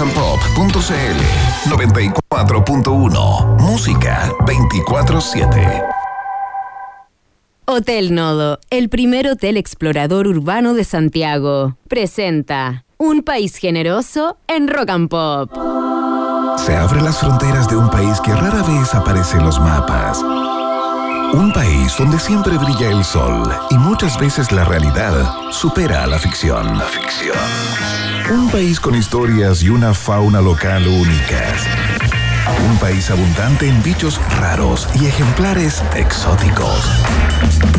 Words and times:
rockandpop.cl 0.00 1.20
94.1 1.68 3.60
Música 3.60 4.32
24-7 4.46 5.84
Hotel 7.66 8.14
Nodo, 8.14 8.58
el 8.70 8.88
primer 8.88 9.28
hotel 9.28 9.58
explorador 9.58 10.26
urbano 10.26 10.72
de 10.72 10.84
Santiago, 10.84 11.76
presenta 11.86 12.86
Un 12.96 13.22
país 13.22 13.56
generoso 13.56 14.38
en 14.48 14.68
Rock 14.68 14.88
and 14.90 15.08
Pop. 15.10 15.52
Se 16.58 16.74
abren 16.74 17.04
las 17.04 17.18
fronteras 17.18 17.68
de 17.68 17.76
un 17.76 17.90
país 17.90 18.20
que 18.22 18.32
rara 18.34 18.62
vez 18.62 18.94
aparece 18.94 19.36
en 19.36 19.44
los 19.44 19.60
mapas. 19.60 20.22
Un 21.32 21.52
país 21.52 21.94
donde 21.96 22.18
siempre 22.18 22.56
brilla 22.56 22.90
el 22.90 23.04
sol 23.04 23.48
y 23.70 23.74
muchas 23.74 24.18
veces 24.18 24.50
la 24.50 24.64
realidad 24.64 25.52
supera 25.52 26.02
a 26.04 26.06
la 26.06 26.18
ficción. 26.18 26.78
La 26.78 26.86
ficción. 26.86 27.99
Un 28.30 28.48
país 28.48 28.78
con 28.78 28.94
historias 28.94 29.60
y 29.64 29.70
una 29.70 29.92
fauna 29.92 30.40
local 30.40 30.86
únicas. 30.86 31.66
Un 32.70 32.78
país 32.78 33.10
abundante 33.10 33.68
en 33.68 33.82
bichos 33.82 34.20
raros 34.38 34.88
y 35.00 35.06
ejemplares 35.06 35.82
exóticos. 35.96 36.88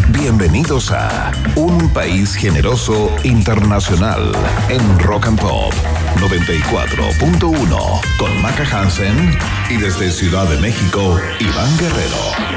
Bienvenidos 0.09 0.91
a 0.91 1.31
Un 1.55 1.89
País 1.93 2.35
Generoso 2.35 3.09
Internacional 3.23 4.33
en 4.67 4.99
Rock 4.99 5.27
and 5.27 5.39
Pop 5.39 5.73
94.1 6.17 8.01
con 8.17 8.41
Maca 8.41 8.65
Hansen 8.65 9.37
y 9.69 9.77
desde 9.77 10.11
Ciudad 10.11 10.49
de 10.49 10.57
México, 10.57 11.17
Iván 11.39 11.77
Guerrero. 11.77 12.51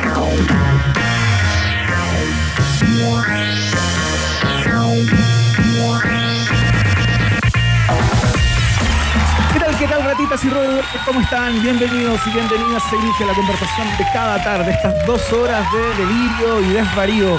¿Cómo 11.05 11.21
están? 11.21 11.61
Bienvenidos 11.63 12.19
y 12.27 12.31
bienvenidas. 12.31 12.83
Se 12.89 12.97
inicia 12.97 13.27
la 13.27 13.35
conversación 13.35 13.87
de 13.99 14.05
cada 14.11 14.43
tarde, 14.43 14.71
estas 14.71 15.07
dos 15.07 15.21
horas 15.35 15.71
de 15.71 16.03
delirio 16.03 16.61
y 16.63 16.73
desvarío 16.73 17.39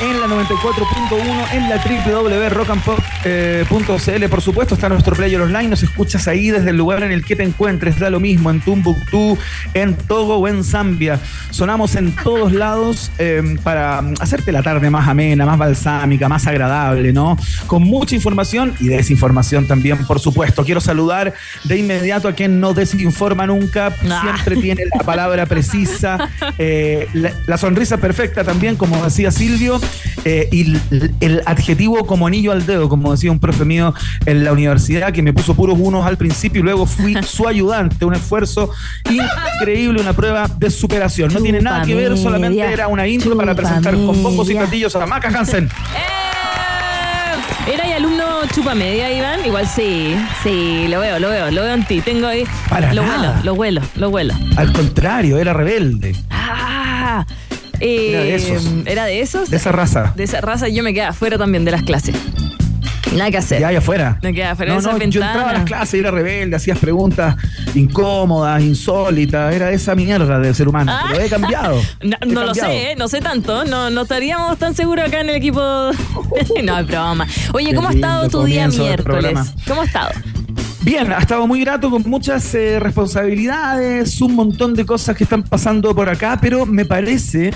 en 0.00 0.20
la 0.20 0.26
94.1, 0.26 1.52
en 1.52 1.68
la 1.68 1.76
www.rockandpop.cl. 1.76 4.28
Por 4.28 4.40
supuesto, 4.40 4.74
está 4.74 4.88
nuestro 4.88 5.14
player 5.16 5.40
online. 5.40 5.66
Nos 5.68 5.82
escuchas 5.82 6.28
ahí 6.28 6.50
desde 6.50 6.70
el 6.70 6.76
lugar 6.76 7.02
en 7.02 7.10
el 7.10 7.24
que 7.24 7.34
te 7.34 7.42
encuentres. 7.42 7.98
Da 7.98 8.08
lo 8.10 8.20
mismo 8.20 8.50
en 8.50 8.60
Tumbuktu, 8.60 9.36
en 9.74 9.96
Togo 9.96 10.36
o 10.36 10.46
en 10.46 10.62
Zambia. 10.62 11.18
Sonamos 11.50 11.96
en 11.96 12.12
todos 12.12 12.52
lados 12.52 13.10
eh, 13.18 13.56
para 13.64 13.98
hacerte 14.20 14.52
la 14.52 14.62
tarde 14.62 14.88
más 14.90 15.08
amena, 15.08 15.44
más 15.46 15.58
balsámica, 15.58 16.28
más 16.28 16.46
agradable, 16.46 17.12
¿no? 17.12 17.36
Con 17.66 17.82
mucha 17.82 18.14
información 18.14 18.74
y 18.80 18.86
desinformación 18.88 19.66
también, 19.66 20.06
por 20.06 20.20
supuesto. 20.20 20.64
Quiero 20.64 20.80
saludar 20.80 21.34
de 21.64 21.76
inmediato 21.76 22.28
a 22.28 22.34
quien 22.34 22.60
no 22.60 22.72
desinforma 22.72 23.44
nunca. 23.46 23.90
Siempre 23.90 24.54
tiene 24.56 24.84
la 24.96 25.04
palabra 25.04 25.44
precisa, 25.46 26.30
eh, 26.56 27.08
la, 27.14 27.32
la 27.46 27.58
sonrisa 27.58 27.96
perfecta 27.96 28.44
también, 28.44 28.76
como 28.76 29.02
decía 29.02 29.32
Silvio. 29.32 29.80
Eh, 30.24 30.48
y 30.52 30.72
el, 30.90 31.14
el 31.20 31.42
adjetivo 31.46 32.06
como 32.06 32.26
anillo 32.26 32.52
al 32.52 32.66
dedo, 32.66 32.88
como 32.88 33.12
decía 33.12 33.30
un 33.30 33.38
profe 33.38 33.64
mío 33.64 33.94
en 34.26 34.44
la 34.44 34.52
universidad, 34.52 35.12
que 35.12 35.22
me 35.22 35.32
puso 35.32 35.54
puros 35.54 35.78
unos 35.78 36.06
al 36.06 36.16
principio 36.16 36.60
y 36.60 36.64
luego 36.64 36.86
fui 36.86 37.16
su 37.22 37.46
ayudante. 37.48 38.04
Un 38.04 38.14
esfuerzo 38.14 38.70
increíble, 39.08 40.00
una 40.00 40.12
prueba 40.12 40.48
de 40.48 40.70
superación. 40.70 41.32
No 41.32 41.40
tiene 41.40 41.60
nada 41.60 41.82
que 41.84 41.94
ver, 41.94 42.16
solamente 42.16 42.60
era 42.60 42.88
una 42.88 43.06
intro 43.06 43.36
para 43.36 43.54
presentar 43.54 43.94
con 43.94 44.22
bombos 44.22 44.50
y 44.50 44.54
platillos 44.54 44.94
a 44.96 45.06
Maca 45.06 45.28
Hansen. 45.28 45.66
¡Eh! 45.66 46.28
¿Era 47.72 47.86
y 47.86 47.92
alumno 47.92 48.24
chupa 48.54 48.74
media, 48.74 49.12
Iván? 49.12 49.44
Igual 49.44 49.66
sí, 49.68 50.16
sí, 50.42 50.86
lo 50.88 51.00
veo, 51.00 51.18
lo 51.18 51.28
veo, 51.28 51.50
lo 51.50 51.62
veo 51.62 51.74
en 51.74 51.84
ti. 51.84 52.00
Tengo 52.00 52.26
ahí. 52.26 52.44
Para 52.70 52.94
lo 52.94 53.02
nada. 53.02 53.18
huelo, 53.18 53.44
lo 53.44 53.54
huelo, 53.54 53.82
lo 53.96 54.08
huelo. 54.08 54.34
Al 54.56 54.72
contrario, 54.72 55.36
era 55.36 55.52
rebelde. 55.52 56.16
Ah, 56.30 57.26
eh, 57.80 58.10
Era 58.10 58.22
de 58.22 58.34
esos. 58.34 58.66
¿Era 58.86 59.04
de 59.04 59.20
esos? 59.20 59.50
De 59.50 59.56
esa 59.56 59.72
raza. 59.72 60.12
De 60.16 60.24
esa 60.24 60.40
raza 60.40 60.68
yo 60.68 60.82
me 60.82 60.92
quedaba 60.94 61.10
afuera 61.10 61.38
también 61.38 61.64
de 61.64 61.70
las 61.70 61.82
clases. 61.82 62.14
Nada 63.16 63.30
que 63.30 63.38
hacer. 63.38 63.60
Ya 63.60 63.68
allá 63.68 63.78
afuera. 63.78 64.18
Me 64.22 64.34
quedaba 64.34 64.52
afuera 64.52 64.74
No, 64.74 64.80
no, 64.80 64.98
yo 64.98 65.04
entraba 65.22 65.50
a 65.50 65.52
las 65.54 65.64
clases, 65.64 66.00
era 66.00 66.10
rebelde, 66.10 66.56
hacías 66.56 66.78
preguntas 66.78 67.36
incómodas, 67.74 68.62
insólitas, 68.62 69.54
era 69.54 69.70
esa 69.72 69.94
mierda 69.94 70.38
del 70.38 70.54
ser 70.54 70.68
humano. 70.68 70.92
Ah. 70.94 71.06
Pero 71.10 71.24
he 71.24 71.28
cambiado. 71.28 71.80
No, 72.02 72.16
He 72.20 72.26
no 72.26 72.44
lo 72.44 72.54
sé, 72.54 72.92
¿eh? 72.92 72.96
no 72.96 73.08
sé 73.08 73.20
tanto. 73.20 73.64
No, 73.64 73.90
no 73.90 74.02
estaríamos 74.02 74.58
tan 74.58 74.74
seguros 74.74 75.06
acá 75.08 75.20
en 75.20 75.30
el 75.30 75.36
equipo. 75.36 75.60
no, 76.64 76.78
es 76.78 76.86
broma. 76.86 77.26
Oye, 77.52 77.70
Qué 77.70 77.74
¿cómo 77.74 77.88
ha 77.88 77.92
estado 77.92 78.28
tu 78.28 78.44
día 78.44 78.68
miércoles? 78.68 79.54
¿Cómo 79.66 79.82
ha 79.82 79.84
estado? 79.84 80.10
Bien, 80.82 81.12
ha 81.12 81.18
estado 81.18 81.46
muy 81.46 81.60
grato 81.60 81.90
con 81.90 82.02
muchas 82.06 82.54
eh, 82.54 82.78
responsabilidades, 82.78 84.20
un 84.20 84.36
montón 84.36 84.74
de 84.74 84.86
cosas 84.86 85.16
que 85.16 85.24
están 85.24 85.42
pasando 85.42 85.92
por 85.92 86.08
acá, 86.08 86.38
pero 86.40 86.66
me 86.66 86.84
parece 86.84 87.50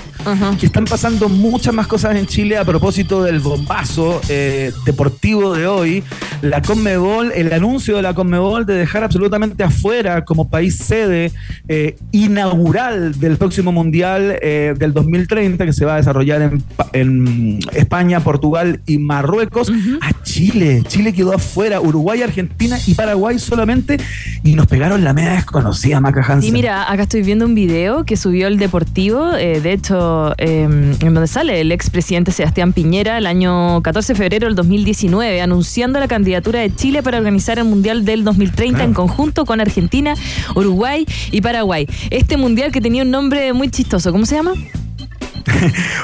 que 0.59 0.67
están 0.67 0.85
pasando 0.85 1.29
muchas 1.29 1.73
más 1.73 1.87
cosas 1.87 2.17
en 2.17 2.27
Chile 2.27 2.59
a 2.59 2.65
propósito 2.65 3.23
del 3.23 3.39
bombazo 3.39 4.21
eh, 4.29 4.73
deportivo 4.85 5.55
de 5.55 5.67
hoy. 5.69 6.03
La 6.43 6.61
Conmebol, 6.63 7.31
el 7.33 7.53
anuncio 7.53 7.97
de 7.97 8.03
la 8.03 8.13
Conmebol 8.13 8.67
de 8.67 8.75
dejar 8.75 9.05
absolutamente 9.05 9.63
afuera 9.63 10.25
como 10.25 10.51
país 10.51 10.77
sede 10.79 11.31
eh, 11.69 11.97
inaugural 12.11 13.19
del 13.21 13.37
próximo 13.37 13.71
Mundial 13.71 14.37
eh, 14.43 14.75
del 14.77 14.93
2030 14.93 15.65
que 15.65 15.73
se 15.73 15.85
va 15.85 15.95
a 15.95 15.97
desarrollar 15.99 16.43
en, 16.43 16.65
en 16.93 17.61
España, 17.73 18.19
Portugal 18.21 18.81
y 18.87 18.99
Marruecos 18.99 19.73
a 20.01 20.23
Chile. 20.25 20.83
Chile 20.89 21.13
quedó 21.13 21.35
afuera, 21.35 21.81
Uruguay, 21.81 22.23
Argentina 22.23 22.79
y 22.85 22.95
Paraguay 22.95 23.13
solamente 23.39 23.99
y 24.45 24.55
nos 24.55 24.67
pegaron 24.67 25.05
la 25.05 25.13
media 25.13 25.33
desconocida, 25.33 26.01
Maca 26.01 26.21
Hansen. 26.21 26.43
Sí, 26.43 26.53
mira, 26.53 26.91
acá 26.91 27.03
estoy 27.05 27.23
viendo 27.23 27.45
un 27.47 27.55
video 27.55 28.05
que 28.05 28.17
subió 28.17 28.47
el 28.49 28.59
Deportivo, 28.59 29.35
eh, 29.35 29.61
de 29.61 29.73
hecho, 29.73 30.35
eh, 30.39 30.63
en 30.63 30.99
donde 31.15 31.27
sale 31.27 31.61
el 31.61 31.73
expresidente 31.73 32.33
Sebastián 32.33 32.73
Piñera 32.73 33.19
el 33.19 33.27
año 33.27 33.81
14 33.83 34.13
de 34.13 34.19
febrero 34.19 34.47
del 34.47 34.55
2019, 34.57 35.41
anunciando 35.41 35.99
la 36.01 36.09
candidatura 36.09 36.61
de 36.61 36.75
Chile 36.75 37.03
para 37.03 37.19
organizar 37.19 37.59
el 37.59 37.65
Mundial 37.65 38.05
del 38.05 38.25
2030 38.25 38.77
Claro. 38.77 38.89
en 38.89 38.95
conjunto 38.95 39.45
con 39.45 39.61
Argentina, 39.61 40.15
Uruguay 40.55 41.07
y 41.31 41.41
Paraguay. 41.41 41.87
Este 42.11 42.37
Mundial 42.37 42.73
que 42.73 42.81
tenía 42.81 43.03
un 43.03 43.11
nombre 43.11 43.53
muy 43.53 43.71
chistoso, 43.71 44.13
¿cómo 44.13 44.27
se 44.27 44.37
llama? 44.37 44.53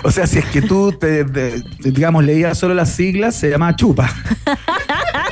O 0.04 0.10
sea, 0.10 0.26
si 0.26 0.38
es 0.38 0.44
que 0.46 0.62
tú, 0.62 0.92
te, 0.92 1.24
te- 1.24 1.62
digamos, 1.84 2.24
leías 2.24 2.58
solo 2.58 2.74
las 2.74 2.90
siglas, 2.90 3.34
se 3.36 3.50
llama 3.50 3.74
chupa. 3.76 4.12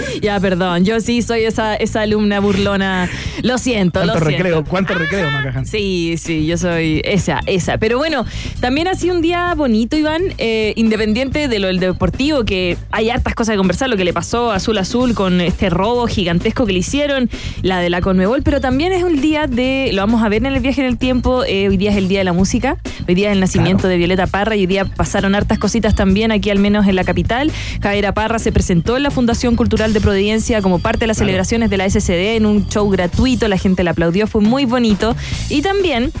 Ya, 0.22 0.38
perdón, 0.40 0.84
yo 0.84 1.00
sí 1.00 1.22
soy 1.22 1.44
esa, 1.44 1.74
esa 1.74 2.02
alumna 2.02 2.38
burlona. 2.40 3.08
Lo 3.42 3.58
siento, 3.58 4.00
lo 4.04 4.12
¿Cuánto 4.12 4.26
siento. 4.26 4.42
recreo? 4.44 4.64
¿Cuánto 4.64 4.94
recreo, 4.94 5.30
Maca 5.30 5.48
Hansen? 5.50 5.66
Sí, 5.66 6.14
sí, 6.18 6.46
yo 6.46 6.56
soy 6.58 7.00
esa, 7.04 7.40
esa. 7.46 7.78
Pero 7.78 7.98
bueno, 7.98 8.24
también 8.60 8.88
ha 8.88 8.94
sido 8.94 9.14
un 9.14 9.22
día 9.22 9.54
bonito, 9.54 9.96
Iván, 9.96 10.22
eh, 10.38 10.72
independiente 10.76 11.48
de 11.48 11.58
lo 11.58 11.66
del 11.68 11.80
deportivo, 11.80 12.44
que 12.44 12.76
hay 12.90 13.10
hartas 13.10 13.34
cosas 13.34 13.54
que 13.54 13.58
conversar, 13.58 13.88
lo 13.88 13.96
que 13.96 14.04
le 14.04 14.12
pasó 14.12 14.50
a 14.52 14.56
Azul 14.56 14.78
Azul 14.78 15.14
con 15.14 15.40
este 15.40 15.70
robo 15.70 16.06
gigantesco 16.06 16.66
que 16.66 16.72
le 16.72 16.78
hicieron, 16.80 17.28
la 17.62 17.80
de 17.80 17.90
la 17.90 18.00
Conmebol, 18.00 18.42
pero 18.42 18.60
también 18.60 18.92
es 18.92 19.02
un 19.02 19.20
día 19.20 19.46
de, 19.46 19.90
lo 19.92 20.02
vamos 20.02 20.22
a 20.22 20.28
ver 20.28 20.42
en 20.46 20.52
el 20.54 20.60
viaje 20.60 20.80
en 20.82 20.86
el 20.86 20.98
tiempo, 20.98 21.42
eh, 21.44 21.68
hoy 21.68 21.76
día 21.76 21.90
es 21.90 21.96
el 21.96 22.08
día 22.08 22.18
de 22.20 22.24
la 22.24 22.32
música, 22.32 22.76
hoy 23.08 23.14
día 23.14 23.28
es 23.30 23.32
el 23.34 23.40
nacimiento 23.40 23.62
Claro. 23.82 23.88
de 23.90 23.96
Violeta 23.96 24.26
Parra 24.26 24.54
y 24.56 24.60
hoy 24.60 24.66
día 24.66 24.84
pasaron 24.84 25.34
hartas 25.34 25.58
cositas 25.58 25.94
también 25.94 26.30
aquí 26.30 26.50
al 26.50 26.58
menos 26.58 26.86
en 26.86 26.94
la 26.96 27.04
capital. 27.04 27.50
Javiera 27.82 28.12
Parra 28.12 28.38
se 28.38 28.52
presentó 28.52 28.96
en 28.96 29.02
la 29.02 29.10
Fundación 29.10 29.56
Cultural 29.56 29.81
de 29.90 30.00
Providencia 30.00 30.62
como 30.62 30.78
parte 30.78 31.00
de 31.00 31.06
las 31.08 31.16
Claro. 31.16 31.28
celebraciones 31.28 31.70
de 31.70 31.76
la 31.76 31.84
SCD 31.90 32.36
en 32.36 32.46
un 32.46 32.68
show 32.68 32.88
gratuito, 32.88 33.48
la 33.48 33.58
gente 33.58 33.82
le 33.82 33.90
aplaudió, 33.90 34.26
fue 34.28 34.40
muy 34.40 34.64
bonito. 34.64 35.16
Y 35.50 35.62
también 35.62 36.12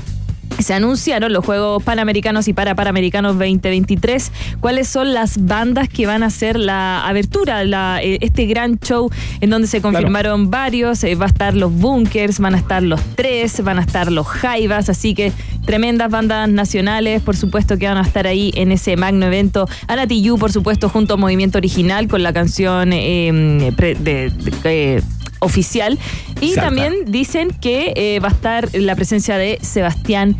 se 0.62 0.74
anunciaron 0.74 1.32
los 1.32 1.44
Juegos 1.44 1.82
Panamericanos 1.82 2.48
y 2.48 2.52
para 2.52 2.74
Panamericanos 2.74 3.32
2023. 3.38 4.32
¿Cuáles 4.60 4.88
son 4.88 5.12
las 5.14 5.44
bandas 5.46 5.88
que 5.88 6.06
van 6.06 6.22
a 6.22 6.26
hacer 6.26 6.58
la 6.58 7.06
abertura, 7.06 7.64
la, 7.64 8.00
eh, 8.02 8.18
este 8.20 8.46
gran 8.46 8.78
show 8.78 9.10
en 9.40 9.50
donde 9.50 9.68
se 9.68 9.80
confirmaron 9.80 10.50
varios? 10.50 11.02
Eh, 11.04 11.14
va 11.14 11.26
a 11.26 11.28
estar 11.28 11.54
los 11.54 11.72
Bunkers, 11.72 12.38
van 12.38 12.54
a 12.54 12.58
estar 12.58 12.82
los 12.82 13.00
Tres, 13.14 13.62
van 13.62 13.78
a 13.78 13.82
estar 13.82 14.10
los 14.10 14.26
Jaivas, 14.26 14.88
así 14.88 15.14
que 15.14 15.32
tremendas 15.66 16.10
bandas 16.10 16.48
nacionales, 16.48 17.22
por 17.22 17.36
supuesto 17.36 17.76
que 17.78 17.86
van 17.86 17.96
a 17.98 18.02
estar 18.02 18.26
ahí 18.26 18.52
en 18.56 18.72
ese 18.72 18.96
magno 18.96 19.26
evento. 19.26 19.68
Ana 19.88 20.06
Tijoux, 20.06 20.38
por 20.38 20.52
supuesto, 20.52 20.88
junto 20.88 21.14
a 21.14 21.16
Movimiento 21.16 21.58
Original 21.58 22.08
con 22.08 22.22
la 22.22 22.32
canción 22.32 22.92
eh, 22.92 23.72
de- 23.78 23.94
de- 23.96 24.32
eh, 24.64 25.02
oficial. 25.42 25.98
Y 26.40 26.50
Exacto. 26.50 26.68
también 26.68 26.94
dicen 27.06 27.50
que 27.60 27.92
eh, 27.96 28.20
va 28.20 28.28
a 28.28 28.32
estar 28.32 28.68
la 28.74 28.94
presencia 28.96 29.36
de 29.36 29.58
Sebastián 29.60 30.36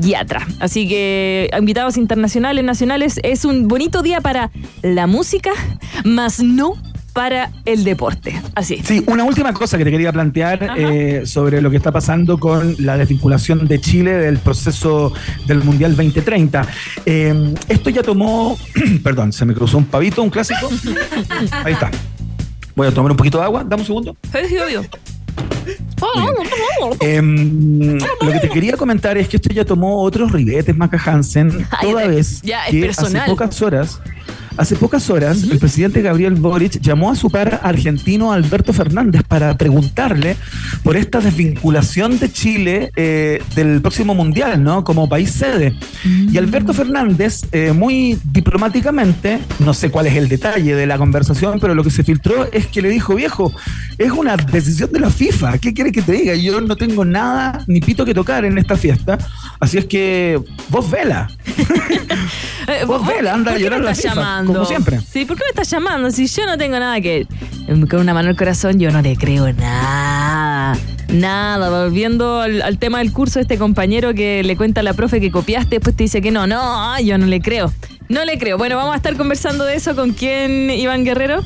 Yatra. 0.00 0.46
Así 0.60 0.88
que 0.88 1.50
invitados 1.58 1.96
internacionales, 1.96 2.64
nacionales, 2.64 3.20
es 3.22 3.44
un 3.44 3.68
bonito 3.68 4.02
día 4.02 4.20
para 4.20 4.50
la 4.82 5.06
música, 5.06 5.50
más 6.04 6.40
no 6.40 6.74
para 7.12 7.50
el 7.64 7.82
deporte. 7.84 8.40
Así. 8.54 8.80
Sí, 8.84 9.02
una 9.06 9.24
última 9.24 9.52
cosa 9.52 9.76
que 9.76 9.84
te 9.84 9.90
quería 9.90 10.12
plantear 10.12 10.74
eh, 10.76 11.22
sobre 11.24 11.60
lo 11.60 11.70
que 11.70 11.76
está 11.76 11.90
pasando 11.90 12.38
con 12.38 12.76
la 12.78 12.96
desvinculación 12.96 13.66
de 13.66 13.80
Chile 13.80 14.12
del 14.12 14.38
proceso 14.38 15.12
del 15.46 15.64
Mundial 15.64 15.96
2030. 15.96 16.66
Eh, 17.06 17.54
esto 17.68 17.90
ya 17.90 18.02
tomó, 18.02 18.56
perdón, 19.02 19.32
se 19.32 19.44
me 19.44 19.54
cruzó 19.54 19.78
un 19.78 19.86
pavito, 19.86 20.22
un 20.22 20.30
clásico. 20.30 20.70
Ahí 21.64 21.72
está. 21.72 21.90
Voy 22.78 22.86
a 22.86 22.92
tomar 22.92 23.10
un 23.10 23.16
poquito 23.16 23.38
de 23.38 23.44
agua, 23.44 23.64
dame 23.64 23.82
un 23.82 23.86
segundo. 23.86 24.16
Sí, 24.30 24.56
obvio. 24.56 24.84
Em, 27.00 27.98
lo 27.98 28.32
que 28.32 28.38
te 28.38 28.48
quería 28.48 28.76
comentar 28.76 29.18
es 29.18 29.28
que 29.28 29.36
esto 29.36 29.52
ya 29.52 29.64
tomó 29.64 30.00
otros 30.00 30.30
ribetes, 30.30 30.76
Maca 30.76 30.96
Hansen, 31.04 31.66
toda 31.80 32.06
vez 32.06 32.40
ya, 32.42 32.66
es 32.66 32.70
que 32.70 32.80
personal. 32.82 33.22
hace 33.22 33.30
pocas 33.32 33.62
horas. 33.62 34.00
Hace 34.58 34.74
pocas 34.74 35.08
horas, 35.08 35.44
el 35.44 35.60
presidente 35.60 36.02
Gabriel 36.02 36.34
Boric 36.34 36.80
llamó 36.80 37.12
a 37.12 37.14
su 37.14 37.30
par 37.30 37.60
argentino 37.62 38.32
Alberto 38.32 38.72
Fernández 38.72 39.22
para 39.22 39.56
preguntarle 39.56 40.34
por 40.82 40.96
esta 40.96 41.20
desvinculación 41.20 42.18
de 42.18 42.32
Chile 42.32 42.90
eh, 42.96 43.40
del 43.54 43.80
próximo 43.80 44.16
mundial, 44.16 44.60
¿no? 44.64 44.82
Como 44.82 45.08
país 45.08 45.30
sede. 45.30 45.76
Y 46.04 46.36
Alberto 46.38 46.74
Fernández, 46.74 47.42
eh, 47.52 47.72
muy 47.72 48.18
diplomáticamente, 48.24 49.38
no 49.60 49.72
sé 49.74 49.92
cuál 49.92 50.08
es 50.08 50.16
el 50.16 50.28
detalle 50.28 50.74
de 50.74 50.86
la 50.88 50.98
conversación, 50.98 51.60
pero 51.60 51.76
lo 51.76 51.84
que 51.84 51.90
se 51.90 52.02
filtró 52.02 52.50
es 52.50 52.66
que 52.66 52.82
le 52.82 52.88
dijo, 52.88 53.14
viejo, 53.14 53.52
es 53.96 54.10
una 54.10 54.36
decisión 54.36 54.90
de 54.90 54.98
la 54.98 55.10
FIFA. 55.10 55.58
¿Qué 55.58 55.72
quieres 55.72 55.92
que 55.92 56.02
te 56.02 56.10
diga? 56.10 56.34
Yo 56.34 56.60
no 56.60 56.74
tengo 56.74 57.04
nada 57.04 57.62
ni 57.68 57.80
pito 57.80 58.04
que 58.04 58.12
tocar 58.12 58.44
en 58.44 58.58
esta 58.58 58.76
fiesta. 58.76 59.18
Así 59.60 59.78
es 59.78 59.84
que 59.84 60.40
vos 60.68 60.90
vela. 60.90 61.30
Eh, 62.80 62.84
Vos 62.86 63.06
vela, 63.06 63.34
anda 63.34 63.52
¿por 63.52 63.60
qué 63.60 63.70
me 63.70 63.78
la 63.80 63.90
estás 63.90 64.02
FIFA, 64.02 64.14
llamando? 64.14 64.52
como 64.54 64.64
siempre. 64.66 65.00
Sí, 65.00 65.24
¿por 65.24 65.36
qué 65.36 65.44
me 65.44 65.50
estás 65.50 65.70
llamando? 65.70 66.10
Si 66.10 66.26
yo 66.26 66.46
no 66.46 66.56
tengo 66.58 66.78
nada 66.78 67.00
que... 67.00 67.26
em, 67.66 67.86
Con 67.86 68.00
una 68.00 68.14
mano 68.14 68.28
al 68.28 68.36
corazón 68.36 68.78
yo 68.78 68.90
no 68.90 69.00
le 69.02 69.16
creo 69.16 69.52
nada. 69.52 70.76
Nada, 71.08 71.70
volviendo 71.70 72.40
al, 72.40 72.60
al 72.62 72.78
tema 72.78 72.98
del 72.98 73.12
curso, 73.12 73.40
este 73.40 73.56
compañero 73.56 74.12
que 74.12 74.42
le 74.42 74.56
cuenta 74.56 74.80
a 74.80 74.84
la 74.84 74.92
profe 74.92 75.20
que 75.20 75.30
copiaste, 75.30 75.76
después 75.76 75.96
te 75.96 76.04
dice 76.04 76.20
que 76.20 76.30
no, 76.30 76.46
no, 76.46 77.00
yo 77.00 77.16
no 77.16 77.26
le 77.26 77.40
creo. 77.40 77.72
No 78.10 78.24
le 78.24 78.38
creo. 78.38 78.58
Bueno, 78.58 78.76
vamos 78.76 78.92
a 78.94 78.96
estar 78.96 79.16
conversando 79.16 79.64
de 79.64 79.74
eso 79.74 79.94
con 79.96 80.12
quién, 80.12 80.70
Iván 80.70 81.04
Guerrero. 81.04 81.42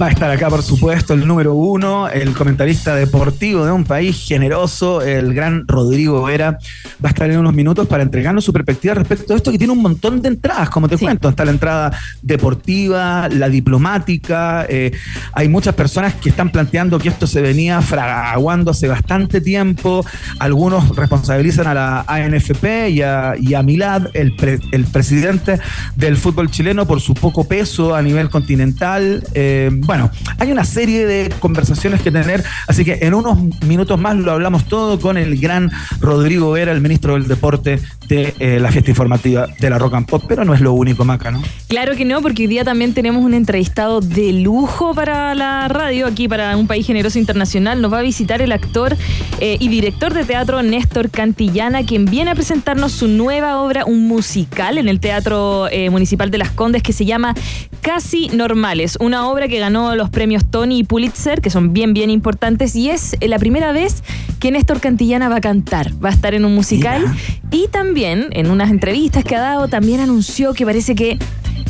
Va 0.00 0.06
a 0.06 0.10
estar 0.10 0.30
acá, 0.30 0.48
por 0.50 0.62
supuesto, 0.64 1.14
el 1.14 1.24
número 1.28 1.54
uno, 1.54 2.08
el 2.08 2.32
comentarista 2.34 2.96
deportivo 2.96 3.64
de 3.64 3.70
un 3.70 3.84
país 3.84 4.24
generoso, 4.26 5.00
el 5.00 5.32
gran 5.32 5.68
Rodrigo 5.68 6.24
Vera. 6.24 6.58
Va 7.04 7.08
a 7.08 7.12
estar 7.12 7.30
en 7.30 7.38
unos 7.38 7.54
minutos 7.54 7.86
para 7.86 8.02
entregarnos 8.02 8.44
su 8.44 8.52
perspectiva 8.52 8.94
respecto 8.94 9.32
a 9.32 9.36
esto 9.36 9.52
que 9.52 9.58
tiene 9.58 9.72
un 9.72 9.80
montón 9.82 10.20
de 10.20 10.28
entradas, 10.28 10.70
como 10.70 10.88
te 10.88 10.96
Sí. 10.98 11.04
cuento. 11.04 11.28
Está 11.28 11.44
la 11.44 11.52
entrada 11.52 11.92
deportiva, 12.20 13.28
la 13.28 13.48
diplomática. 13.48 14.66
eh, 14.68 14.92
hay 15.34 15.48
muchas 15.48 15.74
personas 15.74 16.14
que 16.14 16.30
están 16.30 16.50
planteando 16.50 16.98
que 16.98 17.08
esto 17.08 17.26
se 17.28 17.40
venía 17.40 17.80
fraguando 17.80 18.72
hace 18.72 18.88
bastante 18.88 19.40
tiempo. 19.40 20.04
Algunos 20.40 20.96
responsabilizan 20.96 21.66
a 21.68 21.74
la 21.74 22.04
ANFP 22.08 22.88
y 22.90 23.02
a, 23.02 23.34
y 23.38 23.54
a 23.54 23.62
Milad, 23.62 24.06
el, 24.14 24.34
pre- 24.34 24.58
el 24.72 24.84
presidente 24.86 25.60
del 25.94 26.16
fútbol 26.16 26.50
chileno, 26.50 26.86
por 26.86 27.00
su 27.00 27.14
poco 27.14 27.44
peso 27.44 27.94
a 27.94 28.02
nivel 28.02 28.30
continental. 28.30 29.22
Eh, 29.34 29.70
bueno, 29.84 30.10
hay 30.38 30.52
una 30.52 30.64
serie 30.64 31.06
de 31.06 31.30
conversaciones 31.40 32.02
que 32.02 32.10
tener, 32.10 32.44
así 32.66 32.84
que 32.84 32.98
en 33.02 33.14
unos 33.14 33.38
minutos 33.64 33.98
más 33.98 34.16
lo 34.16 34.32
hablamos 34.32 34.66
todo 34.66 35.00
con 35.00 35.16
el 35.16 35.38
gran 35.38 35.70
Rodrigo 36.00 36.52
Vera, 36.52 36.72
el 36.72 36.80
ministro 36.80 37.14
del 37.14 37.26
Deporte 37.26 37.80
eh, 38.12 38.58
la 38.60 38.70
fiesta 38.70 38.90
informativa 38.90 39.46
de 39.58 39.70
la 39.70 39.78
Rock 39.78 39.94
and 39.94 40.06
Pop, 40.06 40.24
pero 40.28 40.44
no 40.44 40.54
es 40.54 40.60
lo 40.60 40.72
único, 40.72 41.04
Maca, 41.04 41.30
¿no? 41.30 41.42
Claro 41.68 41.96
que 41.96 42.04
no, 42.04 42.20
porque 42.20 42.42
hoy 42.42 42.48
día 42.48 42.64
también 42.64 42.94
tenemos 42.94 43.24
un 43.24 43.34
entrevistado 43.34 44.00
de 44.00 44.32
lujo 44.32 44.94
para 44.94 45.34
la 45.34 45.68
radio, 45.68 46.06
aquí 46.06 46.28
para 46.28 46.56
un 46.56 46.66
país 46.66 46.86
generoso 46.86 47.18
internacional. 47.18 47.80
Nos 47.80 47.92
va 47.92 48.00
a 48.00 48.02
visitar 48.02 48.42
el 48.42 48.52
actor 48.52 48.96
eh, 49.40 49.56
y 49.58 49.68
director 49.68 50.12
de 50.12 50.24
teatro 50.24 50.62
Néstor 50.62 51.10
Cantillana, 51.10 51.84
quien 51.84 52.04
viene 52.04 52.30
a 52.30 52.34
presentarnos 52.34 52.92
su 52.92 53.08
nueva 53.08 53.60
obra, 53.60 53.84
un 53.84 54.06
musical 54.06 54.78
en 54.78 54.88
el 54.88 55.00
Teatro 55.00 55.68
eh, 55.70 55.90
Municipal 55.90 56.30
de 56.30 56.38
Las 56.38 56.50
Condes 56.50 56.82
que 56.82 56.92
se 56.92 57.04
llama 57.04 57.34
Casi 57.80 58.28
Normales, 58.28 58.96
una 59.00 59.28
obra 59.28 59.48
que 59.48 59.58
ganó 59.58 59.96
los 59.96 60.10
premios 60.10 60.44
Tony 60.44 60.78
y 60.78 60.84
Pulitzer, 60.84 61.40
que 61.40 61.50
son 61.50 61.72
bien, 61.72 61.94
bien 61.94 62.10
importantes, 62.10 62.76
y 62.76 62.90
es 62.90 63.16
la 63.20 63.38
primera 63.38 63.72
vez 63.72 64.02
que 64.38 64.50
Néstor 64.50 64.80
Cantillana 64.80 65.28
va 65.28 65.36
a 65.36 65.40
cantar, 65.40 65.92
va 66.04 66.10
a 66.10 66.12
estar 66.12 66.34
en 66.34 66.44
un 66.44 66.54
musical. 66.54 67.00
Mira. 67.00 67.14
Y 67.52 67.68
también, 67.68 68.01
en 68.04 68.50
unas 68.50 68.70
entrevistas 68.70 69.24
que 69.24 69.36
ha 69.36 69.40
dado, 69.40 69.68
también 69.68 70.00
anunció 70.00 70.54
que 70.54 70.64
parece 70.64 70.94
que 70.94 71.18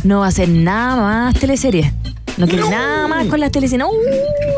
no 0.04 0.20
va 0.20 0.26
a 0.26 0.28
hacer 0.28 0.48
nada 0.48 0.96
más 0.96 1.34
teleseries. 1.38 1.92
No 2.36 2.46
quiere 2.46 2.62
No. 2.62 2.70
nada 2.70 3.08
más 3.08 3.26
con 3.26 3.40
las 3.40 3.50
teleseries. 3.52 3.78
No, 3.78 3.90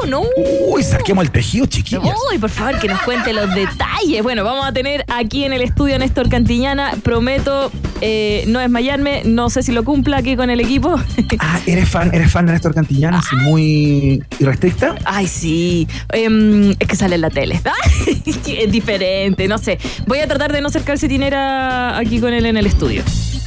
no. 0.09 0.23
Uy, 0.69 0.83
saquemos 0.83 1.25
el 1.25 1.31
tejido, 1.31 1.67
chiquillas. 1.67 2.03
Uy, 2.31 2.39
por 2.39 2.51
favor, 2.51 2.79
que 2.79 2.89
nos 2.89 3.01
cuente 3.03 3.33
los 3.33 3.53
detalles. 3.55 4.23
Bueno, 4.23 4.45
vamos 4.45 4.67
a 4.67 4.73
tener 4.73 5.05
aquí 5.09 5.45
en 5.45 5.53
el 5.53 5.63
estudio 5.63 5.97
a 5.97 5.99
Néstor 5.99 6.29
Cantillana. 6.29 6.93
Prometo 7.03 7.71
eh, 8.01 8.45
no 8.47 8.59
desmayarme. 8.61 9.23
No 9.25 9.51
sé 9.51 9.63
si 9.63 9.73
lo 9.73 9.85
cumpla 9.85 10.19
aquí 10.19 10.37
con 10.37 10.51
el 10.51 10.61
equipo. 10.61 10.95
Ah, 11.41 11.59
¿eres 11.67 11.89
fan, 11.89 12.11
eres 12.15 12.31
fan 12.31 12.47
de 12.47 12.53
Néstor 12.53 12.75
Cantillana, 12.75 13.19
así 13.19 13.35
muy 13.37 14.23
irrestricta? 14.39 14.95
Ay, 15.05 15.27
sí. 15.27 15.89
Em, 16.13 16.71
es 16.79 16.87
que 16.89 16.95
sale 16.97 17.17
en 17.17 17.23
la 17.23 17.31
tele. 17.31 17.61
es 18.47 18.71
diferente, 18.73 19.49
no 19.49 19.59
sé. 19.59 19.79
Voy 20.07 20.21
a 20.21 20.29
tratar 20.29 20.53
de 20.53 20.61
no 20.61 20.71
ser 20.71 20.83
calcetinera 20.83 21.99
aquí 21.99 22.21
con 22.21 22.33
él 22.33 22.47
en 22.47 22.57
el 22.57 22.67
estudio. 22.67 23.03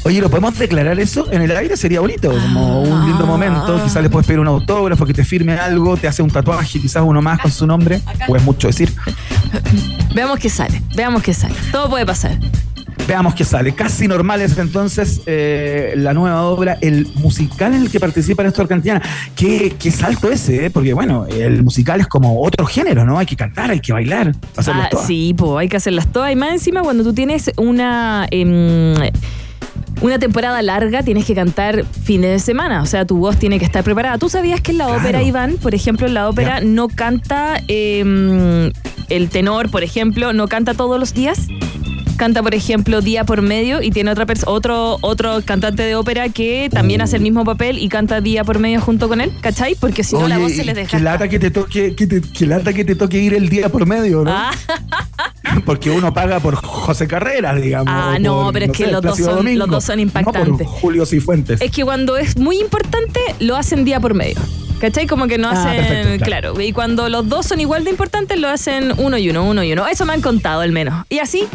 Oye, 0.07 0.21
¿lo 0.21 0.29
podemos 0.29 0.57
declarar 0.57 0.97
eso 1.01 1.29
en 1.33 1.41
el 1.41 1.51
aire? 1.55 1.75
Sería 1.75 1.99
bonito, 1.99 2.29
como 2.31 2.81
un 2.81 3.05
lindo 3.07 3.23
Ah. 3.23 3.27
momento. 3.27 3.83
Quizás 3.83 4.01
le 4.01 4.09
puedes 4.09 4.25
pedir 4.25 4.39
un 4.39 4.47
autógrafo, 4.47 5.05
que 5.05 5.13
te 5.13 5.25
firme 5.25 5.51
algo, 5.53 5.97
te 5.97 6.07
hace 6.07 6.21
un 6.21 6.29
tatuaje, 6.29 6.79
quizás 6.79 7.03
uno 7.05 7.21
más 7.21 7.39
con 7.41 7.51
su 7.51 7.67
nombre, 7.67 7.99
o 8.29 8.35
es 8.37 8.43
mucho 8.43 8.67
decir. 8.67 8.93
Veamos 10.15 10.39
qué 10.39 10.49
sale, 10.49 10.81
veamos 10.95 11.21
qué 11.21 11.33
sale. 11.33 11.53
Todo 11.73 11.89
puede 11.89 12.05
pasar. 12.05 12.37
Veamos 13.05 13.35
qué 13.35 13.43
sale. 13.43 13.73
Casi 13.75 14.07
normales 14.07 14.57
entonces 14.57 15.21
eh, 15.25 15.93
la 15.97 16.13
nueva 16.13 16.43
obra, 16.43 16.77
el 16.81 17.05
musical 17.15 17.73
en 17.73 17.81
el 17.83 17.91
que 17.91 17.99
participa 17.99 18.43
Néstor 18.43 18.67
Cantillana. 18.67 19.01
Qué, 19.35 19.75
qué 19.77 19.91
salto 19.91 20.29
ese, 20.31 20.65
¿eh? 20.65 20.69
porque 20.69 20.93
bueno, 20.93 21.25
el 21.27 21.63
musical 21.63 21.99
es 22.01 22.07
como 22.07 22.41
otro 22.41 22.65
género, 22.65 23.05
¿no? 23.05 23.19
Hay 23.19 23.25
que 23.25 23.35
cantar, 23.35 23.71
hay 23.71 23.79
que 23.81 23.91
bailar, 23.93 24.33
hacerlas 24.55 24.85
Ah, 24.87 24.89
todas. 24.89 25.07
sí, 25.07 25.33
pues 25.37 25.51
hay 25.57 25.67
que 25.69 25.77
hacerlas 25.77 26.07
todas. 26.07 26.31
Y 26.31 26.35
más 26.37 26.51
encima, 26.51 26.81
cuando 26.81 27.03
tú 27.03 27.13
tienes 27.13 27.51
una. 27.57 28.25
em, 28.31 28.93
una 30.01 30.19
temporada 30.19 30.61
larga 30.61 31.01
tienes 31.03 31.25
que 31.25 31.33
cantar 31.35 31.83
fines 31.85 32.29
de 32.31 32.39
semana, 32.39 32.81
o 32.81 32.85
sea, 32.85 33.05
tu 33.05 33.17
voz 33.17 33.37
tiene 33.37 33.57
que 33.59 33.65
estar 33.65 33.83
preparada. 33.83 34.17
¿Tú 34.17 34.29
sabías 34.29 34.61
que 34.61 34.71
en 34.71 34.77
la 34.77 34.85
Claro. 34.85 34.99
ópera, 35.01 35.23
Iván, 35.23 35.57
por 35.57 35.73
ejemplo, 35.73 36.07
en 36.07 36.13
la 36.13 36.29
ópera 36.29 36.59
Ya. 36.59 36.65
no 36.65 36.87
canta 36.87 37.61
em, 37.67 38.71
el 39.09 39.29
tenor, 39.29 39.69
por 39.71 39.83
ejemplo, 39.83 40.33
no 40.33 40.47
canta 40.47 40.73
todos 40.73 40.99
los 40.99 41.13
días? 41.13 41.47
Canta, 42.17 42.41
por 42.41 42.55
ejemplo, 42.55 43.01
día 43.01 43.23
por 43.25 43.41
medio 43.43 43.81
y 43.81 43.91
tiene 43.91 44.09
otra 44.11 44.25
otro, 44.47 44.97
otro 45.01 45.39
cantante 45.45 45.83
de 45.83 45.95
ópera 45.95 46.29
que 46.29 46.67
también 46.71 46.99
Uh. 47.01 47.03
hace 47.03 47.15
el 47.17 47.21
mismo 47.21 47.45
papel 47.45 47.77
y 47.77 47.89
canta 47.89 48.21
día 48.21 48.43
por 48.43 48.57
medio 48.59 48.81
junto 48.81 49.07
con 49.07 49.21
él, 49.21 49.31
¿cachai? 49.41 49.75
Porque 49.75 50.03
si 50.03 50.15
no 50.15 50.27
la 50.27 50.37
voz 50.39 50.51
se 50.51 50.65
les 50.65 50.75
deja. 50.75 50.97
Que 50.97 51.03
lata 51.03 51.27
que 51.27 51.37
te 51.39 51.51
toque, 51.51 51.95
que 51.95 52.07
te, 52.07 52.21
que 52.21 52.45
lata 52.47 52.73
que 52.73 52.83
te 52.83 52.95
toque 52.95 53.19
ir 53.19 53.33
el 53.35 53.49
día 53.49 53.69
por 53.69 53.85
medio, 53.85 54.23
¿no? 54.23 54.31
Ah. 54.31 54.51
Porque 55.65 55.89
uno 55.91 56.13
paga 56.13 56.39
por 56.39 56.55
José 56.55 57.07
Carreras, 57.07 57.61
digamos. 57.61 57.87
Ah, 57.95 58.17
no, 58.19 58.43
por, 58.45 58.53
pero 58.53 58.65
es 58.65 58.71
que 58.71 58.85
sé, 58.85 58.91
los 58.91 59.01
dos 59.01 59.17
son- 59.17 59.35
Domingo, 59.37 59.59
los 59.59 59.69
dos 59.69 59.83
son 59.83 59.95
No 59.97 60.01
impactantes. 60.01 60.67
por 60.67 60.75
Julio 60.79 61.05
Cifuentes. 61.05 61.61
Es 61.61 61.71
que 61.71 61.83
cuando 61.83 62.17
es 62.17 62.37
muy 62.37 62.59
importante, 62.59 63.19
lo 63.39 63.55
hacen 63.55 63.85
día 63.85 63.99
por 63.99 64.13
medio. 64.13 64.37
¿Cachai? 64.81 65.07
Como 65.07 65.25
que 65.27 65.37
no 65.37 65.47
Ah, 65.49 65.53
hacen. 65.53 65.75
perfecto, 65.77 66.25
claro. 66.25 66.53
claro. 66.53 66.61
Y 66.67 66.71
cuando 66.73 67.09
los 67.09 67.27
dos 67.29 67.45
son 67.47 67.59
igual 67.59 67.83
de 67.83 67.89
importantes, 67.91 68.39
lo 68.39 68.47
hacen 68.49 68.93
uno 68.97 69.17
y 69.17 69.29
uno, 69.29 69.45
uno 69.45 69.63
y 69.63 69.71
uno. 69.73 69.87
Eso 69.87 70.05
me 70.05 70.13
han 70.13 70.21
contado 70.21 70.61
al 70.61 70.71
menos. 70.71 71.05
Y 71.09 71.19
así, 71.19 71.45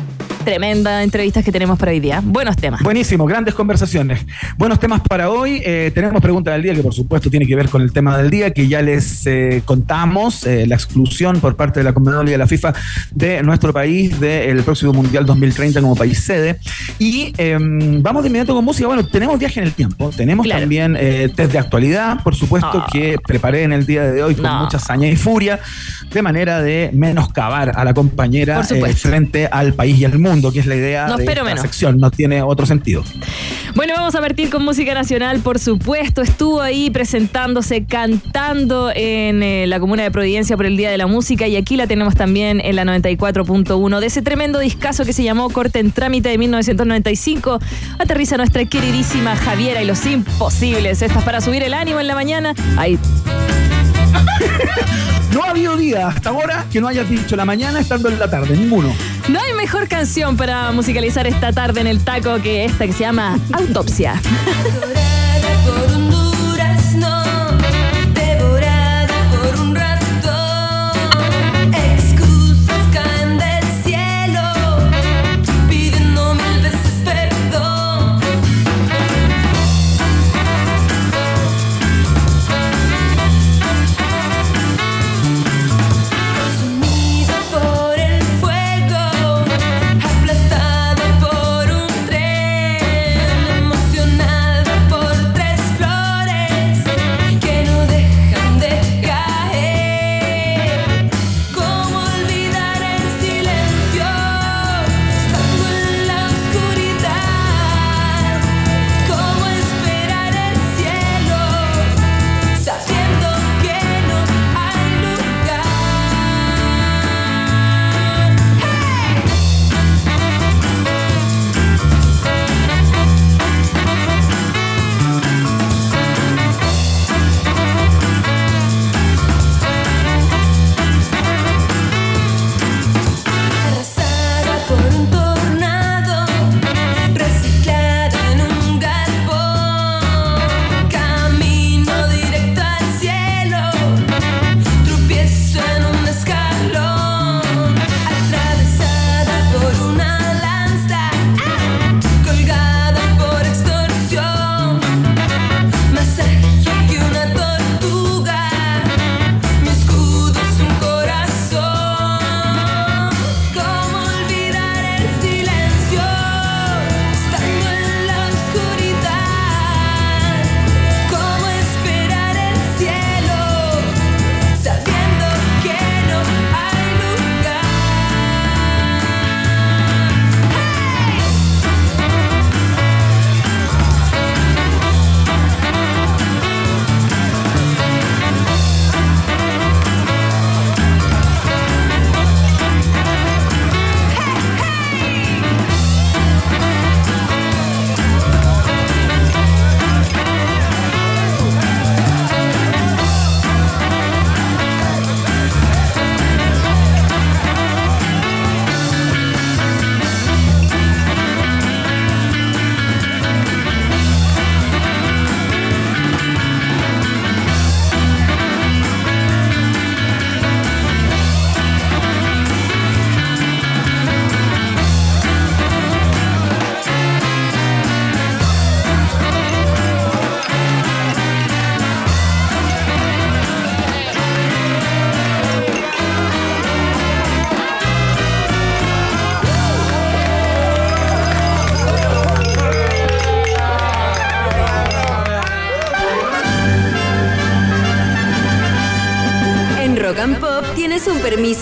tremenda 0.45 1.03
entrevistas 1.03 1.45
que 1.45 1.53
tenemos 1.53 1.79
para 1.79 1.93
hoy 1.93 2.01
día. 2.01 2.21
Buenos 2.25 2.57
temas. 2.57 2.83
Buenísimo, 2.83 3.25
grandes 3.27 3.55
conversaciones. 3.55 4.25
Buenos 4.59 4.81
temas 4.81 5.01
para 5.01 5.31
hoy. 5.31 5.63
Eh, 5.65 5.91
tenemos 5.95 6.21
pregunta 6.21 6.53
del 6.53 6.63
día 6.63 6.75
que 6.75 6.83
por 6.83 6.95
supuesto 6.95 7.31
tiene 7.31 7.47
que 7.47 7.55
ver 7.55 7.69
con 7.69 7.81
el 7.83 7.93
tema 7.93 8.17
del 8.19 8.31
día 8.31 8.51
que 8.53 8.67
ya 8.69 8.83
les 8.83 9.27
eh, 9.27 9.63
contamos, 9.65 10.45
eh, 10.47 10.67
la 10.67 10.75
exclusión 10.75 11.41
por 11.41 11.55
parte 11.57 11.81
de 11.81 11.85
la 11.85 11.93
Conmebol 11.93 12.29
y 12.29 12.33
de 12.33 12.39
la 12.39 12.47
FIFA 12.47 12.75
de 13.13 13.43
nuestro 13.43 13.73
país 13.73 14.19
del 14.19 14.63
próximo 14.65 14.93
Mundial 14.93 15.25
2030 15.27 15.81
como 15.81 15.95
país 15.95 16.19
sede. 16.19 16.59
Y 16.99 17.33
eh, 17.39 17.57
vamos 17.61 18.23
de 18.23 18.29
inmediato 18.29 18.55
con 18.55 18.65
música. 18.65 18.87
Bueno, 18.89 19.07
tenemos 19.07 19.39
viaje 19.39 19.61
en 19.61 19.67
el 19.67 19.73
tiempo, 19.73 20.11
tenemos 20.17 20.45
Claro. 20.45 20.61
también 20.63 20.97
eh, 20.99 21.31
test 21.35 21.53
de 21.53 21.59
actualidad, 21.59 22.23
por 22.23 22.35
supuesto, 22.35 22.71
Ah. 22.75 22.87
que 22.93 23.17
preparé 23.25 23.63
en 23.63 23.73
el 23.73 23.87
día 23.87 24.03
de 24.05 24.23
hoy 24.23 24.35
con 24.35 24.45
No. 24.45 24.65
mucha 24.65 24.79
saña 24.79 25.09
y 25.09 25.17
furia, 25.17 25.61
de 26.13 26.23
manera 26.23 26.61
de 26.63 26.91
menoscabar 26.93 27.73
a 27.77 27.85
la 27.85 27.95
compañera 27.95 28.63
frente 28.65 29.47
al 29.47 29.75
país 29.75 29.99
y 29.99 30.05
al 30.05 30.19
mundo, 30.19 30.32
que 30.41 30.61
es 30.61 30.67
la 30.67 30.77
idea 30.77 31.07
No 31.07 31.19
de 31.19 31.25
esta 31.25 31.45
menos. 31.45 31.61
sección, 31.61 31.99
no 31.99 32.11
tiene 32.11 32.43
otro 32.43 32.65
sentido. 32.65 33.05
Bueno, 33.75 33.93
vamos 33.97 34.15
a 34.15 34.21
partir 34.21 34.49
con 34.49 34.65
música 34.65 34.95
nacional, 34.95 35.41
por 35.41 35.59
supuesto. 35.59 36.23
Estuvo 36.23 36.63
ahí 36.63 36.91
presentándose, 36.91 37.85
cantando 37.85 38.91
en 38.95 39.43
eh, 39.43 39.67
la 39.67 39.79
comuna 39.79 40.03
de 40.03 40.11
Providencia 40.11 40.57
por 40.57 40.67
el 40.67 40.77
Día 40.77 40.91
de 40.91 40.99
la 40.99 41.07
Música 41.07 41.47
y 41.47 41.57
aquí 41.57 41.77
la 41.77 41.87
tenemos 41.87 42.15
también 42.15 42.61
en 42.65 42.77
la 42.77 42.85
94.1 42.85 44.01
de 44.01 44.07
ese 44.07 44.23
tremendo 44.23 44.59
discazo 44.59 45.05
que 45.05 45.13
se 45.13 45.23
llamó 45.23 45.51
Corte 45.51 45.81
en 45.81 45.93
Trámite 45.93 46.31
de 46.31 46.39
1995. 46.39 47.59
Aterriza 47.99 48.37
nuestra 48.39 48.65
queridísima 48.65 49.37
Javiera 49.37 49.83
y 49.83 49.87
los 49.87 50.07
imposibles. 50.07 51.03
Estas 51.03 51.23
para 51.25 51.41
subir 51.41 51.63
el 51.63 51.75
ánimo 51.75 52.01
en 52.01 52.07
la 52.07 52.15
mañana. 52.15 52.55
Ahí. 52.79 52.99
No 55.33 55.43
ha 55.45 55.51
habido 55.51 55.77
día 55.77 56.09
hasta 56.09 56.31
ahora 56.31 56.67
que 56.71 56.81
no 56.81 56.89
hayas 56.89 57.09
dicho 57.09 57.37
la 57.37 57.45
mañana 57.45 57.81
estando 57.81 58.09
en 58.09 58.19
la 58.19 58.29
tarde, 58.29 58.57
ninguno. 58.57 58.95
No 59.29 59.41
hay 59.41 59.55
mejor 59.55 59.89
canción 59.89 60.37
para 60.37 60.71
musicalizar 60.73 61.27
esta 61.27 61.53
tarde 61.53 61.81
en 61.81 61.87
el 61.87 62.05
taco 62.05 62.41
que 62.43 62.65
esta 62.65 62.87
que 62.87 62.93
se 62.93 63.01
llama 63.01 63.39
Autopsia. 63.53 64.21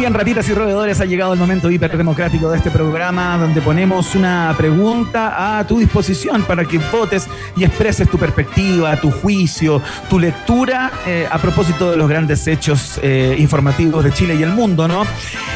Bien, 0.00 0.14
ratitas 0.14 0.48
y 0.48 0.54
roedores, 0.54 0.98
ha 1.02 1.04
llegado 1.04 1.34
el 1.34 1.38
momento 1.38 1.70
hiperdemocrático 1.70 2.50
de 2.50 2.56
este 2.56 2.70
programa 2.70 3.36
donde 3.36 3.60
ponemos 3.60 4.14
una 4.14 4.54
pregunta 4.56 5.58
a 5.58 5.66
tu 5.66 5.78
disposición 5.78 6.42
para 6.44 6.64
que 6.64 6.78
votes 6.90 7.28
y 7.54 7.64
expreses 7.64 8.08
tu 8.08 8.16
perspectiva, 8.16 8.96
tu 8.98 9.10
juicio, 9.10 9.82
tu 10.08 10.18
lectura 10.18 10.90
eh, 11.06 11.28
a 11.30 11.36
propósito 11.36 11.90
de 11.90 11.98
los 11.98 12.08
grandes 12.08 12.46
hechos 12.46 12.98
eh, 13.02 13.36
informativos 13.38 14.02
de 14.02 14.10
Chile 14.10 14.36
y 14.36 14.42
el 14.42 14.54
mundo, 14.54 14.88
¿no? 14.88 15.02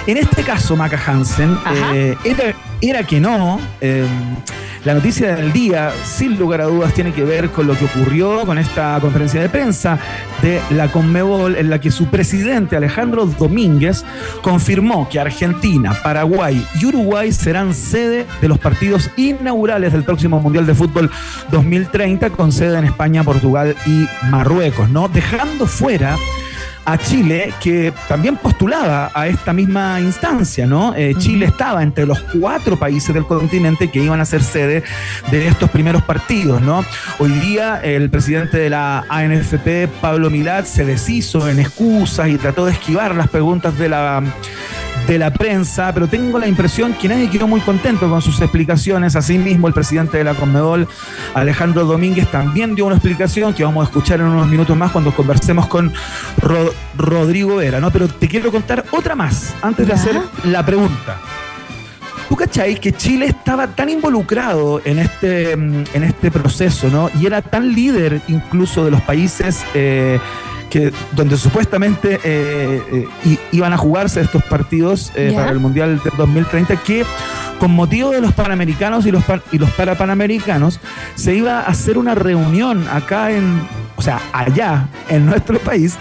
En 0.06 0.18
este 0.18 0.42
caso, 0.42 0.76
Maca 0.76 1.00
Hansen, 1.06 1.56
eh, 1.94 2.14
era, 2.90 3.04
que 3.04 3.20
no. 3.20 3.60
La 4.84 4.92
noticia 4.92 5.34
del 5.34 5.50
día, 5.50 5.90
sin 6.04 6.38
lugar 6.38 6.60
a 6.60 6.64
dudas, 6.64 6.92
tiene 6.92 7.14
que 7.14 7.24
ver 7.24 7.48
con 7.48 7.66
lo 7.66 7.74
que 7.74 7.86
ocurrió 7.86 8.44
con 8.44 8.58
esta 8.58 8.98
conferencia 9.00 9.40
de 9.40 9.48
prensa 9.48 9.98
de 10.42 10.60
la 10.72 10.92
Conmebol, 10.92 11.56
en 11.56 11.70
la 11.70 11.80
que 11.80 11.90
su 11.90 12.08
presidente, 12.08 12.76
Alejandro 12.76 13.24
Domínguez, 13.24 14.04
confirmó 14.42 15.08
que 15.08 15.18
Argentina, 15.18 15.94
Paraguay 16.02 16.62
y 16.78 16.84
Uruguay 16.84 17.32
serán 17.32 17.72
sede 17.72 18.26
de 18.42 18.48
los 18.48 18.58
partidos 18.58 19.10
inaugurales 19.16 19.90
del 19.90 20.04
próximo 20.04 20.38
Mundial 20.38 20.66
de 20.66 20.74
Fútbol 20.74 21.10
2030, 21.50 22.28
con 22.28 22.52
sede 22.52 22.78
en 22.78 22.84
España, 22.84 23.24
Portugal 23.24 23.74
y 23.86 24.06
Marruecos, 24.28 24.90
¿no? 24.90 25.08
Dejando 25.08 25.66
fuera 25.66 26.18
a 26.84 26.98
Chile, 26.98 27.52
que 27.60 27.92
también 28.08 28.36
postulaba 28.36 29.10
a 29.14 29.26
esta 29.26 29.52
misma 29.52 30.00
instancia, 30.00 30.66
¿no? 30.66 30.94
Eh, 30.94 31.14
Chile 31.18 31.46
estaba 31.46 31.82
entre 31.82 32.06
los 32.06 32.20
cuatro 32.20 32.78
países 32.78 33.14
del 33.14 33.26
continente 33.26 33.90
que 33.90 34.02
iban 34.02 34.20
a 34.20 34.24
ser 34.24 34.42
sede 34.42 34.82
de 35.30 35.46
estos 35.46 35.70
primeros 35.70 36.02
partidos, 36.02 36.60
¿no? 36.60 36.84
Hoy 37.18 37.30
día 37.32 37.80
el 37.82 38.10
presidente 38.10 38.58
de 38.58 38.70
la 38.70 39.04
ANFP, 39.08 39.88
Pablo 40.00 40.30
Milat, 40.30 40.66
se 40.66 40.84
deshizo 40.84 41.48
en 41.48 41.60
excusas 41.60 42.28
y 42.28 42.36
trató 42.36 42.66
de 42.66 42.72
esquivar 42.72 43.14
las 43.14 43.28
preguntas 43.28 43.78
de 43.78 43.88
la 43.88 44.22
de 45.06 45.18
la 45.18 45.32
prensa, 45.32 45.92
pero 45.92 46.08
tengo 46.08 46.38
la 46.38 46.46
impresión 46.46 46.94
que 46.94 47.08
nadie 47.08 47.28
quedó 47.28 47.46
muy 47.46 47.60
contento 47.60 48.08
con 48.08 48.22
sus 48.22 48.40
explicaciones. 48.40 49.16
Asimismo, 49.16 49.68
el 49.68 49.74
presidente 49.74 50.18
de 50.18 50.24
la 50.24 50.34
Conmebol, 50.34 50.88
Alejandro 51.34 51.84
Domínguez, 51.84 52.30
también 52.30 52.74
dio 52.74 52.86
una 52.86 52.96
explicación 52.96 53.52
que 53.52 53.64
vamos 53.64 53.86
a 53.86 53.88
escuchar 53.88 54.20
en 54.20 54.26
unos 54.26 54.46
minutos 54.48 54.76
más 54.76 54.92
cuando 54.92 55.14
conversemos 55.14 55.66
con 55.66 55.92
Rodrigo 56.96 57.56
Vera, 57.56 57.80
¿no? 57.80 57.90
Pero 57.90 58.08
te 58.08 58.28
quiero 58.28 58.50
contar 58.50 58.84
otra 58.92 59.14
más 59.14 59.54
antes 59.62 59.86
de 59.86 59.92
hacer 59.92 60.20
la 60.44 60.64
pregunta. 60.64 61.18
¿Tú 62.28 62.36
cachai 62.36 62.80
que 62.80 62.92
Chile 62.92 63.26
estaba 63.26 63.68
tan 63.68 63.90
involucrado 63.90 64.80
en 64.84 64.98
este, 64.98 65.52
en 65.52 66.02
este 66.02 66.30
proceso, 66.30 66.88
¿no? 66.88 67.10
Y 67.20 67.26
era 67.26 67.42
tan 67.42 67.74
líder 67.74 68.22
incluso 68.28 68.84
de 68.84 68.90
los 68.90 69.02
países 69.02 69.64
eh, 69.74 70.18
donde 71.12 71.36
supuestamente 71.36 72.20
eh, 72.24 73.06
eh, 73.24 73.38
iban 73.52 73.72
a 73.72 73.76
jugarse 73.76 74.20
estos 74.20 74.42
partidos 74.44 75.12
eh, 75.14 75.32
para 75.34 75.50
el 75.50 75.60
Mundial 75.60 76.00
de 76.02 76.10
2030, 76.16 76.76
que 76.82 77.04
con 77.58 77.70
motivo 77.72 78.10
de 78.10 78.20
los 78.20 78.32
Panamericanos 78.32 79.06
y 79.06 79.12
los, 79.12 79.22
y 79.52 79.58
los 79.58 79.70
Parapanamericanos, 79.70 80.80
se 81.14 81.34
iba 81.34 81.60
a 81.60 81.62
hacer 81.62 81.98
una 81.98 82.14
reunión 82.14 82.86
acá 82.88 83.30
en, 83.30 83.60
o 83.96 84.02
sea, 84.02 84.20
allá, 84.32 84.88
en 85.08 85.26
nuestro 85.26 85.58
país, 85.60 85.96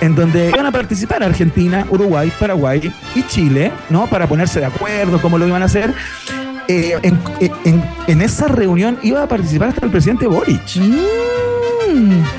en 0.00 0.14
donde 0.14 0.48
iban 0.48 0.66
a 0.66 0.72
participar 0.72 1.22
Argentina, 1.22 1.86
Uruguay, 1.90 2.32
Paraguay 2.38 2.92
y 3.14 3.22
Chile, 3.24 3.72
¿no? 3.90 4.06
Para 4.06 4.26
ponerse 4.26 4.60
de 4.60 4.66
acuerdo 4.66 5.20
cómo 5.20 5.38
lo 5.38 5.46
iban 5.46 5.62
a 5.62 5.66
hacer. 5.66 5.94
en, 6.68 8.20
esa 8.20 8.48
reunión 8.48 8.98
iba 9.02 9.22
a 9.22 9.28
participar 9.28 9.68
hasta 9.68 9.86
el 9.86 9.92
presidente 9.92 10.26
Boric. 10.26 10.76
Mm 10.76 12.37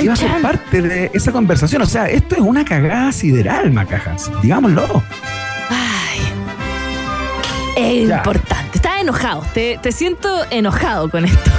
iba 0.00 0.12
a 0.12 0.16
ser 0.16 0.42
parte 0.42 0.82
de 0.82 1.10
esa 1.14 1.32
conversación. 1.32 1.82
O 1.82 1.86
sea, 1.86 2.08
esto 2.08 2.34
es 2.34 2.40
una 2.40 2.64
cagada 2.64 3.12
sideral, 3.12 3.72
Macajas. 3.72 4.30
Digámoslo. 4.42 5.02
Ay. 5.70 6.20
Es 7.76 8.10
importante. 8.10 8.70
Estás 8.74 9.00
enojado. 9.00 9.42
Te, 9.52 9.78
te 9.82 9.92
siento 9.92 10.44
enojado 10.50 11.10
con 11.10 11.24
esto. 11.24 11.50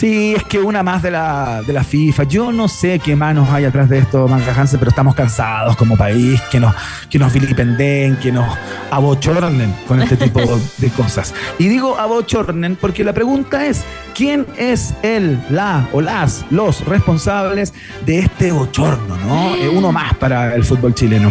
Sí, 0.00 0.32
es 0.34 0.44
que 0.44 0.58
una 0.58 0.82
más 0.82 1.02
de 1.02 1.10
la, 1.10 1.60
de 1.60 1.74
la 1.74 1.84
FIFA. 1.84 2.24
Yo 2.24 2.52
no 2.52 2.68
sé 2.68 3.00
qué 3.00 3.14
manos 3.14 3.50
hay 3.50 3.66
atrás 3.66 3.86
de 3.90 3.98
esto, 3.98 4.26
Manga 4.28 4.54
pero 4.78 4.88
estamos 4.88 5.14
cansados 5.14 5.76
como 5.76 5.94
país, 5.94 6.40
que 6.50 6.58
nos, 6.58 6.74
que 7.10 7.18
nos 7.18 7.30
vilipenden, 7.34 8.16
que 8.16 8.32
nos 8.32 8.48
abochornen 8.90 9.74
con 9.86 10.00
este 10.00 10.16
tipo 10.16 10.40
de 10.78 10.88
cosas. 10.88 11.34
Y 11.58 11.68
digo 11.68 11.98
abochornen 11.98 12.76
porque 12.76 13.04
la 13.04 13.12
pregunta 13.12 13.66
es, 13.66 13.84
¿quién 14.14 14.46
es 14.56 14.94
el, 15.02 15.38
la 15.50 15.86
o 15.92 16.00
las, 16.00 16.46
los 16.48 16.82
responsables 16.86 17.74
de 18.06 18.20
este 18.20 18.52
bochorno, 18.52 19.18
no? 19.18 19.54
Eh, 19.54 19.68
uno 19.68 19.92
más 19.92 20.14
para 20.14 20.54
el 20.54 20.64
fútbol 20.64 20.94
chileno. 20.94 21.30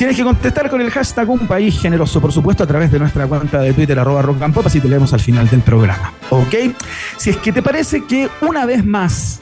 Tienes 0.00 0.16
que 0.16 0.24
contestar 0.24 0.70
con 0.70 0.80
el 0.80 0.90
hashtag 0.90 1.28
Un 1.28 1.46
País 1.46 1.78
Generoso, 1.78 2.22
por 2.22 2.32
supuesto, 2.32 2.64
a 2.64 2.66
través 2.66 2.90
de 2.90 2.98
nuestra 2.98 3.26
cuenta 3.26 3.60
de 3.60 3.74
Twitter, 3.74 3.98
arroba 3.98 4.22
rock 4.22 4.40
and 4.40 4.54
pop, 4.54 4.66
así 4.66 4.80
te 4.80 4.88
leemos 4.88 5.12
al 5.12 5.20
final 5.20 5.46
del 5.46 5.60
programa. 5.60 6.14
¿Ok? 6.30 6.54
Si 7.18 7.28
es 7.28 7.36
que 7.36 7.52
te 7.52 7.60
parece 7.60 8.06
que 8.06 8.30
una 8.40 8.64
vez 8.64 8.82
más 8.82 9.40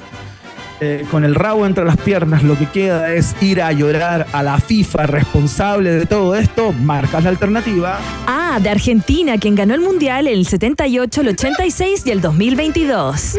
eh, 0.80 1.06
con 1.12 1.24
el 1.24 1.36
rabo 1.36 1.64
entre 1.64 1.84
las 1.84 1.96
piernas, 1.98 2.42
lo 2.42 2.58
que 2.58 2.66
queda 2.66 3.14
es 3.14 3.36
ir 3.40 3.62
a 3.62 3.70
llorar 3.70 4.26
a 4.32 4.42
la 4.42 4.58
FIFA 4.58 5.06
responsable 5.06 5.92
de 5.92 6.06
todo 6.06 6.34
esto, 6.34 6.72
marcas 6.72 7.22
la 7.22 7.30
alternativa. 7.30 8.00
Ah, 8.26 8.58
de 8.60 8.68
Argentina, 8.68 9.38
quien 9.38 9.54
ganó 9.54 9.74
el 9.74 9.80
Mundial 9.80 10.26
el 10.26 10.44
78, 10.44 11.20
el 11.20 11.28
86 11.28 12.02
y 12.04 12.10
el 12.10 12.20
2022. 12.20 13.38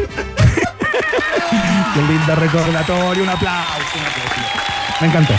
Qué 1.94 2.00
lindo 2.00 2.34
recordatorio, 2.34 3.24
un 3.24 3.28
aplauso. 3.28 3.98
Un 3.98 4.06
aplauso. 4.06 4.40
Me 5.02 5.06
encantó. 5.06 5.34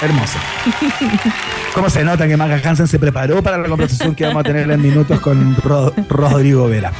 Hermoso. 0.00 0.38
¿Cómo 1.74 1.88
se 1.88 2.04
nota 2.04 2.26
que 2.26 2.36
Maga 2.36 2.60
Hansen 2.62 2.88
se 2.88 2.98
preparó 2.98 3.42
para 3.42 3.56
la 3.56 3.68
conversación 3.68 4.14
que 4.14 4.24
vamos 4.24 4.40
a 4.40 4.42
tener 4.42 4.68
en 4.70 4.82
minutos 4.82 5.20
con 5.20 5.56
Rodrigo 6.08 6.66
Vera? 6.68 6.92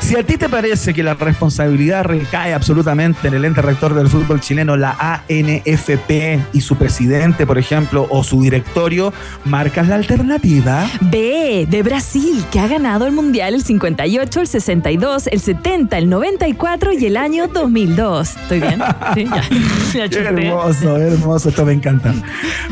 Si 0.00 0.16
a 0.16 0.22
ti 0.24 0.36
te 0.36 0.48
parece 0.48 0.92
que 0.92 1.02
la 1.02 1.14
responsabilidad 1.14 2.04
recae 2.04 2.52
absolutamente 2.52 3.28
en 3.28 3.34
el 3.34 3.44
ente 3.44 3.62
rector 3.62 3.94
del 3.94 4.08
fútbol 4.08 4.40
chileno, 4.40 4.76
la 4.76 4.96
ANFP, 4.98 6.40
y 6.52 6.60
su 6.60 6.76
presidente, 6.76 7.46
por 7.46 7.58
ejemplo, 7.58 8.06
o 8.10 8.24
su 8.24 8.42
directorio, 8.42 9.12
marcas 9.44 9.88
la 9.88 9.94
alternativa. 9.94 10.88
B, 11.00 11.66
de 11.68 11.82
Brasil, 11.82 12.44
que 12.50 12.60
ha 12.60 12.66
ganado 12.68 13.06
el 13.06 13.12
Mundial 13.12 13.54
el 13.54 13.62
58, 13.62 14.40
el 14.40 14.46
62, 14.46 15.26
el 15.28 15.40
70, 15.40 15.98
el 15.98 16.08
94 16.08 16.92
y 16.92 17.06
el 17.06 17.16
año 17.16 17.48
2002. 17.48 18.36
¿Estoy 18.36 18.60
bien? 18.60 18.82
Sí, 19.14 19.24
ya. 19.98 20.04
hermoso, 20.20 20.96
hermoso. 20.96 21.48
Esto 21.48 21.64
me 21.64 21.72
encanta. 21.72 22.12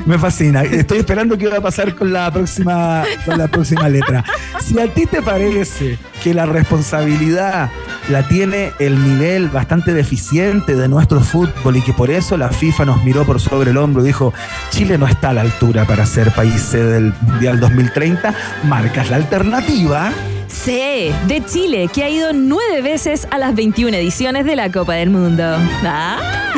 Me 0.06 0.18
fascina. 0.18 0.62
Estoy 0.62 0.98
esperando 0.98 1.36
qué 1.44 1.50
va 1.50 1.58
a 1.58 1.60
pasar 1.60 1.94
con 1.94 2.10
la 2.10 2.30
próxima, 2.30 3.04
con 3.26 3.36
la 3.36 3.48
próxima 3.48 3.86
letra. 3.88 4.24
Si 4.60 4.78
a 4.78 4.88
ti 4.88 5.04
te 5.04 5.20
parece 5.20 5.98
que 6.22 6.32
la 6.32 6.46
responsabilidad 6.46 7.70
la 8.08 8.26
tiene 8.26 8.72
el 8.78 9.02
nivel 9.02 9.48
bastante 9.48 9.92
deficiente 9.92 10.74
de 10.74 10.88
nuestro 10.88 11.20
fútbol 11.20 11.76
y 11.76 11.82
que 11.82 11.92
por 11.92 12.10
eso 12.10 12.38
la 12.38 12.48
FIFA 12.48 12.86
nos 12.86 13.04
miró 13.04 13.26
por 13.26 13.40
sobre 13.40 13.72
el 13.72 13.76
hombro 13.76 14.02
y 14.02 14.06
dijo, 14.06 14.32
Chile 14.70 14.96
no 14.96 15.06
está 15.06 15.30
a 15.30 15.32
la 15.34 15.42
altura 15.42 15.84
para 15.84 16.06
ser 16.06 16.30
país 16.32 16.72
del 16.72 17.12
Mundial 17.20 17.60
2030, 17.60 18.34
marcas 18.64 19.10
la 19.10 19.16
alternativa. 19.16 20.12
Sí, 20.48 21.10
de 21.26 21.42
Chile, 21.44 21.90
que 21.92 22.04
ha 22.04 22.08
ido 22.08 22.32
nueve 22.32 22.80
veces 22.80 23.28
a 23.30 23.38
las 23.38 23.54
21 23.54 23.94
ediciones 23.94 24.46
de 24.46 24.56
la 24.56 24.72
Copa 24.72 24.94
del 24.94 25.10
Mundo. 25.10 25.44
¿Ah? 25.84 26.52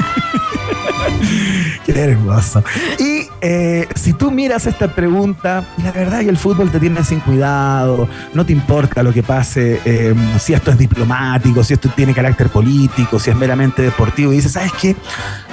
Qué 1.87 1.93
hermoso. 1.93 2.63
Y 2.99 3.16
eh, 3.49 3.89
si 3.95 4.13
tú 4.13 4.33
miras 4.33 4.67
esta 4.67 4.89
pregunta, 4.89 5.65
la 5.81 5.93
verdad 5.93 6.19
que 6.23 6.31
el 6.31 6.37
fútbol 6.37 6.69
te 6.73 6.81
tiene 6.81 7.05
sin 7.05 7.21
cuidado, 7.21 8.09
no 8.35 8.45
te 8.45 8.53
importa 8.53 9.05
lo 9.05 9.13
que 9.13 9.23
pase, 9.23 9.81
em, 9.85 10.17
si 10.37 10.53
esto 10.53 10.73
es 10.73 10.79
diplomático, 10.79 11.63
si 11.63 11.75
esto 11.75 11.89
tiene 11.95 12.13
carácter 12.13 12.49
político, 12.49 13.21
si 13.21 13.31
es 13.31 13.37
meramente 13.37 13.83
deportivo, 13.83 14.33
y 14.33 14.37
dices, 14.37 14.51
¿sabes 14.51 14.73
qué? 14.81 14.97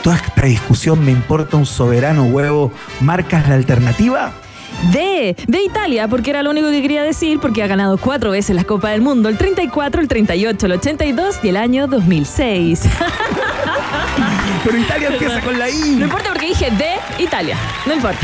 Toda 0.02 0.16
esta 0.16 0.42
discusión 0.42 1.06
me 1.06 1.12
importa 1.12 1.56
un 1.56 1.68
soberano 1.68 2.24
huevo, 2.24 2.72
¿marcas 3.00 3.48
la 3.48 3.54
alternativa? 3.54 4.32
De, 4.92 5.36
de 5.46 5.62
Italia, 5.62 6.08
porque 6.08 6.32
era 6.32 6.42
lo 6.42 6.50
único 6.50 6.72
que 6.72 6.82
quería 6.82 7.04
decir, 7.04 7.40
porque 7.40 7.62
ha 7.62 7.68
ganado 7.68 8.00
cuatro 8.00 8.32
veces 8.32 8.56
la 8.56 8.64
Copa 8.64 8.90
del 8.90 9.02
Mundo, 9.02 9.30
el 9.30 9.38
34, 9.38 10.02
el 10.02 10.08
38, 10.08 10.66
el 10.66 10.72
82 10.72 11.40
y 11.44 11.50
el 11.50 11.58
año 11.58 11.86
2006. 11.86 12.82
Pero 14.64 14.78
Italia 14.78 15.10
empieza 15.10 15.42
con 15.42 15.60
la 15.60 15.70
I. 15.70 15.96
No 15.98 16.06
importa 16.06 16.30
porque 16.30 16.48
dije 16.48 16.72
de 16.72 17.24
Italia. 17.24 17.58
No 17.86 17.94
importa. 17.94 18.20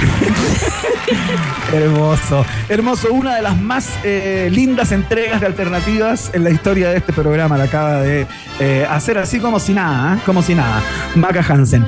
hermoso, 1.74 2.46
hermoso. 2.70 3.12
Una 3.12 3.36
de 3.36 3.42
las 3.42 3.60
más 3.60 3.90
eh, 4.04 4.50
lindas 4.52 4.92
entregas 4.92 5.42
de 5.42 5.48
alternativas 5.48 6.32
en 6.34 6.44
la 6.44 6.52
historia 6.52 6.90
de 6.90 6.98
este 6.98 7.12
programa. 7.12 7.58
La 7.58 7.66
acaba 7.66 8.02
de 8.02 8.26
eh, 8.60 8.88
hacer 8.90 9.18
así 9.18 9.40
como 9.40 9.60
si 9.60 9.74
nada, 9.74 10.16
¿eh? 10.16 10.20
como 10.26 10.42
si 10.42 10.56
nada. 10.56 10.82
Maca 11.16 11.46
Hansen. 11.48 11.86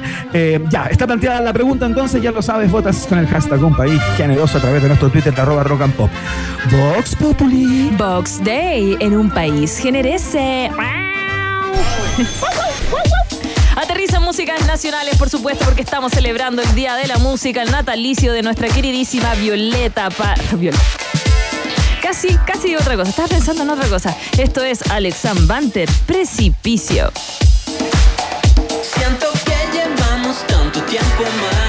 ya, 0.70 0.86
está 0.86 1.08
planteada 1.08 1.42
la 1.42 1.54
pregunta 1.54 1.86
entonces, 1.86 2.22
ya 2.22 2.32
lo 2.32 2.42
sabes, 2.42 2.70
votas 2.70 3.06
con 3.08 3.20
el 3.20 3.28
hashtag 3.28 3.64
un 3.64 3.76
país 3.76 4.02
generoso 4.18 4.58
a 4.58 4.62
través 4.62 4.82
de 4.82 4.90
nuestro 4.90 5.10
Twitter 5.10 5.34
de 5.34 5.42
arroba 5.42 5.64
rock 5.64 5.82
and 5.82 5.94
pop. 5.94 6.10
Vox 6.72 7.16
Populi. 7.16 7.90
Vox 7.98 8.44
Day 8.44 8.98
en 9.00 9.16
un 9.16 9.30
país 9.30 9.78
generese. 9.78 10.70
Músicas 14.32 14.66
nacionales, 14.66 15.18
por 15.18 15.30
supuesto, 15.30 15.66
porque 15.66 15.82
estamos 15.82 16.14
celebrando 16.14 16.62
el 16.62 16.74
Día 16.74 16.96
de 16.96 17.06
la 17.06 17.18
Música, 17.18 17.64
el 17.64 17.70
natalicio 17.70 18.32
de 18.32 18.42
nuestra 18.42 18.70
queridísima 18.70 19.34
Violeta 19.36 20.10
Pa... 20.10 20.36
Casi, 22.02 22.38
casi 22.48 22.78
otra 22.78 22.96
cosa. 22.96 23.10
Estaba 23.10 23.28
pensando 23.28 23.64
en 23.64 23.70
otra 23.72 23.90
cosa. 23.90 24.16
Esto 24.38 24.64
es 24.64 24.90
Alexan 24.90 25.48
Banter, 25.48 25.90
Precipicio. 26.06 27.12
Siento 28.82 29.28
que 29.44 29.78
llevamos 29.78 30.48
tanto 30.48 30.82
tiempo 30.84 31.24
mal. 31.24 31.61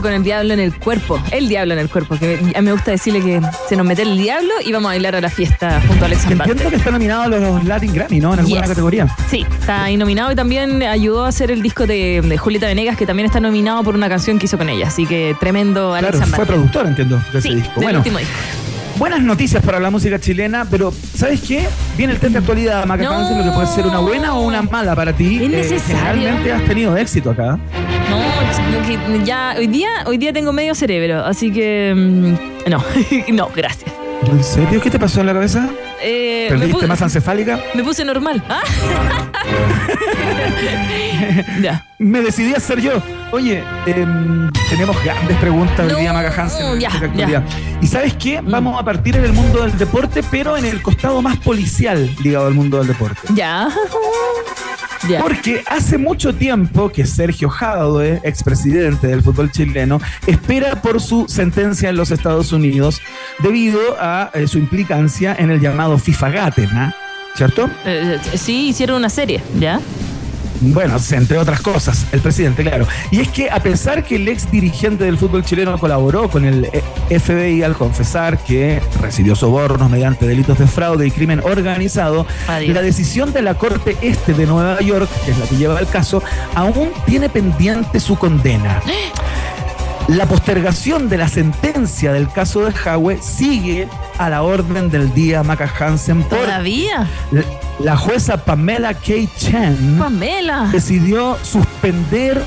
Con 0.00 0.12
el 0.12 0.22
diablo 0.22 0.54
en 0.54 0.60
el 0.60 0.74
cuerpo. 0.74 1.20
El 1.30 1.48
diablo 1.48 1.74
en 1.74 1.80
el 1.80 1.88
cuerpo. 1.88 2.16
Que 2.18 2.38
a 2.54 2.60
mí 2.60 2.64
me 2.66 2.72
gusta 2.72 2.90
decirle 2.90 3.20
que 3.20 3.40
se 3.68 3.76
nos 3.76 3.86
mete 3.86 4.02
el 4.02 4.16
diablo 4.18 4.50
y 4.64 4.72
vamos 4.72 4.86
a 4.88 4.92
bailar 4.92 5.16
a 5.16 5.20
la 5.20 5.30
fiesta 5.30 5.80
junto 5.86 6.04
a 6.04 6.06
Alex 6.06 6.24
entiendo 6.30 6.70
que 6.70 6.76
está 6.76 6.90
nominado 6.90 7.22
a 7.22 7.28
los 7.28 7.64
Latin 7.64 7.92
Grammy, 7.92 8.20
¿no? 8.20 8.32
En 8.34 8.40
alguna 8.40 8.60
Yes. 8.60 8.68
categoría. 8.68 9.06
Sí, 9.30 9.46
está 9.60 9.84
ahí 9.84 9.96
nominado 9.96 10.32
y 10.32 10.34
también 10.34 10.82
ayudó 10.82 11.24
a 11.24 11.28
hacer 11.28 11.50
el 11.50 11.62
disco 11.62 11.86
de, 11.86 12.20
de 12.24 12.38
Julieta 12.38 12.66
Venegas, 12.66 12.96
que 12.96 13.06
también 13.06 13.26
está 13.26 13.40
nominado 13.40 13.82
por 13.84 13.94
una 13.94 14.08
canción 14.08 14.38
que 14.38 14.46
hizo 14.46 14.58
con 14.58 14.68
ella. 14.68 14.88
Así 14.88 15.06
que 15.06 15.36
tremendo 15.40 15.94
Alex 15.94 16.16
Claro, 16.16 16.32
fue 16.34 16.46
productor, 16.46 16.86
entiendo, 16.86 17.20
de 17.32 17.40
Sí, 17.42 17.48
ese 17.48 17.56
disco. 17.56 17.74
del 17.76 17.82
Bueno, 17.84 17.98
último 18.00 18.18
disco. 18.18 18.32
buenas 18.96 19.20
noticias 19.22 19.62
para 19.64 19.78
la 19.80 19.90
música 19.90 20.18
chilena, 20.18 20.66
pero 20.70 20.92
¿sabes 21.14 21.40
qué? 21.42 21.66
Viene 21.96 22.14
el 22.14 22.18
test 22.20 22.32
de 22.32 22.38
actualidad, 22.38 22.84
Maca 22.86 23.04
No. 23.04 23.36
Lo 23.38 23.44
que 23.44 23.50
puede 23.50 23.66
ser 23.68 23.86
una 23.86 23.98
buena 24.00 24.34
o 24.34 24.40
una 24.42 24.62
mala 24.62 24.94
para 24.96 25.12
ti. 25.12 25.36
Es 25.42 25.50
necesario. 25.50 26.22
generalmente 26.22 26.52
has 26.52 26.64
tenido 26.64 26.96
éxito 26.96 27.30
acá. 27.30 27.58
Ya 29.24 29.54
hoy 29.58 29.66
día, 29.66 29.88
hoy 30.06 30.18
día 30.18 30.32
tengo 30.32 30.52
medio 30.52 30.74
cerebro, 30.74 31.24
así 31.24 31.50
que 31.50 31.92
mm, 31.96 32.70
no, 32.70 32.82
no, 33.32 33.50
gracias. 33.54 33.90
¿En 34.26 34.42
serio? 34.44 34.80
¿Qué 34.80 34.90
te 34.90 34.98
pasó 34.98 35.20
en 35.20 35.26
la 35.26 35.32
cabeza? 35.32 35.68
Eh, 36.02 36.46
¿Perdiste 36.48 36.86
masa 36.86 37.04
encefálica? 37.04 37.60
me 37.74 37.82
puse 37.82 38.04
normal. 38.04 38.42
¿Ah? 38.48 38.62
ya. 41.62 41.86
Me 41.98 42.20
decidí 42.20 42.54
a 42.54 42.60
ser 42.60 42.80
yo. 42.80 43.02
Oye, 43.32 43.62
em, 43.86 44.50
tenemos 44.70 45.02
grandes 45.04 45.36
preguntas 45.38 45.80
hoy 45.80 45.92
No, 45.92 45.98
día, 45.98 46.12
Maca 46.12 46.42
Hansen. 46.42 46.66
en 46.66 46.80
ya. 46.80 47.44
¿Y 47.80 47.86
sabes 47.86 48.14
qué? 48.14 48.40
Mm. 48.40 48.50
Vamos 48.50 48.80
a 48.80 48.84
partir 48.84 49.16
en 49.16 49.24
el 49.24 49.32
mundo 49.32 49.62
del 49.62 49.76
deporte, 49.76 50.22
pero 50.30 50.56
en 50.56 50.64
el 50.64 50.82
costado 50.82 51.20
más 51.20 51.36
policial 51.38 52.10
ligado 52.22 52.46
al 52.46 52.54
mundo 52.54 52.78
del 52.78 52.88
deporte. 52.88 53.20
Ya. 53.34 53.68
Porque 55.20 55.62
hace 55.66 55.98
mucho 55.98 56.34
tiempo 56.34 56.88
que 56.90 57.06
Sergio 57.06 57.48
Jadwe, 57.48 58.20
expresidente 58.24 59.06
del 59.06 59.22
fútbol 59.22 59.50
chileno, 59.50 60.00
espera 60.26 60.80
por 60.82 61.00
su 61.00 61.26
sentencia 61.28 61.88
en 61.90 61.96
los 61.96 62.10
Estados 62.10 62.52
Unidos 62.52 63.00
debido 63.40 63.80
a 64.00 64.30
eh, 64.34 64.46
su 64.46 64.58
implicancia 64.58 65.36
en 65.38 65.50
el 65.50 65.60
llamado 65.60 65.98
FIFA 65.98 66.30
Gate, 66.30 66.68
¿no? 66.72 66.92
¿cierto? 67.38 67.70
Eh, 67.86 68.18
sí, 68.34 68.68
hicieron 68.68 68.96
una 68.96 69.08
serie, 69.08 69.40
¿ya? 69.60 69.80
Bueno, 70.60 70.96
entre 71.12 71.38
otras 71.38 71.60
cosas, 71.60 72.06
el 72.12 72.20
presidente, 72.20 72.62
claro. 72.62 72.86
Y 73.10 73.20
es 73.20 73.28
que 73.28 73.50
a 73.50 73.60
pesar 73.60 74.04
que 74.04 74.16
el 74.16 74.28
ex 74.28 74.50
dirigente 74.50 75.04
del 75.04 75.18
fútbol 75.18 75.44
chileno 75.44 75.78
colaboró 75.78 76.28
con 76.28 76.44
el 76.44 76.68
eh, 76.72 77.18
FBI 77.18 77.62
al 77.62 77.74
confesar 77.74 78.38
que 78.38 78.80
recibió 79.00 79.36
sobornos 79.36 79.90
mediante 79.90 80.26
delitos 80.26 80.58
de 80.58 80.66
fraude 80.66 81.06
y 81.06 81.10
crimen 81.10 81.40
organizado, 81.44 82.26
Adiós. 82.48 82.74
la 82.74 82.82
decisión 82.82 83.32
de 83.32 83.42
la 83.42 83.54
Corte 83.54 83.96
Este 84.02 84.34
de 84.34 84.46
Nueva 84.46 84.80
York, 84.80 85.08
que 85.24 85.30
es 85.30 85.38
la 85.38 85.46
que 85.46 85.56
lleva 85.56 85.78
el 85.78 85.88
caso, 85.88 86.22
aún 86.54 86.90
tiene 87.06 87.28
pendiente 87.28 88.00
su 88.00 88.16
condena. 88.16 88.82
La 90.08 90.24
postergación 90.26 91.10
de 91.10 91.18
la 91.18 91.28
sentencia 91.28 92.12
del 92.14 92.30
caso 92.32 92.64
de 92.64 92.72
Howe 92.72 93.18
sigue 93.20 93.88
a 94.16 94.30
la 94.30 94.42
orden 94.42 94.88
del 94.90 95.12
día 95.12 95.42
Maca 95.42 95.70
Hansen 95.78 96.22
por 96.22 96.38
¿Todavía? 96.38 97.06
la 97.78 97.96
jueza 97.96 98.38
Pamela 98.38 98.94
K. 98.94 99.12
Chen 99.36 99.96
Pamela. 99.98 100.70
decidió 100.72 101.36
suspender 101.42 102.42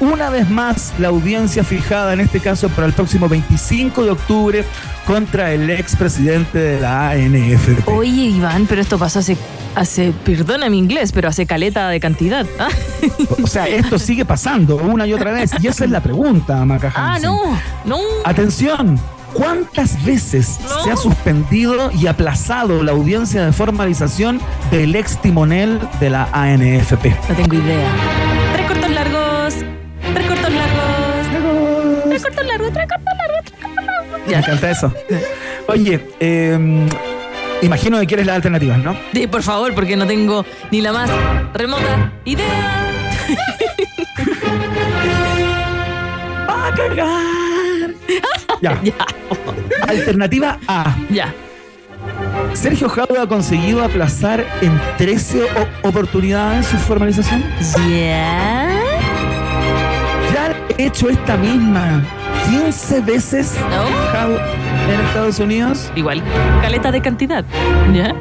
una 0.00 0.30
vez 0.30 0.48
más 0.48 0.92
la 0.98 1.08
audiencia 1.08 1.64
fijada 1.64 2.12
en 2.12 2.20
este 2.20 2.40
caso 2.40 2.68
para 2.68 2.86
el 2.86 2.92
próximo 2.92 3.28
25 3.28 4.04
de 4.04 4.10
octubre 4.10 4.64
contra 5.06 5.52
el 5.52 5.70
expresidente 5.70 6.58
de 6.58 6.80
la 6.80 7.10
ANFP. 7.10 7.86
Oye, 7.90 8.24
Iván, 8.26 8.66
pero 8.68 8.80
esto 8.80 8.98
pasó 8.98 9.18
hace, 9.20 9.36
hace, 9.74 10.12
perdona 10.24 10.68
mi 10.70 10.78
inglés, 10.78 11.12
pero 11.12 11.28
hace 11.28 11.46
caleta 11.46 11.88
de 11.88 12.00
cantidad. 12.00 12.46
Ah, 12.58 12.68
O 13.42 13.46
sea, 13.46 13.66
esto 13.68 13.98
sigue 13.98 14.24
pasando 14.24 14.76
una 14.76 15.06
y 15.06 15.12
otra 15.14 15.30
vez. 15.32 15.52
Y 15.60 15.68
esa 15.68 15.84
es 15.84 15.90
la 15.90 16.00
pregunta, 16.00 16.64
Maca 16.64 16.92
ah 16.94 17.14
Hansen. 17.14 17.30
no, 17.30 17.58
no. 17.84 17.98
Atención, 18.24 18.98
¿cuántas 19.32 20.04
veces 20.04 20.58
No. 20.62 20.84
se 20.84 20.90
ha 20.92 20.96
suspendido 20.96 21.90
y 21.92 22.06
aplazado 22.08 22.82
la 22.82 22.92
audiencia 22.92 23.44
de 23.46 23.52
formalización 23.52 24.40
del 24.70 24.94
ex 24.96 25.20
timonel 25.22 25.80
de 26.00 26.10
la 26.10 26.28
ANFP? 26.32 27.06
No 27.28 27.34
tengo 27.36 27.54
idea. 27.54 27.88
Me 34.28 34.36
encanta 34.36 34.70
eso. 34.70 34.92
Oye, 35.66 36.00
eh, 36.20 36.86
imagino 37.62 37.98
que 38.00 38.06
quieres 38.06 38.26
las 38.26 38.36
alternativas, 38.36 38.78
¿no? 38.78 38.96
Sí, 39.12 39.26
por 39.26 39.42
favor, 39.42 39.74
porque 39.74 39.96
no 39.96 40.06
tengo 40.06 40.44
ni 40.70 40.80
la 40.80 40.92
más 40.92 41.10
remota 41.54 42.12
idea. 42.24 42.86
¡Va 46.48 46.66
a 46.68 46.74
cagar! 46.74 47.94
Ya. 48.60 48.80
Ya, 48.82 48.92
Alternativa 49.86 50.58
A. 50.66 50.96
ya. 51.10 51.32
Sergio 52.54 52.88
Jadwe 52.88 53.20
ha 53.20 53.26
conseguido 53.28 53.84
aplazar 53.84 54.44
en 54.60 54.80
13 54.96 55.42
o- 55.44 55.88
oportunidades 55.88 56.66
su 56.66 56.76
formalización. 56.78 57.44
Ya. 57.88 58.68
Ya 60.34 60.56
he 60.76 60.86
hecho 60.86 61.08
esta 61.08 61.36
misma 61.36 62.02
15 62.50 63.00
veces 63.00 63.54
¿No? 63.70 64.92
En 64.92 65.00
Estados 65.00 65.38
Unidos. 65.38 65.90
Igual, 65.96 66.22
caleta 66.62 66.90
de 66.90 67.00
cantidad. 67.00 67.44
¿Ya? 67.94 68.14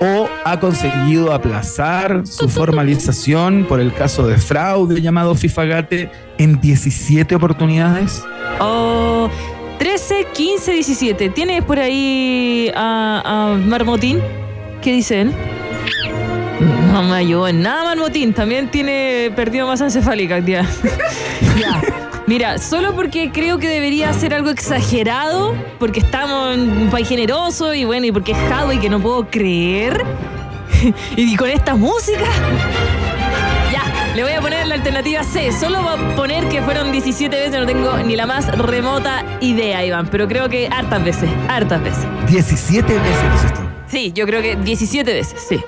O 0.00 0.28
ha 0.44 0.60
conseguido 0.60 1.32
aplazar 1.32 2.26
su 2.26 2.48
formalización 2.48 3.64
por 3.68 3.80
el 3.80 3.92
caso 3.94 4.26
de 4.26 4.36
fraude 4.38 5.00
llamado 5.00 5.34
FIFAGATE 5.34 6.10
en 6.38 6.60
17 6.60 7.34
oportunidades. 7.34 8.24
Oh, 8.60 9.30
13, 9.78 10.26
15, 10.32 10.72
17. 10.72 11.28
¿Tienes 11.30 11.64
por 11.64 11.78
ahí 11.78 12.70
a, 12.74 13.22
a 13.24 13.56
Marmotín? 13.56 14.20
¿Qué 14.82 14.92
dice 14.92 15.22
él? 15.22 15.32
No 16.92 17.02
me 17.02 17.14
ayudó 17.16 17.48
en 17.48 17.62
nada 17.62 17.84
Marmotín. 17.84 18.34
También 18.34 18.70
tiene 18.70 19.32
perdido 19.34 19.66
masa 19.66 19.84
encefálica, 19.84 20.44
tía. 20.44 20.66
ya. 21.60 22.03
Mira, 22.26 22.56
solo 22.56 22.94
porque 22.94 23.30
creo 23.30 23.58
que 23.58 23.68
debería 23.68 24.10
ser 24.14 24.32
algo 24.32 24.48
exagerado, 24.48 25.54
porque 25.78 26.00
estamos 26.00 26.54
en 26.54 26.70
un 26.70 26.90
país 26.90 27.06
generoso 27.06 27.74
y 27.74 27.84
bueno, 27.84 28.06
y 28.06 28.12
porque 28.12 28.32
es 28.32 28.38
Hadwe 28.50 28.80
que 28.80 28.88
no 28.88 28.98
puedo 28.98 29.28
creer. 29.28 30.02
y 31.16 31.36
con 31.36 31.50
esta 31.50 31.74
música. 31.74 32.24
Ya, 33.70 34.14
le 34.14 34.22
voy 34.22 34.32
a 34.32 34.40
poner 34.40 34.66
la 34.66 34.76
alternativa 34.76 35.22
C. 35.22 35.52
Solo 35.52 35.82
va 35.82 35.92
a 35.92 36.16
poner 36.16 36.48
que 36.48 36.62
fueron 36.62 36.92
17 36.92 37.36
veces, 37.36 37.60
no 37.60 37.66
tengo 37.66 37.98
ni 37.98 38.16
la 38.16 38.24
más 38.24 38.46
remota 38.56 39.22
idea, 39.42 39.84
Iván. 39.84 40.08
Pero 40.08 40.26
creo 40.26 40.48
que 40.48 40.66
hartas 40.68 41.04
veces, 41.04 41.28
hartas 41.48 41.82
veces. 41.82 42.06
17 42.28 42.90
veces 42.90 43.32
dices 43.32 43.52
tú. 43.52 43.60
Sí, 43.86 44.12
yo 44.14 44.24
creo 44.26 44.40
que 44.40 44.56
17 44.56 45.12
veces, 45.12 45.44
sí. 45.46 45.60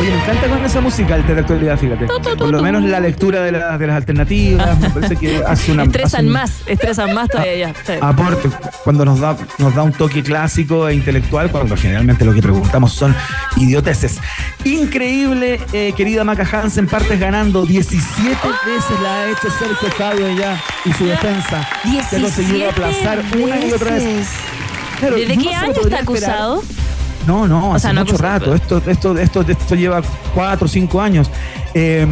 Oye, 0.00 0.10
me 0.10 0.16
encanta 0.22 0.48
con 0.48 0.64
esa 0.64 0.80
música 0.80 1.14
el 1.16 1.26
de 1.26 1.40
actualidad, 1.40 1.78
fíjate. 1.78 2.06
Por 2.36 2.48
lo 2.50 2.62
menos 2.62 2.82
la 2.84 3.00
lectura 3.00 3.42
de, 3.42 3.52
la- 3.52 3.76
de 3.76 3.86
las 3.86 3.96
alternativas, 3.96 4.78
me 4.80 4.90
parece 4.90 5.16
que 5.16 5.36
hace 5.46 5.72
una... 5.72 5.82
hace 5.82 5.90
estresan 5.90 6.26
un 6.26 6.32
más, 6.32 6.52
estresan 6.66 7.14
más 7.14 7.28
todavía. 7.28 7.72
ya. 7.86 7.98
Aporte, 8.08 8.48
cuando 8.82 9.04
nos 9.04 9.20
da, 9.20 9.36
nos 9.58 9.74
da 9.74 9.82
un 9.82 9.92
toque 9.92 10.22
clásico 10.22 10.88
e 10.88 10.94
intelectual, 10.94 11.50
cuando 11.50 11.76
generalmente 11.76 12.24
lo 12.24 12.32
que 12.32 12.40
preguntamos 12.40 12.92
son 12.94 13.14
idioteces. 13.56 14.18
Increíble, 14.64 15.60
eh, 15.72 15.92
querida 15.96 16.24
Maca 16.24 16.46
Hansen, 16.50 16.86
partes 16.86 17.20
ganando 17.20 17.66
17 17.66 18.30
veces 18.66 19.00
la 19.02 19.14
ha 19.22 19.30
hecho 19.30 19.50
Sergio 19.50 19.88
Jadwe 19.98 20.34
ya 20.36 20.60
y 20.86 20.92
su 20.94 21.04
defensa. 21.06 21.68
que 21.82 22.00
ha 22.16 22.20
conseguido 22.20 22.70
aplazar 22.70 23.22
una 23.38 23.60
y 23.66 23.72
otra 23.72 23.94
vez. 23.96 24.28
Claro, 24.98 25.16
¿Desde 25.16 25.36
qué 25.36 25.44
se 25.48 25.54
año 25.54 25.72
está 25.72 25.98
esperar. 26.00 26.00
No, 27.30 27.46
no, 27.46 27.74
hace 27.76 27.84
sea, 27.84 27.92
no 27.92 28.00
mucho 28.00 28.16
acusado, 28.16 28.38
rato. 28.40 28.54
Esto, 28.56 28.82
esto, 28.90 29.16
esto, 29.16 29.40
esto 29.42 29.74
lleva 29.76 30.02
cuatro 30.34 30.64
o 30.64 30.68
cinco 30.68 31.00
años. 31.00 31.30
Eh, 31.74 32.04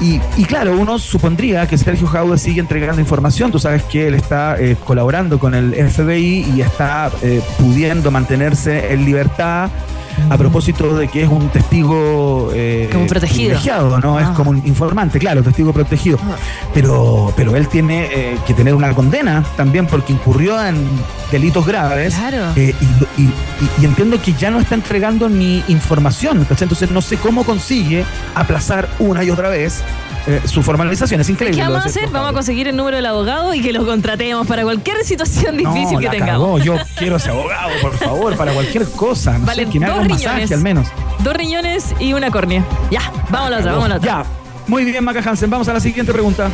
y, 0.00 0.20
y 0.36 0.44
claro, 0.44 0.78
uno 0.78 0.96
supondría 1.00 1.66
que 1.66 1.76
Sergio 1.76 2.06
Jaude 2.06 2.38
sigue 2.38 2.60
entregando 2.60 3.00
información. 3.00 3.50
Tú 3.50 3.58
sabes 3.58 3.82
que 3.82 4.06
él 4.06 4.14
está 4.14 4.56
eh, 4.60 4.76
colaborando 4.84 5.40
con 5.40 5.56
el 5.56 5.74
FBI 5.74 6.52
y 6.54 6.60
está 6.60 7.10
eh, 7.22 7.42
pudiendo 7.58 8.12
mantenerse 8.12 8.92
en 8.92 9.04
libertad. 9.04 9.70
A 10.30 10.36
propósito 10.38 10.96
de 10.96 11.08
que 11.08 11.22
es 11.22 11.28
un 11.28 11.48
testigo 11.48 12.50
eh, 12.54 12.88
Como 12.92 13.06
protegido. 13.06 13.36
privilegiado, 13.50 13.98
¿no? 14.00 14.18
Es 14.18 14.26
Ah. 14.26 14.34
como 14.36 14.50
un 14.50 14.62
informante, 14.66 15.18
claro, 15.18 15.42
testigo 15.42 15.72
protegido. 15.72 16.18
Pero, 16.72 17.32
pero 17.36 17.54
él 17.56 17.68
tiene 17.68 18.08
eh, 18.12 18.38
que 18.46 18.54
tener 18.54 18.74
una 18.74 18.92
condena 18.94 19.44
también 19.56 19.86
porque 19.86 20.12
incurrió 20.12 20.64
en 20.64 20.86
delitos 21.30 21.66
graves. 21.66 22.14
Claro. 22.14 22.52
Eh, 22.56 22.74
y, 22.80 23.22
y- 23.22 23.24
y- 23.26 23.32
y 23.80 23.84
entiendo 23.84 24.20
que 24.20 24.32
ya 24.34 24.50
no 24.50 24.60
está 24.60 24.74
entregando 24.74 25.28
ni 25.28 25.62
información, 25.68 26.44
¿cachai? 26.48 26.64
Entonces 26.66 26.90
no 26.90 27.02
sé 27.02 27.16
cómo 27.16 27.44
consigue 27.44 28.04
aplazar 28.34 28.88
una 28.98 29.24
y 29.24 29.30
otra 29.30 29.48
vez 29.48 29.82
eh, 30.26 30.40
su 30.44 30.62
formalización. 30.62 31.20
Es 31.20 31.28
increíble. 31.28 31.60
¿Qué 31.60 31.66
vamos 31.68 31.84
a 31.84 31.88
hacer? 31.88 32.08
Vamos 32.10 32.30
a 32.30 32.32
conseguir 32.32 32.68
el 32.68 32.76
número 32.76 32.96
del 32.96 33.06
abogado 33.06 33.54
y 33.54 33.60
que 33.62 33.72
lo 33.72 33.84
contratemos 33.84 34.46
para 34.46 34.62
cualquier 34.62 35.04
situación 35.04 35.56
difícil 35.56 35.92
No, 35.94 35.98
que 35.98 36.04
la 36.06 36.10
tengamos. 36.10 36.32
cagó. 36.32 36.58
Yo 36.58 36.76
quiero 36.96 37.16
ese 37.16 37.30
abogado, 37.30 37.70
por 37.82 37.92
favor, 37.98 38.36
para 38.36 38.52
cualquier 38.52 38.88
cosa. 38.90 39.38
No 39.38 39.46
Vale, 39.46 39.66
sé, 39.66 39.78
dos 39.78 39.88
un 39.98 40.04
riñones. 40.04 40.24
masaje 40.24 40.54
al 40.54 40.60
menos. 40.60 40.88
Dos 41.20 41.34
riñones 41.34 41.94
y 42.00 42.12
una 42.12 42.30
córnea. 42.30 42.64
Ya, 42.90 43.00
vamos 43.30 43.48
a 43.48 43.50
la 43.50 43.58
otra, 43.58 43.70
vamos 43.72 43.84
a 43.86 43.88
la 43.88 43.96
otra. 43.96 44.22
Ya. 44.22 44.24
Muy 44.66 44.84
bien, 44.84 45.04
Maca 45.04 45.20
Hansen. 45.28 45.50
Vamos 45.50 45.68
a 45.68 45.74
la 45.74 45.80
siguiente 45.80 46.12
pregunta. 46.12 46.50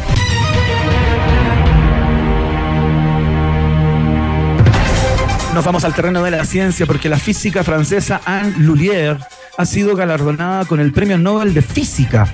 Nos 5.54 5.64
vamos 5.64 5.84
al 5.84 5.94
terreno 5.94 6.22
de 6.22 6.30
la 6.30 6.44
ciencia 6.44 6.86
porque 6.86 7.08
la 7.08 7.18
física 7.18 7.64
francesa 7.64 8.20
Anne 8.24 8.54
Lullier 8.58 9.18
ha 9.60 9.66
sido 9.66 9.94
galardonada 9.94 10.64
con 10.64 10.80
el 10.80 10.90
Premio 10.90 11.18
Nobel 11.18 11.52
de 11.52 11.60
Física. 11.60 12.26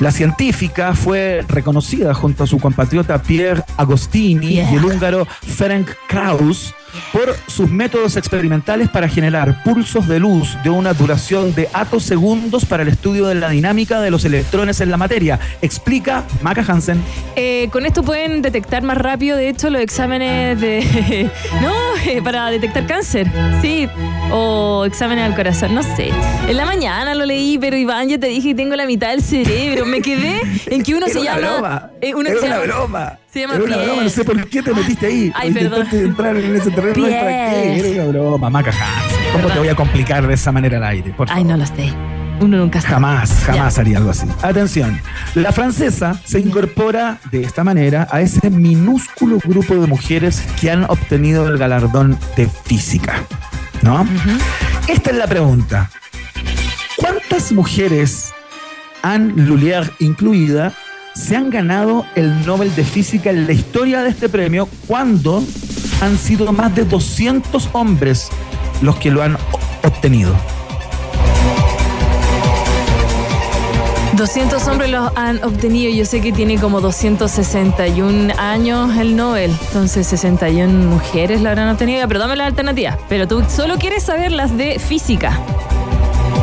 La 0.00 0.10
científica 0.10 0.92
fue 0.92 1.44
reconocida 1.48 2.12
junto 2.14 2.42
a 2.42 2.46
su 2.48 2.58
compatriota 2.58 3.22
Pierre 3.22 3.62
Agostini 3.76 4.54
Yeah. 4.54 4.72
y 4.72 4.76
el 4.76 4.84
húngaro 4.84 5.24
Ferenc 5.24 5.88
Krauss 6.08 6.74
por 7.12 7.34
sus 7.46 7.70
métodos 7.70 8.16
experimentales 8.16 8.88
para 8.88 9.08
generar 9.08 9.62
pulsos 9.62 10.06
de 10.08 10.18
luz 10.20 10.56
de 10.62 10.70
una 10.70 10.92
duración 10.94 11.54
de 11.54 11.68
atosegundos 11.72 12.64
para 12.64 12.82
el 12.82 12.88
estudio 12.88 13.26
de 13.26 13.34
la 13.34 13.50
dinámica 13.50 14.00
de 14.00 14.10
los 14.10 14.24
electrones 14.24 14.80
en 14.80 14.90
la 14.90 14.96
materia. 14.96 15.38
Explica 15.62 16.24
Maca 16.42 16.64
Hansen. 16.66 17.02
Eh, 17.36 17.68
con 17.72 17.86
esto 17.86 18.02
pueden 18.02 18.42
detectar 18.42 18.82
más 18.82 18.98
rápido, 18.98 19.36
de 19.36 19.48
hecho, 19.48 19.70
los 19.70 19.80
exámenes 19.82 20.60
de. 20.60 21.28
no, 21.62 21.72
eh, 22.06 22.20
para 22.22 22.50
detectar 22.50 22.86
cáncer. 22.86 23.26
Sí. 23.62 23.88
O 24.30 24.84
exámenes 24.86 25.24
al 25.24 25.34
corazón, 25.34 25.74
no 25.74 25.82
sé. 25.82 26.10
En 26.48 26.56
la 26.56 26.66
mañana 26.66 27.14
lo 27.14 27.24
leí, 27.24 27.58
pero 27.58 27.76
Iván, 27.76 28.08
ya 28.08 28.18
te 28.18 28.26
dije 28.26 28.48
que 28.50 28.54
tengo 28.54 28.76
la 28.76 28.86
mitad 28.86 29.10
del 29.10 29.22
cerebro. 29.22 29.86
Me 29.86 30.02
quedé 30.02 30.40
en 30.66 30.82
que 30.82 30.94
uno 30.94 31.06
Era 31.06 31.12
se 31.14 31.20
una 31.20 31.34
llama. 31.36 31.48
broma. 31.56 31.90
eh, 32.00 32.14
uno 32.14 32.28
Era 32.28 32.40
se 32.40 32.46
una 32.46 32.54
llama- 32.56 32.66
broma. 32.74 33.18
Llama 33.40 33.54
Era 33.54 33.64
una 33.64 33.76
broma, 33.76 34.02
no 34.02 34.08
sé 34.08 34.24
por 34.24 34.46
qué 34.48 34.62
te 34.62 34.72
metiste 34.74 35.06
ahí. 35.06 35.32
Ay, 35.34 35.48
Intentaste 35.48 35.84
perdón. 35.90 36.06
entrar 36.10 36.36
en 36.36 36.56
ese 36.56 36.70
terreno. 36.70 36.94
¿Para 37.08 37.50
qué? 37.50 37.78
Era 37.94 38.02
una 38.04 38.10
broma, 38.12 38.50
Maca. 38.50 38.70
¿Cómo 38.72 39.32
Perdón. 39.34 39.52
te 39.52 39.58
voy 39.58 39.68
a 39.68 39.74
complicar 39.74 40.26
de 40.26 40.34
esa 40.34 40.52
manera 40.52 40.78
al 40.78 40.84
aire? 40.84 41.12
Por 41.12 41.30
Ay, 41.30 41.44
no 41.44 41.56
lo 41.56 41.66
sé. 41.66 41.92
Uno 42.40 42.56
nunca 42.56 42.80
sabe. 42.80 42.94
Jamás, 42.94 43.32
jamás 43.44 43.78
haría 43.80 43.98
algo 43.98 44.10
así. 44.10 44.26
Atención, 44.42 45.00
la 45.34 45.50
francesa 45.50 46.20
se 46.24 46.38
incorpora 46.38 47.18
de 47.32 47.42
esta 47.42 47.64
manera 47.64 48.06
a 48.12 48.20
ese 48.20 48.48
minúsculo 48.50 49.38
grupo 49.44 49.74
de 49.74 49.88
mujeres 49.88 50.42
que 50.60 50.70
han 50.70 50.84
obtenido 50.84 51.48
el 51.48 51.58
galardón 51.58 52.16
de 52.36 52.48
física. 52.64 53.24
¿No? 53.82 54.06
Esta 54.86 55.10
es 55.10 55.16
la 55.16 55.26
pregunta. 55.26 55.90
¿Cuántas 56.96 57.50
mujeres, 57.52 58.32
Anne 59.02 59.32
Lullier 59.36 59.90
incluida, 59.98 60.72
se 61.18 61.36
han 61.36 61.50
ganado 61.50 62.06
el 62.14 62.46
Nobel 62.46 62.74
de 62.74 62.84
Física 62.84 63.30
en 63.30 63.46
la 63.46 63.52
historia 63.52 64.02
de 64.02 64.10
este 64.10 64.28
premio 64.28 64.68
cuando 64.86 65.42
han 66.00 66.16
sido 66.16 66.52
más 66.52 66.74
de 66.74 66.84
200 66.84 67.70
hombres 67.72 68.28
los 68.80 68.96
que 68.96 69.10
lo 69.10 69.22
han 69.22 69.36
obtenido? 69.82 70.34
200 74.16 74.66
hombres 74.68 74.90
los 74.90 75.10
han 75.16 75.42
obtenido. 75.44 75.92
Yo 75.92 76.04
sé 76.04 76.20
que 76.20 76.32
tiene 76.32 76.58
como 76.58 76.80
261 76.80 78.32
años 78.38 78.96
el 78.96 79.16
Nobel. 79.16 79.54
Entonces 79.66 80.06
61 80.06 80.88
mujeres 80.88 81.40
lo 81.40 81.48
habrán 81.50 81.68
obtenido. 81.68 82.06
Pero 82.06 82.20
dame 82.20 82.36
la 82.36 82.46
alternativa. 82.46 82.96
Pero 83.08 83.28
tú 83.28 83.44
solo 83.48 83.76
quieres 83.76 84.04
saber 84.04 84.32
las 84.32 84.56
de 84.56 84.78
física. 84.78 85.38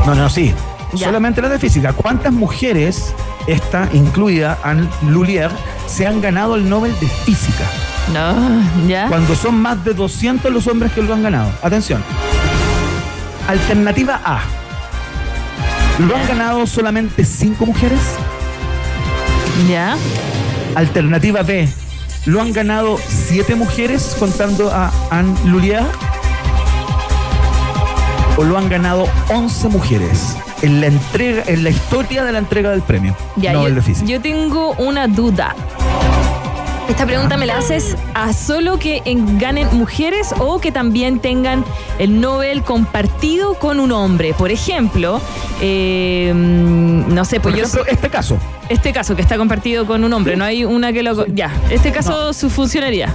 No, 0.05 0.15
no, 0.15 0.29
sí. 0.29 0.53
Ya. 0.93 1.07
Solamente 1.07 1.41
las 1.41 1.51
de 1.51 1.59
física. 1.59 1.91
¿Cuántas 1.91 2.31
mujeres, 2.31 3.13
esta 3.47 3.89
incluida 3.93 4.58
Anne 4.63 4.88
Lullier, 5.08 5.51
se 5.88 6.08
han 6.08 6.21
ganado 6.21 6.55
el 6.55 6.67
Nobel 6.67 6.93
de 6.99 7.08
Física? 7.08 7.63
No, 8.13 8.88
¿ya? 8.88 9.08
Cuando 9.08 9.36
son 9.36 9.55
más 9.62 9.84
de 9.84 9.93
200 9.93 10.51
los 10.51 10.67
hombres 10.67 10.91
que 10.91 11.01
lo 11.01 11.13
han 11.13 11.23
ganado. 11.23 11.51
Atención. 11.62 12.03
Alternativa 13.47 14.21
A. 14.23 14.41
¿Lo 15.99 16.15
han 16.15 16.27
ganado 16.27 16.67
solamente 16.67 17.23
5 17.23 17.65
mujeres? 17.65 17.99
¿Ya? 19.69 19.95
Alternativa 20.75 21.41
B. 21.41 21.69
¿Lo 22.25 22.41
han 22.41 22.51
ganado 22.51 22.97
7 23.08 23.55
mujeres 23.55 24.15
contando 24.19 24.71
a 24.71 24.91
Anne 25.10 25.36
Lullier? 25.45 25.84
¿O 28.38 28.43
lo 28.43 28.58
han 28.58 28.67
ganado 28.69 29.08
11 29.30 29.69
mujeres 29.69 30.36
en 30.62 30.82
la 30.82 30.88
entrega, 30.88 31.43
en 31.48 31.63
la 31.63 31.69
historia 31.69 32.24
de 32.24 32.32
la 32.32 32.39
entrega 32.39 32.71
del 32.71 32.82
premio 32.82 33.15
Ya, 33.38 33.54
Nobel 33.54 33.82
yo, 33.82 34.06
yo 34.06 34.21
tengo 34.21 34.71
una 34.74 35.08
duda. 35.08 35.56
Esta 36.89 37.06
pregunta 37.08 37.36
me 37.38 37.45
la 37.48 37.58
haces 37.58 37.95
a 38.13 38.32
solo 38.34 38.78
que 38.78 39.02
en- 39.06 39.39
ganen 39.39 39.67
mujeres 39.71 40.34
o 40.38 40.60
que 40.60 40.71
también 40.71 41.19
tengan 41.19 41.65
el 41.98 42.21
Nobel 42.21 42.62
compartido 42.62 43.56
con 43.56 43.80
un 43.80 43.91
hombre. 43.91 44.34
Por 44.38 44.52
ejemplo, 44.52 45.19
eh, 45.62 46.32
mm, 46.36 47.13
no 47.13 47.26
sé, 47.26 47.39
Por 47.39 47.54
pues 47.54 47.56
yo 47.56 47.63
ejemplo, 47.63 47.91
este 47.91 48.10
caso. 48.10 48.38
este 48.69 48.93
caso 48.93 49.15
que 49.15 49.21
está 49.24 49.36
compartido 49.38 49.88
con 49.88 50.04
un 50.04 50.13
hombre, 50.13 50.36
no 50.36 50.45
hay 50.45 50.63
una 50.63 50.93
que 50.93 51.02
lo... 51.04 51.26
Ya, 51.26 51.52
este 51.71 51.91
caso 51.91 52.34
su 52.34 52.50
funcionaría. 52.52 53.13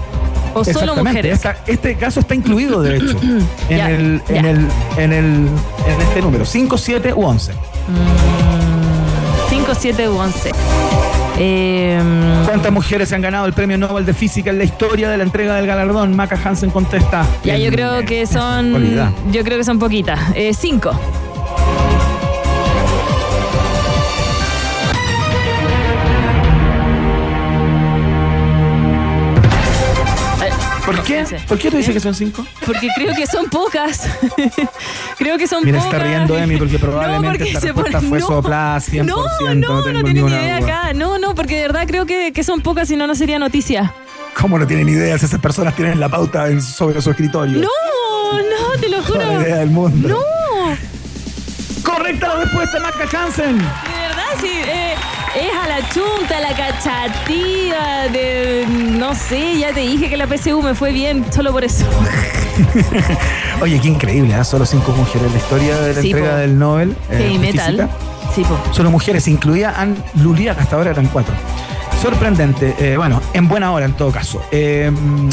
O 0.55 0.65
solo 0.65 0.97
mujeres. 0.97 1.35
Esta- 1.35 1.57
este 1.67 1.95
caso 1.97 2.21
está 2.21 2.35
incluido, 2.35 2.83
de 2.83 2.97
hecho, 2.97 3.17
en, 3.69 3.81
el, 3.81 4.23
en, 4.29 4.45
el, 4.45 4.69
en, 4.97 5.13
el, 5.13 5.25
en 5.87 6.01
este 6.03 6.21
número, 6.23 6.45
5, 6.45 6.77
7 6.79 7.13
u 7.15 7.23
11. 7.25 7.53
5, 9.49 9.73
7 9.79 10.09
u 10.09 10.17
11. 10.17 10.51
Eh, 11.43 11.99
¿Cuántas 12.47 12.71
mujeres 12.73 13.13
han 13.13 13.23
ganado 13.23 13.47
el 13.47 13.53
premio 13.55 13.79
Nobel 13.79 14.05
de 14.05 14.13
Física 14.13 14.51
en 14.51 14.59
la 14.59 14.65
historia 14.65 15.09
de 15.09 15.17
la 15.17 15.23
entrega 15.25 15.55
del 15.57 15.67
galardón? 15.67 16.15
Maca 16.15 16.39
Hansen 16.43 16.71
contesta. 16.71 17.25
ya, 17.45 17.57
yo 17.57 17.71
creo 17.71 18.05
que 18.05 18.27
son... 18.27 18.75
Yo 19.33 19.43
creo 19.43 19.57
que 19.59 19.65
son 19.65 19.79
poquitas. 19.79 20.19
5. 20.59 20.91
¿Por 30.97 31.05
qué? 31.05 31.23
no. 31.23 31.47
¿Por 31.47 31.59
qué 31.59 31.71
tú 31.71 31.77
dices 31.77 31.93
que 31.95 32.01
son 32.01 32.15
5? 32.15 32.47
Porque 32.67 32.89
creo 32.95 33.15
que 33.15 33.27
son 33.27 33.47
pocas. 33.51 34.09
creo 35.19 35.39
que 35.39 35.47
son 35.47 35.65
Mira, 35.65 35.79
pocas. 35.79 35.93
está 35.95 36.05
riendo 36.07 36.37
Emi 36.39 36.57
porque 36.57 36.79
probablemente 36.81 37.27
no, 37.27 37.33
porque 37.33 37.45
esta 37.51 37.61
respuesta 37.61 38.01
fue 38.01 38.19
no, 38.21 38.27
soplada 38.27 38.79
100%. 38.79 39.05
No, 39.05 39.17
no, 39.55 39.55
no 39.55 39.93
no, 39.93 40.03
ninguna 40.03 40.43
idea 40.43 40.57
acá. 40.59 40.93
No, 40.95 41.19
no, 41.19 41.35
porque 41.35 41.57
de 41.57 41.63
verdad 41.63 41.85
creo 41.87 42.07
que, 42.07 42.33
que 42.33 42.45
son 42.45 42.61
pocas, 42.61 42.89
si 42.89 42.97
no, 42.97 43.07
no 43.07 43.15
sería 43.15 43.39
noticia. 43.39 43.93
¿Cómo 44.41 44.59
no 44.59 44.67
tienen 44.67 44.89
idea 44.89 45.19
si 45.19 45.27
esas 45.27 45.41
personas 45.41 45.75
tienen 45.77 45.99
la 46.01 46.09
pauta 46.09 46.49
en- 46.49 46.63
sobre 46.63 47.01
su 47.03 47.11
escritorio? 47.11 47.59
No, 47.59 47.69
no, 48.39 48.81
te 48.81 48.89
lo 48.89 49.03
juro. 49.03 49.43
idea 49.43 49.57
del 49.57 49.71
mundo. 49.71 50.09
No, 50.09 50.21
Correcta 51.83 52.29
la 52.29 52.37
respuesta, 52.45 52.79
Maca 52.81 53.19
Hansen. 53.25 53.59
de 53.59 53.65
verdad, 53.65 54.25
sí. 54.41 54.49
eh, 54.49 54.95
es 55.37 55.53
a 55.57 55.69
la 55.69 55.89
chunta, 55.89 56.39
a 56.39 56.41
la 56.41 56.55
cachativa, 56.57 58.09
de. 58.13 58.67
No 58.69 59.15
sé, 59.15 59.59
ya 59.59 59.73
te 59.73 59.81
dije 59.81 60.09
que 60.09 60.17
la 60.17 60.27
PSU 60.27 60.61
me 60.63 60.75
fue 60.75 60.93
bien, 60.93 61.25
solo 61.33 61.53
por 61.53 61.65
eso. 61.65 61.85
Oye, 63.61 63.79
qué 63.81 63.89
increíble, 63.89 64.35
¿eh? 64.39 64.45
Solo 64.45 64.67
cinco 64.67 64.93
mujeres 64.93 65.27
en 65.27 65.33
la 65.33 65.39
historia 65.39 65.77
de 65.81 65.95
la 65.95 66.01
Sí, 66.03 66.11
entrega 66.11 66.31
po. 66.33 66.37
del 66.39 66.59
Nobel. 66.59 66.97
eh, 67.11 67.17
de 67.17 67.39
metal. 67.39 67.91
Sí, 68.35 68.43
po. 68.45 68.59
Solo 68.73 68.91
mujeres, 68.91 69.27
incluida 69.29 69.75
Anne 69.77 69.97
Lulia, 70.17 70.55
que 70.55 70.63
hasta 70.63 70.77
ahora 70.77 70.91
eran 70.91 71.07
cuatro. 71.09 71.35
Sorprendente, 72.01 72.75
eh, 72.79 72.97
bueno, 72.97 73.21
en 73.35 73.47
buena 73.47 73.73
hora 73.73 73.85
en 73.85 73.93
todo 73.93 74.11
caso. 74.11 74.41
Eh, 74.51 74.91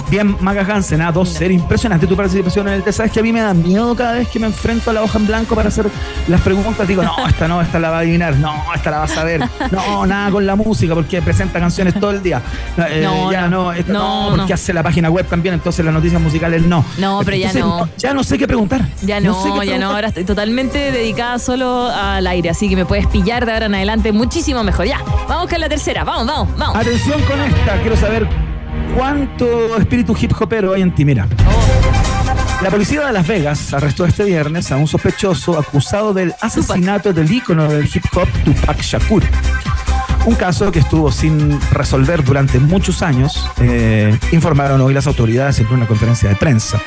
bien, 0.09 0.35
Maga 0.41 0.63
Hansen, 0.63 1.01
a 1.01 1.13
dos 1.13 1.29
ser 1.29 1.49
impresionante 1.51 2.07
tu 2.07 2.15
participación 2.17 2.67
en 2.67 2.73
el 2.73 2.83
test. 2.83 2.97
Sabes 2.97 3.13
que 3.13 3.21
a 3.21 3.23
mí 3.23 3.31
me 3.31 3.39
da 3.39 3.53
miedo 3.53 3.95
cada 3.95 4.13
vez 4.13 4.27
que 4.27 4.37
me 4.37 4.47
enfrento 4.47 4.89
a 4.89 4.93
la 4.93 5.01
hoja 5.01 5.17
en 5.17 5.27
blanco 5.27 5.55
para 5.55 5.69
hacer 5.69 5.85
las 6.27 6.41
preguntas. 6.41 6.85
Digo, 6.85 7.03
no, 7.03 7.25
esta 7.25 7.47
no, 7.47 7.61
esta 7.61 7.79
la 7.79 7.89
va 7.89 7.97
a 7.97 7.99
adivinar, 8.01 8.35
no, 8.35 8.53
esta 8.75 8.91
la 8.91 8.97
va 8.97 9.03
a 9.05 9.07
saber. 9.07 9.41
No, 9.71 10.05
nada 10.05 10.29
con 10.29 10.45
la 10.45 10.55
música 10.57 10.93
porque 10.93 11.21
presenta 11.21 11.57
canciones 11.59 11.93
todo 11.99 12.11
el 12.11 12.21
día. 12.21 12.41
Eh, 12.89 13.01
No, 13.03 13.31
ya 13.31 13.47
no. 13.47 13.63
no, 13.63 13.71
esta 13.71 13.93
No, 13.93 14.31
no, 14.31 14.37
porque 14.37 14.53
hace 14.53 14.73
la 14.73 14.83
página 14.83 15.09
web 15.09 15.25
también, 15.25 15.53
entonces 15.53 15.85
las 15.85 15.93
noticias 15.93 16.21
musicales 16.21 16.63
no. 16.63 16.83
No, 16.97 17.21
pero 17.23 17.37
ya 17.37 17.53
no. 17.53 17.87
Ya 17.97 18.13
no 18.13 18.23
sé 18.25 18.37
qué 18.37 18.45
preguntar. 18.45 18.81
Ya 19.03 19.21
no, 19.21 19.41
sé 19.41 19.49
qué 19.49 19.49
ya 19.49 19.55
no. 19.55 19.61
preguntar. 19.63 19.91
Ahora 19.95 20.07
estoy 20.09 20.25
totalmente 20.25 20.91
dedicada 20.91 21.39
solo 21.39 21.87
al 21.89 22.27
aire, 22.27 22.49
así 22.49 22.67
que 22.67 22.75
me 22.75 22.85
puedes 22.85 23.07
pillar 23.07 23.45
de 23.45 23.53
ahora 23.53 23.67
en 23.67 23.75
adelante 23.75 24.11
muchísimo 24.11 24.63
mejor. 24.65 24.85
Ya, 24.85 24.99
vamos 25.29 25.49
con 25.49 25.61
la 25.61 25.69
tercera. 25.69 26.03
Vamos, 26.03 26.27
vamos, 26.27 26.56
vamos. 26.57 26.75
Atención 26.75 27.21
con 27.23 27.39
esta, 27.41 27.79
quiero 27.81 27.95
saber 27.97 28.27
cuánto 28.95 29.77
espíritu 29.77 30.15
hip 30.19 30.31
hopero 30.39 30.73
hay 30.73 30.81
en 30.81 30.93
ti. 30.93 31.05
Mira. 31.05 31.27
La 32.61 32.71
policía 32.71 33.05
de 33.05 33.13
Las 33.13 33.27
Vegas 33.27 33.71
arrestó 33.73 34.05
este 34.05 34.23
viernes 34.23 34.71
a 34.71 34.77
un 34.77 34.87
sospechoso 34.87 35.59
acusado 35.59 36.11
del 36.13 36.33
asesinato 36.41 37.13
del 37.13 37.31
ícono 37.31 37.69
del 37.69 37.85
hip 37.85 38.03
hop 38.15 38.27
Tupac 38.43 38.81
Shakur. 38.81 39.23
Un 40.27 40.35
caso 40.35 40.73
que 40.73 40.79
estuvo 40.79 41.09
sin 41.09 41.57
resolver 41.71 42.21
durante 42.21 42.59
muchos 42.59 43.01
años, 43.01 43.49
eh, 43.61 44.13
informaron 44.33 44.81
hoy 44.81 44.93
las 44.93 45.07
autoridades 45.07 45.57
en 45.59 45.67
una 45.67 45.87
conferencia 45.87 46.27
de 46.27 46.35
prensa. 46.35 46.81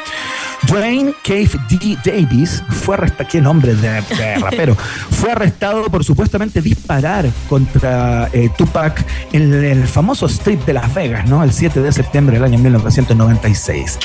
Dwayne 0.68 1.14
Cave 1.24 1.48
D. 1.70 1.96
Davis 2.04 2.62
fue 2.68 2.96
arrestado, 2.96 3.26
qué 3.30 3.40
nombre 3.40 3.74
de, 3.74 4.02
de 4.02 4.36
rapero, 4.40 4.76
fue 4.76 5.32
arrestado 5.32 5.84
por 5.84 6.04
supuestamente 6.04 6.60
disparar 6.60 7.30
contra 7.48 8.28
eh, 8.34 8.50
Tupac 8.58 9.02
en 9.32 9.54
el 9.54 9.88
famoso 9.88 10.26
strip 10.26 10.66
de 10.66 10.74
Las 10.74 10.92
Vegas, 10.92 11.26
¿no? 11.26 11.42
El 11.42 11.50
7 11.50 11.80
de 11.80 11.92
septiembre 11.92 12.34
del 12.34 12.44
año 12.44 12.58
1996. 12.58 13.98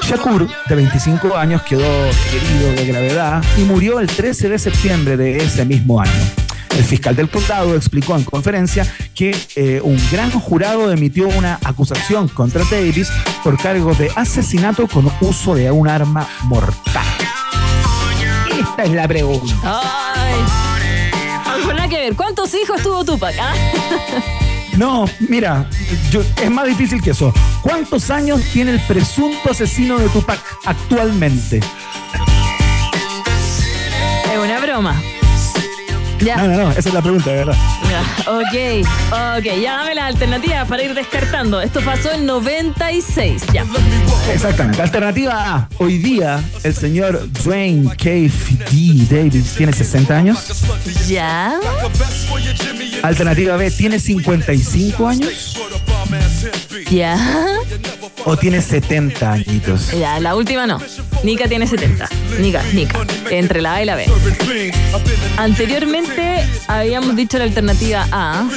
Shakur, 0.00 0.48
de 0.66 0.74
25 0.74 1.36
años, 1.36 1.60
quedó 1.60 1.84
herido 1.84 2.72
de 2.74 2.86
gravedad 2.86 3.44
y 3.58 3.64
murió 3.64 4.00
el 4.00 4.06
13 4.06 4.48
de 4.48 4.58
septiembre 4.58 5.18
de 5.18 5.36
ese 5.36 5.66
mismo 5.66 6.00
año. 6.00 6.47
El 6.78 6.84
fiscal 6.84 7.14
del 7.16 7.28
condado 7.28 7.74
explicó 7.74 8.16
en 8.16 8.22
conferencia 8.22 8.86
que 9.14 9.36
eh, 9.56 9.80
un 9.82 10.00
gran 10.12 10.30
jurado 10.30 10.90
emitió 10.92 11.26
una 11.28 11.58
acusación 11.64 12.28
contra 12.28 12.62
Davis 12.70 13.08
por 13.42 13.60
cargo 13.60 13.92
de 13.94 14.10
asesinato 14.14 14.86
con 14.86 15.10
uso 15.20 15.56
de 15.56 15.70
un 15.72 15.88
arma 15.88 16.26
mortal. 16.44 17.04
Esta 18.60 18.84
es 18.84 18.90
la 18.92 19.08
pregunta. 19.08 19.54
Ay. 19.64 20.34
Nada 21.74 21.88
que 21.88 21.96
ver. 21.98 22.14
¿Cuántos 22.16 22.54
hijos 22.54 22.80
tuvo 22.82 23.04
Tupac? 23.04 23.34
ah? 23.40 23.52
No, 24.76 25.06
mira, 25.28 25.68
yo- 26.12 26.22
es 26.40 26.50
más 26.52 26.64
difícil 26.66 27.02
que 27.02 27.10
eso. 27.10 27.34
¿Cuántos 27.62 28.10
años 28.10 28.40
tiene 28.52 28.70
el 28.70 28.80
presunto 28.82 29.50
asesino 29.50 29.98
de 29.98 30.08
Tupac 30.10 30.38
actualmente? 30.64 31.58
Es 34.32 34.38
una 34.38 34.60
broma. 34.60 34.94
Ya. 36.20 36.36
No, 36.36 36.48
no, 36.48 36.56
no, 36.64 36.70
esa 36.70 36.88
es 36.88 36.94
la 36.94 37.02
pregunta, 37.02 37.30
de 37.30 37.36
verdad. 37.36 37.56
Ya, 37.88 38.30
Ok, 38.30 38.86
ok, 39.38 39.60
ya 39.62 39.76
dame 39.78 39.94
las 39.94 40.04
alternativas 40.04 40.68
para 40.68 40.82
ir 40.82 40.94
descartando. 40.94 41.60
Esto 41.60 41.80
pasó 41.80 42.12
en 42.12 42.26
96, 42.26 43.42
ya. 43.52 43.64
Exactamente. 44.32 44.82
Alternativa 44.82 45.54
A. 45.54 45.68
Hoy 45.78 45.98
día 45.98 46.42
el 46.62 46.74
señor 46.74 47.30
Dwayne 47.44 47.88
KFD 47.96 49.08
Davis 49.08 49.54
tiene 49.54 49.72
60 49.72 50.16
años. 50.16 50.38
¿Ya? 51.06 51.58
Alternativa 53.02 53.56
B. 53.56 53.70
¿Tiene 53.70 53.98
55 53.98 55.08
años? 55.08 55.56
¿Ya? 56.90 57.16
¿O 58.24 58.36
tiene 58.36 58.60
70 58.62 59.32
añitos? 59.32 59.90
Ya, 59.92 60.18
la 60.20 60.34
última 60.34 60.66
no. 60.66 60.78
Nika 61.22 61.48
tiene 61.48 61.66
70. 61.66 62.08
Nika, 62.40 62.62
Nika. 62.72 63.00
Entre 63.30 63.60
la 63.60 63.74
A 63.74 63.82
y 63.82 63.86
la 63.86 63.94
B. 63.96 64.06
Anteriormente 65.36 66.44
habíamos 66.66 67.14
dicho 67.16 67.38
la 67.38 67.44
alternativa 67.44 68.06
A. 68.10 68.48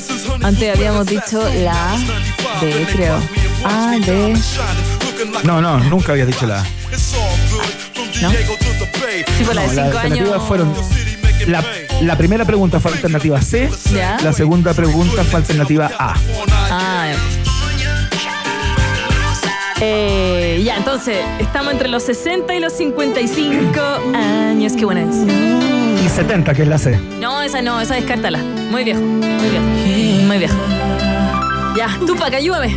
Antes 0.44 0.76
habíamos 0.76 1.06
dicho 1.08 1.44
la 1.64 1.96
B, 2.62 2.88
creo. 2.92 3.20
A, 3.66 3.98
B. 4.06 4.34
No, 5.44 5.62
no, 5.62 5.80
nunca 5.80 6.14
habías 6.14 6.28
dicho 6.28 6.46
la 6.48 6.62
A. 6.62 6.64
¿No? 8.22 8.32
Sí, 9.38 9.44
por 9.46 9.56
la 9.56 9.62
de 9.64 9.68
No, 9.68 9.74
las 9.74 9.86
5 9.94 9.98
años. 10.00 10.44
fueron. 10.48 10.74
La, 11.48 11.64
la 12.02 12.18
primera 12.18 12.46
pregunta 12.46 12.80
fue 12.80 12.92
alternativa 12.92 13.42
C. 13.42 13.70
Ya. 13.94 14.18
La 14.24 14.34
segunda 14.34 14.74
pregunta 14.74 15.24
fue 15.24 15.40
alternativa 15.40 15.92
A. 15.98 16.16
Ah, 16.70 17.08
ya. 17.08 17.42
Eh, 19.84 20.62
ya, 20.64 20.78
entonces, 20.78 21.18
estamos 21.40 21.74
entre 21.74 21.88
los 21.88 22.04
60 22.04 22.54
y 22.54 22.60
los 22.60 22.74
55 22.74 23.80
años. 24.14 24.74
Qué 24.74 24.86
buena 24.86 25.02
es. 25.02 25.16
Y 26.06 26.08
70, 26.08 26.54
que 26.54 26.62
es 26.62 26.68
la 26.68 26.78
C. 26.78 27.00
No, 27.20 27.42
esa 27.42 27.64
no, 27.64 27.82
esa 27.82 27.96
descártala. 27.96 28.38
Muy 28.70 28.84
viejo, 28.84 29.02
muy 29.02 29.50
viejo. 29.50 29.66
Muy 30.28 30.38
viejo. 30.38 30.56
Ya, 31.76 31.88
Tupac, 32.06 32.34
ayúdame. 32.34 32.76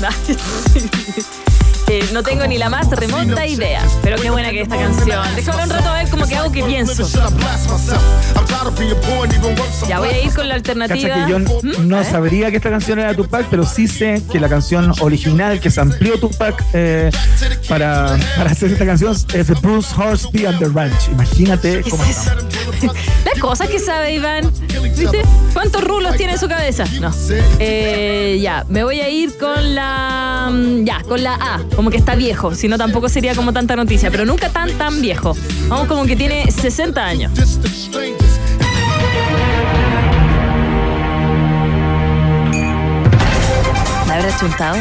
Eh, 1.94 2.08
no 2.12 2.24
tengo 2.24 2.44
ni 2.48 2.58
la 2.58 2.68
más 2.68 2.88
remota 2.90 3.46
idea. 3.46 3.80
Pero 4.02 4.16
qué 4.16 4.28
buena 4.28 4.50
que 4.50 4.62
es 4.62 4.68
esta 4.68 4.76
canción. 4.76 5.22
Déjame 5.36 5.62
un 5.62 5.70
rato 5.70 5.88
a 5.90 5.94
ver 5.94 6.08
cómo 6.08 6.26
que 6.26 6.34
hago 6.34 6.50
que 6.50 6.64
pienso. 6.64 7.06
Ya 9.88 10.00
voy 10.00 10.08
a 10.08 10.20
ir 10.24 10.34
con 10.34 10.48
la 10.48 10.56
alternativa. 10.56 11.24
que 11.24 11.30
yo 11.30 11.38
¿Mm? 11.38 11.86
no 11.88 11.98
ver. 11.98 12.04
sabría 12.04 12.50
que 12.50 12.56
esta 12.56 12.70
canción 12.70 12.98
era 12.98 13.10
de 13.10 13.14
Tupac, 13.14 13.46
pero 13.48 13.64
sí 13.64 13.86
sé 13.86 14.20
que 14.32 14.40
la 14.40 14.48
canción 14.48 14.92
original 15.02 15.60
que 15.60 15.70
se 15.70 15.80
amplió 15.80 16.18
Tupac 16.18 16.64
eh, 16.72 17.12
para, 17.68 18.16
para 18.36 18.50
hacer 18.50 18.72
esta 18.72 18.86
canción 18.86 19.12
es 19.12 19.46
The 19.46 19.54
Bruce 19.62 19.94
Horsby 19.96 20.46
and 20.46 20.58
the 20.58 20.68
Ranch. 20.74 21.08
Imagínate 21.12 21.82
¿Qué 21.84 21.90
cómo 21.90 22.02
es 22.02 22.10
está. 22.10 22.34
Las 23.24 23.38
cosas 23.40 23.68
que 23.68 23.78
sabe 23.78 24.14
Iván. 24.14 24.50
¿Viste? 24.96 25.22
¿Cuántos 25.52 25.82
rulos 25.84 26.16
tiene 26.16 26.32
en 26.34 26.38
su 26.38 26.48
cabeza? 26.48 26.84
No. 27.00 27.10
Eh, 27.58 28.38
ya, 28.42 28.64
me 28.68 28.82
voy 28.84 29.00
a 29.00 29.08
ir 29.08 29.36
con 29.38 29.74
la. 29.74 30.50
mm, 30.52 30.84
Ya, 30.84 31.00
con 31.02 31.22
la 31.22 31.34
A. 31.34 31.60
Como 31.84 31.90
que 31.90 31.98
está 31.98 32.14
viejo. 32.14 32.54
Si 32.54 32.66
no, 32.66 32.78
tampoco 32.78 33.10
sería 33.10 33.34
como 33.34 33.52
tanta 33.52 33.76
noticia. 33.76 34.10
Pero 34.10 34.24
nunca 34.24 34.48
tan, 34.48 34.70
tan 34.78 35.02
viejo. 35.02 35.36
Vamos 35.68 35.86
como 35.86 36.06
que 36.06 36.16
tiene 36.16 36.50
60 36.50 37.04
años. 37.04 37.30
¿La 44.08 44.14
habrá 44.14 44.34
chuntado? 44.38 44.78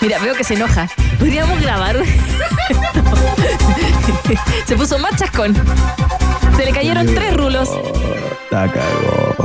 Mira, 0.00 0.18
veo 0.20 0.34
que 0.34 0.44
se 0.44 0.54
enoja. 0.54 0.88
¿Podríamos 1.18 1.60
grabar? 1.60 1.94
se 4.66 4.76
puso 4.76 4.98
más 4.98 5.14
chascón. 5.16 5.54
Se 6.56 6.64
le 6.64 6.72
cayeron 6.72 7.04
tres 7.04 7.36
rulos. 7.36 7.68
La 8.50 8.66
cagó. 8.72 9.36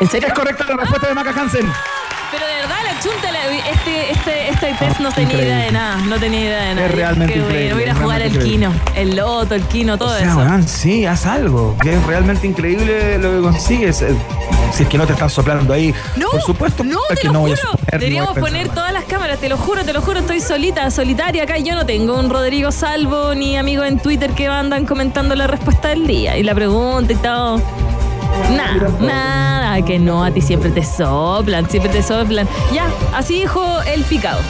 ¿En 0.00 0.08
serio? 0.08 0.28
Es 0.28 0.34
correcta 0.34 0.64
la 0.64 0.76
respuesta 0.76 1.08
de 1.08 1.14
Maca 1.14 1.38
Hansen. 1.38 1.70
Pero 2.36 2.46
de 2.46 2.54
verdad, 2.60 2.76
la 2.84 3.00
chunta, 3.00 3.32
la- 3.32 3.46
este, 3.70 4.10
este, 4.12 4.48
este 4.50 4.74
test 4.78 5.00
no 5.00 5.10
tenía 5.10 5.24
increíble. 5.32 5.46
idea 5.54 5.64
de 5.66 5.72
nada. 5.72 5.96
No 5.98 6.16
tenía 6.18 6.40
idea 6.40 6.60
de 6.62 6.74
nada. 6.74 6.86
Es 6.86 6.94
realmente 6.94 7.34
Qué 7.34 7.40
increíble, 7.40 7.72
Voy 7.74 7.82
a 7.82 7.86
ir 7.86 7.90
a 7.90 7.94
jugar 7.94 8.22
el 8.22 8.32
realmente 8.32 8.50
kino. 8.50 8.72
El 8.94 9.16
loto, 9.16 9.54
el 9.54 9.62
kino, 9.62 9.98
todo 9.98 10.14
O 10.14 10.18
sea, 10.18 10.28
eso. 10.58 10.68
sí, 10.68 11.06
haz 11.06 11.26
algo. 11.26 11.76
Que 11.82 11.94
es 11.94 12.06
realmente 12.06 12.46
increíble 12.46 13.18
lo 13.18 13.30
que 13.36 13.40
consigues. 13.42 14.02
Eh, 14.02 14.14
Si 14.72 14.82
es 14.82 14.88
que 14.88 14.98
no 14.98 15.06
te 15.06 15.12
están 15.14 15.30
soplando 15.30 15.72
ahí. 15.72 15.94
No, 16.16 16.28
Por 16.30 16.42
supuesto 16.42 16.84
no, 16.84 16.98
te 17.08 17.16
que 17.16 17.26
lo 17.28 17.32
no 17.34 17.40
juro. 17.42 17.56
Deberíamos 17.90 18.36
poner 18.36 18.68
todas 18.68 18.92
las 18.92 19.04
cámaras, 19.04 19.38
te 19.38 19.48
lo 19.48 19.56
juro, 19.56 19.84
te 19.84 19.92
lo 19.92 20.02
juro, 20.02 20.18
estoy 20.20 20.40
solita, 20.40 20.90
solitaria 20.90 21.44
acá. 21.44 21.56
Yo 21.58 21.74
no 21.74 21.86
tengo 21.86 22.18
un 22.18 22.28
Rodrigo 22.28 22.70
Salvo 22.72 23.34
ni 23.34 23.56
amigos 23.56 23.86
en 23.86 23.98
Twitter 24.00 24.32
que 24.32 24.48
andan 24.48 24.84
comentando 24.84 25.34
la 25.34 25.46
respuesta 25.46 25.88
del 25.88 26.06
día 26.06 26.36
y 26.36 26.42
la 26.42 26.54
pregunta 26.54 27.12
y 27.12 27.16
todo. 27.16 27.62
Nada, 28.50 28.88
nada, 29.00 29.82
que 29.84 29.98
no, 29.98 30.24
a 30.24 30.30
ti 30.30 30.40
siempre 30.40 30.70
te 30.70 30.84
soplan, 30.84 31.68
siempre 31.68 31.90
te 31.90 32.02
soplan. 32.02 32.48
Ya, 32.72 32.86
así 33.14 33.40
dijo 33.40 33.80
el 33.82 34.02
picado. 34.04 34.40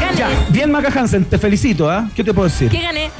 Gané. 0.00 0.18
Ya, 0.18 0.28
bien 0.50 0.70
Maca 0.70 0.88
Hansen, 0.88 1.24
te 1.24 1.38
felicito, 1.38 1.90
¿ah? 1.90 2.08
¿Qué 2.14 2.22
te 2.24 2.32
puedo 2.32 2.48
decir? 2.48 2.70
¿Qué 2.70 2.80
gané? 2.82 3.10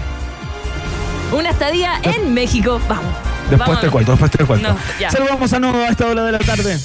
Una 1.32 1.50
estadía 1.50 1.94
en 2.02 2.34
México. 2.34 2.80
Vamos. 2.88 3.06
Después 3.48 3.58
Vámonos. 3.58 3.80
te 3.80 3.90
cuento, 3.90 4.12
después 4.12 4.30
te 4.30 4.44
cuento. 4.44 4.68
No. 4.68 5.10
Saludamos 5.10 5.52
a 5.52 5.58
Nodo 5.58 5.78
a 5.82 5.88
esta 5.88 6.06
hora 6.06 6.24
de 6.24 6.32
la 6.32 6.38
tarde. 6.38 6.78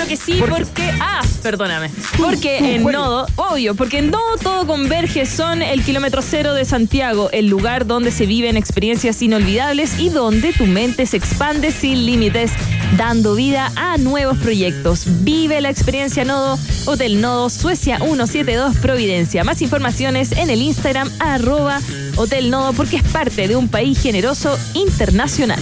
Claro 0.00 0.08
que 0.08 0.16
sí, 0.16 0.40
porque. 0.40 0.90
Ah, 0.98 1.20
perdóname. 1.42 1.90
Porque 2.16 2.74
en. 2.74 2.84
Nodo, 2.84 3.26
obvio, 3.36 3.74
porque 3.74 3.98
en 3.98 4.10
Nodo 4.10 4.38
todo 4.42 4.66
converge. 4.66 5.26
Son 5.26 5.60
el 5.60 5.84
kilómetro 5.84 6.22
cero 6.22 6.54
de 6.54 6.64
Santiago, 6.64 7.28
el 7.32 7.48
lugar 7.48 7.86
donde 7.86 8.10
se 8.10 8.24
viven 8.24 8.56
experiencias 8.56 9.20
inolvidables 9.20 10.00
y 10.00 10.08
donde 10.08 10.54
tu 10.54 10.64
mente 10.64 11.04
se 11.04 11.18
expande 11.18 11.70
sin 11.70 12.06
límites, 12.06 12.52
dando 12.96 13.34
vida 13.34 13.70
a 13.76 13.98
nuevos 13.98 14.38
proyectos. 14.38 15.04
Vive 15.22 15.60
la 15.60 15.68
experiencia 15.68 16.24
Nodo, 16.24 16.58
Hotel 16.86 17.20
Nodo, 17.20 17.50
Suecia 17.50 17.98
172 17.98 18.78
Providencia. 18.78 19.44
Más 19.44 19.60
informaciones 19.60 20.32
en 20.32 20.48
el 20.48 20.62
Instagram, 20.62 21.10
arroba 21.18 21.78
Hotel 22.16 22.48
Nodo, 22.48 22.72
porque 22.72 22.96
es 22.96 23.02
parte 23.02 23.48
de 23.48 23.56
un 23.56 23.68
país 23.68 24.00
generoso 24.00 24.58
internacional. 24.72 25.60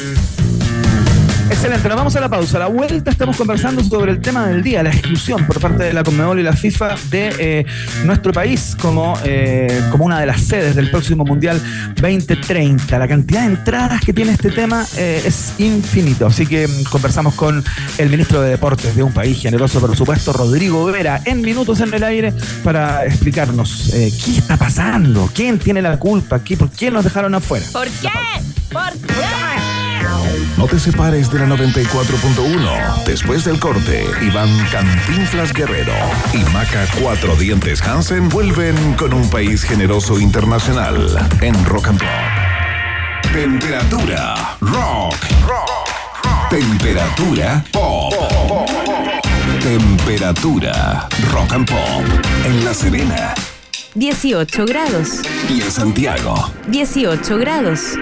Excelente, 1.60 1.88
nos 1.88 1.96
vamos 1.98 2.14
a 2.14 2.20
la 2.20 2.28
pausa. 2.28 2.56
A 2.56 2.60
la 2.60 2.66
vuelta 2.68 3.10
estamos 3.10 3.36
conversando 3.36 3.82
sobre 3.82 4.12
el 4.12 4.20
tema 4.20 4.46
del 4.46 4.62
día, 4.62 4.80
la 4.84 4.90
exclusión 4.90 5.44
por 5.44 5.58
parte 5.60 5.82
de 5.84 5.92
la 5.92 6.04
Conmebol 6.04 6.38
y 6.38 6.44
la 6.44 6.52
FIFA 6.52 6.94
de 7.10 7.34
eh, 7.38 7.66
nuestro 8.04 8.32
país 8.32 8.76
como, 8.80 9.18
eh, 9.24 9.82
como 9.90 10.04
una 10.04 10.20
de 10.20 10.26
las 10.26 10.40
sedes 10.40 10.76
del 10.76 10.88
próximo 10.88 11.24
Mundial 11.24 11.60
2030. 12.00 12.96
La 12.98 13.08
cantidad 13.08 13.40
de 13.40 13.46
entradas 13.48 14.00
que 14.02 14.12
tiene 14.12 14.32
este 14.32 14.50
tema 14.52 14.86
eh, 14.96 15.20
es 15.26 15.54
infinito. 15.58 16.26
Así 16.28 16.46
que 16.46 16.68
mm, 16.68 16.84
conversamos 16.84 17.34
con 17.34 17.62
el 17.98 18.08
ministro 18.08 18.40
de 18.40 18.50
Deportes 18.50 18.94
de 18.94 19.02
un 19.02 19.12
país 19.12 19.40
generoso, 19.42 19.80
por 19.80 19.96
supuesto, 19.96 20.32
Rodrigo 20.32 20.84
Vera, 20.86 21.20
en 21.24 21.40
minutos 21.42 21.80
en 21.80 21.92
el 21.92 22.04
aire 22.04 22.32
para 22.62 23.04
explicarnos 23.04 23.90
qué 23.92 24.38
está 24.38 24.56
pasando, 24.56 25.28
quién 25.34 25.58
tiene 25.58 25.82
la 25.82 25.98
culpa, 25.98 26.38
¿Qué- 26.38 26.56
por 26.56 26.70
qué 26.70 26.92
nos 26.92 27.02
dejaron 27.02 27.34
afuera. 27.34 27.66
¿Por 27.72 27.88
qué? 27.88 28.08
¿Por 28.72 28.92
qué? 28.92 29.67
No 30.56 30.66
te 30.66 30.78
separes 30.78 31.30
de 31.30 31.38
la 31.38 31.46
94.1. 31.46 33.04
Después 33.04 33.44
del 33.44 33.58
corte, 33.58 34.04
Iván 34.22 34.48
Cantinflas 34.70 35.52
Guerrero 35.52 35.92
y 36.32 36.38
Maca 36.52 36.86
Cuatro 37.00 37.36
Dientes 37.36 37.82
Hansen 37.82 38.28
vuelven 38.28 38.94
con 38.94 39.12
un 39.14 39.28
país 39.30 39.62
generoso 39.62 40.18
internacional 40.18 41.08
en 41.40 41.64
Rock 41.64 41.88
and 41.88 41.98
Pop. 42.00 42.08
Temperatura 43.32 44.56
rock. 44.60 45.14
Temperatura 46.50 47.62
pop. 47.72 48.14
Temperatura 49.62 51.08
rock 51.32 51.52
and 51.52 51.68
pop 51.68 52.04
en 52.44 52.64
La 52.64 52.72
Serena 52.72 53.34
18 53.94 54.64
grados. 54.66 55.22
y 55.48 55.60
en 55.60 55.70
Santiago. 55.70 56.52
18 56.68 57.38
grados. 57.38 57.94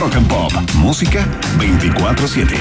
Rock 0.00 0.16
and 0.16 0.26
Pop, 0.28 0.52
música 0.76 1.26
24/7. 1.58 2.56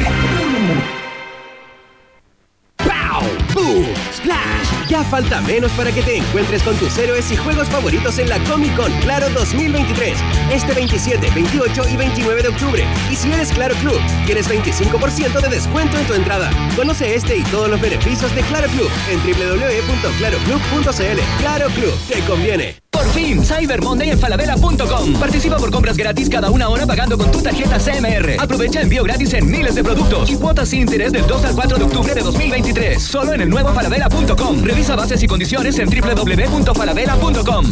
¡Pow! 2.76 3.24
¡Boom! 3.54 3.86
¡Splash! 4.14 4.68
Ya 4.90 5.06
falta 5.06 5.40
menos 5.42 5.72
para 5.72 5.94
que 5.94 6.02
te 6.02 6.18
encuentres 6.18 6.62
con 6.64 6.76
tus 6.76 6.98
héroes 6.98 7.32
y 7.32 7.38
juegos 7.38 7.70
favoritos 7.70 8.20
en 8.20 8.28
la 8.28 8.40
Comic 8.40 8.76
Con 8.76 8.92
Claro 9.00 9.30
2023. 9.30 10.18
Este 10.52 10.74
27, 10.74 11.30
28 11.34 11.84
y 11.90 11.96
29 11.96 12.42
de 12.42 12.50
octubre. 12.50 12.86
Y 13.10 13.16
si 13.16 13.32
eres 13.32 13.54
Claro 13.54 13.74
Club, 13.76 14.02
tienes 14.26 14.50
25% 14.50 15.40
de 15.40 15.48
descuento 15.48 15.98
en 15.98 16.08
tu 16.08 16.16
entrada. 16.16 16.52
Conoce 16.76 17.16
este 17.16 17.38
y 17.38 17.44
todos 17.44 17.70
los 17.70 17.80
beneficios 17.80 18.36
de 18.36 18.42
Claro 18.42 18.68
Club 18.68 18.92
en 19.10 19.18
www.claroclub.cl. 19.20 21.20
Claro 21.40 21.70
Club, 21.70 21.98
te 22.10 22.20
conviene. 22.26 22.89
Por 23.00 23.08
fin. 23.14 23.42
Cyber 23.46 23.82
Monday 23.82 24.10
en 24.10 24.20
falabella.com. 24.20 25.14
Participa 25.14 25.56
por 25.56 25.72
compras 25.72 25.96
gratis 25.96 26.30
cada 26.30 26.52
una 26.52 26.68
hora 26.68 26.86
pagando 26.86 27.18
con 27.18 27.32
tu 27.32 27.42
tarjeta 27.42 27.78
CMR. 27.78 28.36
Aprovecha 28.38 28.82
envío 28.82 29.06
gratis 29.06 29.34
en 29.36 29.50
miles 29.50 29.74
de 29.74 29.84
productos 29.86 30.30
y 30.30 30.36
cuotas 30.36 30.68
sin 30.68 30.82
interés 30.82 31.14
del 31.14 31.26
2 31.26 31.46
al 31.46 31.56
4 31.56 31.78
de 31.78 31.84
octubre 31.86 32.14
de 32.14 32.22
2023. 32.22 33.02
Solo 33.02 33.32
en 33.34 33.40
el 33.40 33.50
nuevo 33.50 33.74
falabella.com. 33.74 34.64
Revisa 34.64 34.98
bases 34.98 35.24
y 35.24 35.28
condiciones 35.28 35.80
en 35.80 35.90
www.falabella.com. 35.90 37.66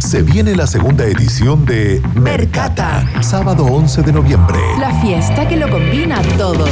Se 0.00 0.22
viene 0.22 0.56
la 0.56 0.66
segunda 0.66 1.04
edición 1.04 1.64
de 1.64 2.02
Mercata, 2.14 3.22
sábado 3.22 3.66
11 3.66 4.02
de 4.02 4.12
noviembre. 4.12 4.58
La 4.80 5.00
fiesta 5.00 5.46
que 5.46 5.56
lo 5.56 5.70
combina 5.70 6.20
todo. 6.36 6.64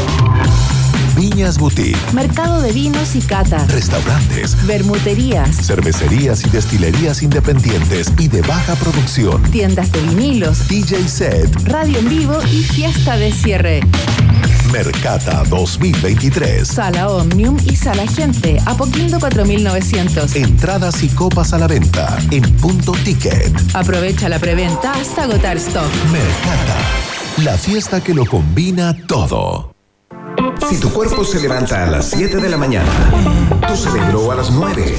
Viñas 1.37 1.59
Boutique, 1.59 1.99
Mercado 2.15 2.63
de 2.63 2.73
vinos 2.73 3.15
y 3.15 3.21
cata. 3.21 3.67
restaurantes, 3.67 4.57
Bermuterías. 4.67 5.55
cervecerías 5.67 6.43
y 6.47 6.49
destilerías 6.49 7.23
independientes 7.23 8.11
y 8.19 8.29
de 8.29 8.41
baja 8.41 8.75
producción. 8.77 9.43
Tiendas 9.51 9.93
de 9.93 10.01
vinilos. 10.01 10.67
DJ 10.67 11.07
Set, 11.07 11.55
Radio 11.65 11.99
en 11.99 12.09
vivo 12.09 12.39
y 12.51 12.63
fiesta 12.63 13.19
de 13.19 13.33
cierre. 13.33 13.81
Mercata 14.73 15.43
2023. 15.51 16.67
Sala 16.67 17.11
Omnium 17.11 17.59
y 17.67 17.77
Sala 17.77 18.07
Gente. 18.07 18.59
Apoquindo 18.65 19.21
4900. 19.21 20.37
Entradas 20.37 21.03
y 21.03 21.09
copas 21.09 21.53
a 21.53 21.59
la 21.59 21.67
venta 21.67 22.17
en 22.31 22.45
punto 22.57 22.93
ticket. 23.05 23.53
Aprovecha 23.75 24.31
la 24.31 24.39
preventa 24.39 24.93
hasta 24.93 25.25
agotar 25.25 25.59
stock. 25.59 25.93
Mercata, 26.11 26.79
la 27.45 27.59
fiesta 27.59 28.03
que 28.03 28.15
lo 28.15 28.25
combina 28.25 28.97
todo. 29.07 29.76
Si 30.69 30.79
tu 30.81 30.93
cuerpo 30.93 31.25
se 31.25 31.41
levanta 31.41 31.85
a 31.85 31.87
las 31.87 32.11
7 32.11 32.39
de 32.39 32.49
la 32.49 32.57
mañana, 32.57 32.91
tu 33.69 33.77
cerebro 33.77 34.33
a 34.33 34.35
las 34.35 34.51
9 34.51 34.99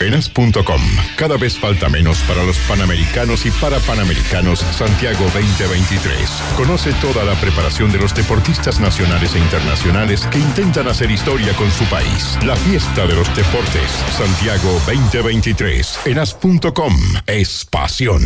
Enas.com. 0.00 0.80
Cada 1.16 1.36
vez 1.36 1.58
falta 1.58 1.88
menos 1.88 2.18
para 2.22 2.44
los 2.44 2.58
Panamericanos 2.60 3.46
y 3.46 3.50
para 3.50 3.78
Panamericanos 3.80 4.60
Santiago 4.60 5.24
2023. 5.34 6.30
Conoce 6.56 6.92
toda 6.94 7.24
la 7.24 7.34
preparación 7.40 7.90
de 7.90 7.98
los 7.98 8.14
deportistas 8.14 8.80
nacionales 8.80 9.34
e 9.34 9.38
internacionales 9.38 10.26
que 10.30 10.38
intentan 10.38 10.88
hacer 10.88 11.10
historia 11.10 11.52
con 11.54 11.70
su 11.70 11.84
país. 11.84 12.38
La 12.44 12.56
fiesta 12.56 13.06
de 13.06 13.14
los 13.14 13.34
deportes 13.34 13.90
Santiago 14.16 14.72
2023. 14.86 16.00
Enas.com 16.06 16.94
es 17.26 17.64
pasión. 17.64 18.22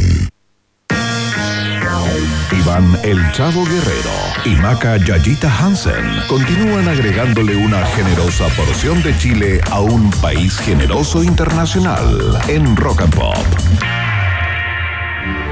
Iván 2.53 2.99
El 3.03 3.19
Chavo 3.33 3.65
Guerrero 3.65 4.11
y 4.45 4.51
Maca 4.57 4.97
Yayita 4.97 5.51
Hansen 5.51 6.05
continúan 6.29 6.89
agregándole 6.89 7.57
una 7.57 7.85
generosa 7.87 8.47
porción 8.57 9.03
de 9.03 9.17
Chile 9.19 9.61
a 9.71 9.81
un 9.81 10.11
país 10.21 10.59
generoso 10.59 11.23
internacional 11.23 12.39
en 12.49 12.77
Rock 12.77 13.03
and 13.03 13.15
Pop. 13.15 13.37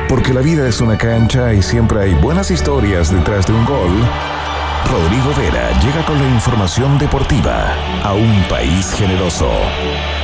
Porque 0.09 0.33
la 0.33 0.41
vida 0.41 0.69
es 0.69 0.81
una 0.81 0.97
cancha 0.99 1.53
y 1.53 1.63
siempre 1.63 2.01
hay 2.01 2.15
buenas 2.15 2.51
historias 2.51 3.13
detrás 3.13 3.47
de 3.47 3.53
un 3.53 3.65
gol. 3.65 4.09
Rodrigo 4.91 5.33
Vera 5.37 5.71
llega 5.81 6.05
con 6.05 6.19
la 6.19 6.29
información 6.29 6.99
deportiva 6.99 7.75
a 8.03 8.15
un 8.15 8.43
país 8.49 8.93
generoso. 8.95 9.51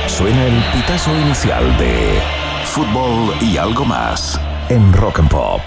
Suena 0.07 0.45
el 0.45 0.63
pitazo 0.73 1.15
inicial 1.19 1.77
de 1.77 2.21
fútbol 2.65 3.35
y 3.41 3.57
algo 3.57 3.85
más 3.85 4.39
en 4.69 4.93
Rock 4.93 5.19
and 5.19 5.29
Pop. 5.29 5.61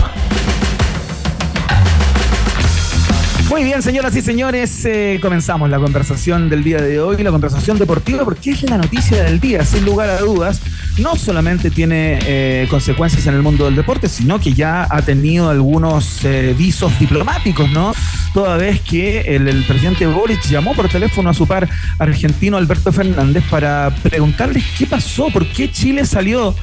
Muy 3.48 3.64
bien, 3.64 3.82
señoras 3.82 4.14
y 4.14 4.22
señores, 4.22 4.84
eh, 4.84 5.18
comenzamos 5.20 5.68
la 5.68 5.78
conversación 5.78 6.48
del 6.48 6.62
día 6.62 6.80
de 6.80 7.00
hoy, 7.00 7.20
la 7.22 7.32
conversación 7.32 7.78
deportiva, 7.78 8.24
porque 8.24 8.52
es 8.52 8.62
la 8.62 8.78
noticia 8.78 9.24
del 9.24 9.40
día, 9.40 9.64
sin 9.64 9.84
lugar 9.84 10.08
a 10.08 10.20
dudas. 10.20 10.60
No 10.98 11.16
solamente 11.16 11.70
tiene 11.70 12.20
eh, 12.22 12.68
consecuencias 12.70 13.26
en 13.26 13.34
el 13.34 13.42
mundo 13.42 13.64
del 13.64 13.74
deporte, 13.74 14.08
sino 14.08 14.38
que 14.38 14.52
ya 14.52 14.86
ha 14.88 15.02
tenido 15.02 15.50
algunos 15.50 16.24
eh, 16.24 16.54
visos 16.56 16.96
diplomáticos, 17.00 17.68
¿no? 17.70 17.92
Toda 18.32 18.56
vez 18.56 18.80
que 18.80 19.20
el, 19.22 19.64
presidente 19.64 20.06
Boric 20.06 20.40
llamó 20.48 20.72
por 20.74 20.88
teléfono 20.88 21.30
a 21.30 21.34
su 21.34 21.46
par 21.48 21.68
argentino 21.98 22.56
Alberto 22.56 22.92
Fernández 22.92 23.42
para 23.50 23.90
preguntarles 24.02 24.62
qué 24.78 24.86
pasó, 24.86 25.28
por 25.30 25.46
qué 25.46 25.70
Chile 25.70 26.04
salió 26.06 26.54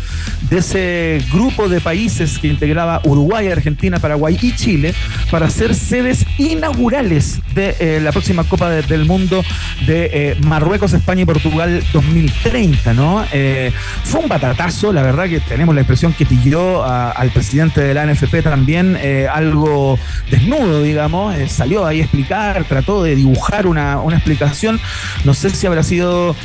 de 0.49 0.59
ese 0.59 1.21
grupo 1.31 1.67
de 1.67 1.81
países 1.81 2.37
que 2.39 2.47
integraba 2.47 3.01
Uruguay, 3.03 3.49
Argentina, 3.49 3.99
Paraguay 3.99 4.37
y 4.41 4.55
Chile 4.55 4.93
para 5.29 5.49
ser 5.49 5.75
sedes 5.75 6.25
inaugurales 6.37 7.41
de 7.53 7.75
eh, 7.79 7.99
la 8.01 8.11
próxima 8.11 8.43
Copa 8.45 8.69
de- 8.69 8.81
del 8.83 9.05
Mundo 9.05 9.43
de 9.85 10.09
eh, 10.13 10.37
Marruecos, 10.45 10.93
España 10.93 11.23
y 11.23 11.25
Portugal 11.25 11.83
2030, 11.91 12.93
¿no? 12.93 13.25
Eh, 13.33 13.71
fue 14.03 14.21
un 14.21 14.29
batatazo, 14.29 14.93
la 14.93 15.01
verdad 15.01 15.25
que 15.27 15.39
tenemos 15.41 15.75
la 15.75 15.81
impresión 15.81 16.13
que 16.13 16.25
pilló 16.25 16.83
a- 16.83 17.11
al 17.11 17.29
presidente 17.31 17.81
de 17.81 17.93
la 17.93 18.03
NFP 18.05 18.41
también 18.41 18.97
eh, 19.01 19.27
algo 19.31 19.99
desnudo, 20.31 20.81
digamos, 20.81 21.35
eh, 21.35 21.47
salió 21.57 21.85
ahí 21.85 21.99
a 21.99 22.03
explicar, 22.03 22.63
trató 22.65 23.03
de 23.03 23.15
dibujar 23.15 23.67
una, 23.67 23.99
una 23.99 24.15
explicación, 24.17 24.79
no 25.25 25.33
sé 25.33 25.49
si 25.49 25.67
habrá 25.67 25.83
sido 25.83 26.35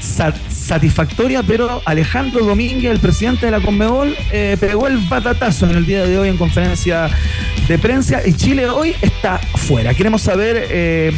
sa- 0.00 0.34
satisfactoria, 0.50 1.42
pero 1.42 1.82
Alejandro 1.84 2.44
Domínguez, 2.44 2.90
el 2.90 2.98
presidente 2.98 3.46
de 3.46 3.52
la 3.52 3.60
Conmebol, 3.60 4.16
eh, 4.32 4.56
pegó 4.58 4.86
el 4.88 4.98
batatazo 4.98 5.68
en 5.70 5.76
el 5.76 5.86
día 5.86 6.04
de 6.04 6.18
hoy 6.18 6.28
en 6.28 6.36
conferencia 6.36 7.08
de 7.68 7.78
prensa 7.78 8.20
y 8.26 8.32
Chile 8.34 8.68
hoy 8.68 8.94
está 9.02 9.38
fuera. 9.38 9.94
Queremos 9.94 10.22
saber 10.22 10.66
eh, 10.70 11.12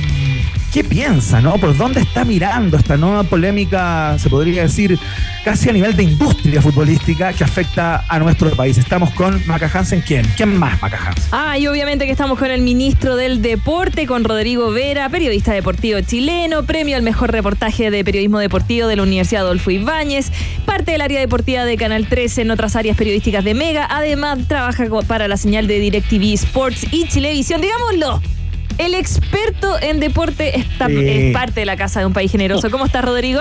qué 0.75 0.83
piensa, 0.83 1.41
¿no? 1.41 1.55
¿Por 1.55 1.77
dónde 1.77 2.01
está 2.01 2.25
mirando 2.25 2.77
esta 2.77 2.97
nueva 2.97 3.23
polémica, 3.23 4.19
se 4.19 4.29
podría 4.29 4.63
decir, 4.63 4.99
casi 5.45 5.69
a 5.69 5.73
nivel 5.73 5.95
de 5.95 6.03
industria 6.03 6.61
futbolística 6.61 7.33
que 7.33 7.45
afecta 7.45 8.05
a 8.09 8.19
nuestro 8.19 8.51
país? 8.57 8.77
Estamos 8.77 9.11
con 9.11 9.41
Maca 9.47 9.71
Hansen. 9.73 10.03
¿Quién? 10.05 10.27
¿Quién 10.37 10.59
más, 10.59 10.83
Maca? 10.83 11.15
Ah, 11.31 11.57
y 11.57 11.69
obviamente 11.69 12.07
que 12.07 12.11
estamos 12.11 12.41
con 12.41 12.51
el 12.51 12.61
ministro 12.63 13.15
del 13.15 13.41
Deporte, 13.41 14.09
con 14.09 14.25
Rodrigo 14.25 14.73
Vera, 14.73 15.09
periodista 15.09 15.53
deportivo 15.53 16.01
chileno, 16.01 16.65
premio 16.65 16.97
al 16.97 17.03
mejor 17.05 17.31
reportaje 17.31 17.93
de 17.93 18.05
periodismo 18.05 18.41
deportivo 18.41 18.89
de 18.89 18.97
la 18.97 19.05
Universidad 19.05 19.43
Adolfo 19.43 19.71
Ibáñez, 19.71 20.33
parte 20.67 20.91
del 20.91 21.03
área 21.03 21.21
deportiva 21.21 21.65
de 21.65 21.77
Canal 21.77 22.09
13 22.09 22.43
en 22.43 22.51
otras 22.51 22.75
áreas 22.75 22.97
periodísticas 22.97 23.45
de 23.45 23.55
Mega, 23.55 23.87
además 23.89 24.41
trabaja 24.49 24.85
para 25.07 25.29
la 25.29 25.37
señal 25.37 25.69
de 25.69 25.79
DirecTV 25.79 26.35
Sports 26.35 26.85
y 26.91 27.07
Chilevisión, 27.07 27.61
digámoslo. 27.61 28.34
El 28.79 28.95
experto 28.95 29.77
en 29.81 30.01
deporte 30.01 30.59
está, 30.59 30.89
Sí. 30.89 30.97
es 30.99 31.33
parte 31.33 31.61
de 31.61 31.67
la 31.67 31.77
casa 31.77 32.01
de 32.01 32.07
un 32.07 32.13
país 32.13 32.31
generoso. 32.33 32.71
¿Cómo 32.71 32.87
estás, 32.87 33.05
Rodrigo? 33.05 33.41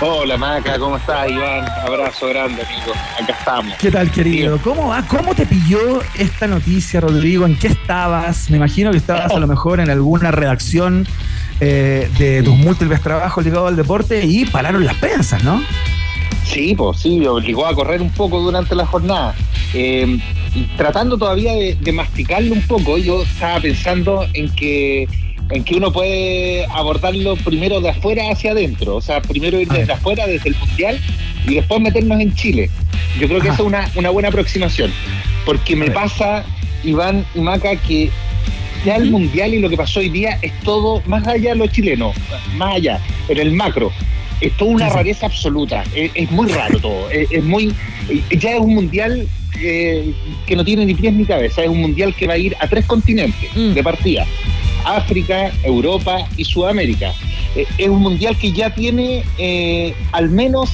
Hola 0.00 0.36
Maca, 0.36 0.78
¿cómo 0.78 0.96
estás 0.96 1.28
Iván? 1.28 1.66
Abrazo 1.84 2.28
grande 2.28 2.62
amigo, 2.62 2.92
acá 3.20 3.32
estamos. 3.36 3.74
¿Qué 3.78 3.90
tal, 3.90 4.10
querido? 4.12 4.58
¿Cómo 4.62 4.88
va? 4.88 5.02
¿Cómo 5.02 5.34
te 5.34 5.44
pilló 5.44 6.00
esta 6.16 6.46
noticia, 6.46 7.00
Rodrigo? 7.00 7.44
¿En 7.46 7.56
qué 7.58 7.66
estabas? 7.66 8.48
Me 8.48 8.58
imagino 8.58 8.92
que 8.92 8.96
estabas 8.98 9.32
a 9.32 9.38
lo 9.40 9.46
mejor 9.48 9.80
en 9.80 9.90
alguna 9.90 10.30
redacción 10.30 11.06
eh, 11.60 12.08
de 12.16 12.42
tus 12.44 12.56
múltiples 12.56 13.02
trabajos 13.02 13.44
ligados 13.44 13.68
al 13.68 13.76
deporte 13.76 14.24
y 14.24 14.44
pararon 14.46 14.84
las 14.84 14.94
prensas, 14.94 15.42
¿no? 15.42 15.60
Sí, 16.44 16.74
pues 16.76 17.00
sí, 17.00 17.26
obligó 17.26 17.66
a 17.66 17.74
correr 17.74 18.00
un 18.00 18.10
poco 18.10 18.40
durante 18.40 18.74
la 18.76 18.86
jornada. 18.86 19.34
Eh, 19.74 20.18
tratando 20.76 21.18
todavía 21.18 21.52
de, 21.52 21.74
de 21.74 21.92
masticarlo 21.92 22.54
un 22.54 22.62
poco, 22.62 22.98
yo 22.98 23.22
estaba 23.22 23.60
pensando 23.60 24.26
en 24.34 24.48
que 24.54 25.08
en 25.50 25.64
que 25.64 25.76
uno 25.76 25.92
puede 25.92 26.66
abordarlo 26.66 27.36
primero 27.36 27.80
de 27.80 27.90
afuera 27.90 28.30
hacia 28.30 28.52
adentro, 28.52 28.96
o 28.96 29.00
sea, 29.00 29.22
primero 29.22 29.60
ir 29.60 29.68
desde 29.68 29.92
afuera, 29.92 30.26
desde 30.26 30.50
el 30.50 30.56
Mundial, 30.56 31.00
y 31.46 31.54
después 31.54 31.80
meternos 31.80 32.20
en 32.20 32.34
Chile. 32.34 32.70
Yo 33.18 33.28
creo 33.28 33.40
que 33.40 33.48
esa 33.48 33.62
es 33.62 33.66
una, 33.66 33.90
una 33.94 34.10
buena 34.10 34.28
aproximación, 34.28 34.92
porque 35.46 35.74
me 35.74 35.90
pasa, 35.90 36.44
Iván 36.84 37.24
y 37.34 37.40
Maca, 37.40 37.76
que 37.76 38.10
ya 38.84 38.96
el 38.96 39.10
Mundial 39.10 39.54
y 39.54 39.60
lo 39.60 39.70
que 39.70 39.76
pasó 39.76 40.00
hoy 40.00 40.10
día 40.10 40.38
es 40.42 40.52
todo 40.60 41.02
más 41.06 41.26
allá 41.26 41.50
de 41.50 41.56
lo 41.56 41.66
chileno, 41.66 42.12
más 42.56 42.76
allá, 42.76 43.00
en 43.28 43.38
el 43.38 43.52
macro. 43.52 43.90
Es 44.40 44.56
toda 44.56 44.70
una 44.70 44.88
rareza 44.88 45.26
absoluta, 45.26 45.84
es, 45.94 46.10
es 46.14 46.30
muy 46.30 46.48
raro 46.48 46.78
todo, 46.78 47.10
es, 47.10 47.30
es 47.30 47.44
muy... 47.44 47.74
Ya 48.30 48.52
es 48.52 48.60
un 48.60 48.74
Mundial 48.74 49.26
eh, 49.60 50.12
que 50.46 50.56
no 50.56 50.64
tiene 50.64 50.86
ni 50.86 50.94
pies 50.94 51.12
ni 51.12 51.24
cabeza, 51.24 51.62
es 51.62 51.68
un 51.68 51.80
Mundial 51.80 52.14
que 52.14 52.26
va 52.26 52.34
a 52.34 52.38
ir 52.38 52.56
a 52.60 52.68
tres 52.68 52.84
continentes 52.86 53.54
de 53.54 53.82
partida. 53.82 54.26
África, 54.84 55.50
Europa 55.64 56.26
y 56.36 56.44
Sudamérica. 56.44 57.12
Eh, 57.56 57.66
es 57.76 57.88
un 57.88 58.00
mundial 58.00 58.36
que 58.38 58.52
ya 58.52 58.72
tiene 58.72 59.24
eh, 59.36 59.94
al 60.12 60.30
menos 60.30 60.70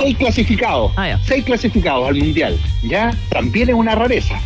Seis 0.00 0.16
clasificados. 0.16 0.92
Seis 1.26 1.44
clasificados 1.44 2.08
al 2.08 2.14
mundial. 2.14 2.58
Ya 2.82 3.16
también 3.28 3.68
es 3.68 3.74
una 3.74 3.94
rareza. 3.94 4.40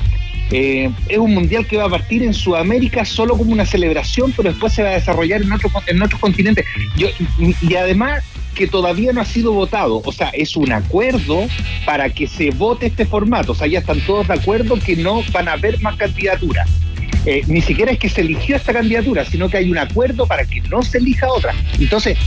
Eh, 0.51 0.90
es 1.09 1.18
un 1.18 1.34
mundial 1.34 1.66
que 1.66 1.76
va 1.76 1.84
a 1.84 1.90
partir 1.90 2.22
en 2.22 2.32
Sudamérica 2.32 3.05
solo 3.05 3.36
como 3.36 3.53
una 3.53 3.66
celebración, 3.66 4.32
pero 4.36 4.51
después 4.51 4.72
se 4.72 4.82
va 4.82 4.90
a 4.90 4.92
desarrollar 4.92 5.42
en 5.42 5.53
otros 5.53 5.72
en 5.86 6.03
otros 6.03 6.20
continentes. 6.20 6.64
Yo, 6.96 7.09
y 7.38 7.74
además 7.74 8.24
que 8.55 8.66
todavía 8.66 9.12
no 9.12 9.20
ha 9.20 9.24
sido 9.24 9.53
votado, 9.53 10.03
o 10.05 10.12
sea, 10.12 10.30
es 10.30 10.57
un 10.57 10.72
acuerdo 10.72 11.46
para 11.86 12.11
que 12.11 12.26
se 12.26 12.51
vote 12.51 12.86
este 12.86 13.07
formato, 13.07 13.53
o 13.53 13.55
sea, 13.55 13.68
ya 13.68 13.78
están 13.78 14.01
todos 14.01 14.26
de 14.26 14.34
acuerdo 14.34 14.76
que 14.80 14.96
no 14.96 15.22
van 15.32 15.49
a 15.49 15.53
haber 15.53 15.80
más 15.80 15.94
candidaturas. 15.96 16.68
Eh, 17.24 17.42
ni 17.46 17.61
siquiera 17.61 17.92
es 17.92 17.99
que 17.99 18.09
se 18.09 18.22
eligió 18.22 18.57
esta 18.57 18.72
candidatura, 18.72 19.24
sino 19.24 19.49
que 19.49 19.59
hay 19.59 19.70
un 19.70 19.78
acuerdo 19.78 20.26
para 20.26 20.44
que 20.44 20.61
no 20.62 20.82
se 20.82 20.99
elija 20.99 21.30
otra. 21.30 21.55
Entonces, 21.78 22.18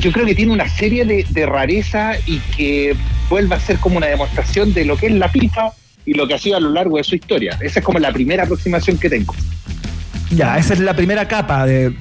yo 0.00 0.10
creo 0.10 0.26
que 0.26 0.34
tiene 0.34 0.52
una 0.52 0.68
serie 0.68 1.04
de, 1.04 1.24
de 1.28 1.46
rareza 1.46 2.14
y 2.26 2.38
que 2.56 2.96
vuelva 3.28 3.56
a 3.56 3.60
ser 3.60 3.78
como 3.78 3.98
una 3.98 4.06
demostración 4.06 4.72
de 4.72 4.84
lo 4.84 4.96
que 4.96 5.06
es 5.06 5.12
la 5.12 5.28
FIFA 5.28 5.72
y 6.08 6.14
lo 6.14 6.26
que 6.26 6.34
ha 6.34 6.38
sido 6.38 6.56
a 6.56 6.60
lo 6.60 6.70
largo 6.70 6.96
de 6.96 7.04
su 7.04 7.14
historia. 7.14 7.58
Esa 7.60 7.80
es 7.80 7.84
como 7.84 7.98
la 7.98 8.10
primera 8.10 8.44
aproximación 8.44 8.96
que 8.96 9.10
tengo. 9.10 9.34
Ya, 10.30 10.56
esa 10.56 10.72
es 10.72 10.80
la 10.80 10.94
primera 10.96 11.28
capa 11.28 11.66
de, 11.66 11.94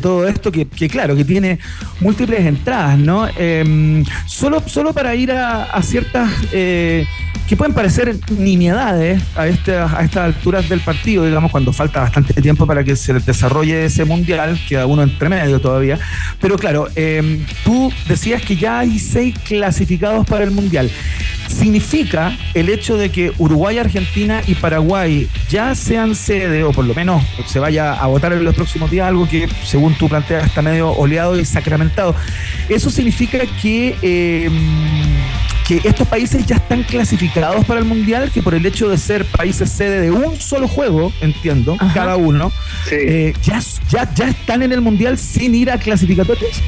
todo 0.00 0.26
esto 0.26 0.50
que, 0.50 0.66
claro, 0.88 1.14
que 1.14 1.24
tiene 1.24 1.58
múltiples 2.00 2.40
entradas, 2.40 2.98
¿no? 2.98 3.28
Em, 3.36 4.04
solo, 4.26 4.62
solo 4.66 4.92
para 4.92 5.14
ir 5.14 5.30
a, 5.30 5.80
ciertas 5.82 6.30
eh, 6.52 7.06
que 7.46 7.56
pueden 7.56 7.74
parecer 7.74 8.16
nimiedades 8.30 9.22
a, 9.36 9.46
este, 9.46 9.76
a 9.76 10.00
estas 10.02 10.24
alturas 10.24 10.68
del 10.68 10.80
partido, 10.80 11.24
digamos, 11.26 11.52
cuando 11.52 11.72
falta 11.72 12.00
bastante 12.00 12.34
tiempo 12.40 12.66
para 12.66 12.82
que 12.82 12.96
se 12.96 13.12
desarrolle 13.12 13.84
ese 13.84 14.04
mundial, 14.04 14.58
queda 14.68 14.86
uno 14.86 15.02
entre 15.02 15.28
medio 15.28 15.60
todavía. 15.60 15.98
Pero 16.40 16.56
claro, 16.56 16.88
em, 16.96 17.44
tú 17.62 17.92
decías 18.08 18.42
que 18.42 18.56
ya 18.56 18.80
hay 18.80 18.98
seis 18.98 19.34
clasificados 19.46 20.26
para 20.26 20.44
el 20.44 20.50
mundial. 20.50 20.90
¿Significa 21.54 22.36
el 22.52 22.68
hecho 22.68 22.96
de 22.96 23.10
que 23.10 23.32
Uruguay, 23.38 23.78
Argentina 23.78 24.42
y 24.46 24.54
Paraguay 24.54 25.28
ya 25.48 25.74
sean 25.74 26.14
sede, 26.14 26.64
o 26.64 26.72
por 26.72 26.84
lo 26.84 26.94
menos 26.94 27.22
se 27.46 27.58
vaya 27.58 27.94
a 27.94 28.06
votar 28.06 28.32
en 28.32 28.44
los 28.44 28.54
próximos 28.54 28.90
días, 28.90 29.06
algo 29.06 29.28
que 29.28 29.48
según 29.64 29.94
tú 29.94 30.08
planteas 30.08 30.46
está 30.46 30.62
medio 30.62 30.90
oleado 30.90 31.38
y 31.38 31.44
sacramentado? 31.44 32.14
¿Eso 32.68 32.90
significa 32.90 33.38
que... 33.62 33.96
Eh, 34.02 34.50
que 35.66 35.80
estos 35.84 36.06
países 36.06 36.44
ya 36.44 36.56
están 36.56 36.82
clasificados 36.82 37.64
para 37.64 37.80
el 37.80 37.86
Mundial, 37.86 38.30
que 38.30 38.42
por 38.42 38.54
el 38.54 38.66
hecho 38.66 38.88
de 38.90 38.98
ser 38.98 39.24
países 39.24 39.70
sede 39.70 40.02
de 40.02 40.10
un 40.10 40.38
solo 40.38 40.68
juego, 40.68 41.10
entiendo, 41.22 41.78
cada 41.94 42.16
uno, 42.16 42.52
eh, 42.90 43.32
ya, 43.42 43.62
ya, 43.88 44.12
ya 44.14 44.28
están 44.28 44.62
en 44.62 44.72
el 44.72 44.82
Mundial 44.82 45.16
sin 45.16 45.54
ir 45.54 45.70
a 45.70 45.78
clasificatorios. 45.78 46.60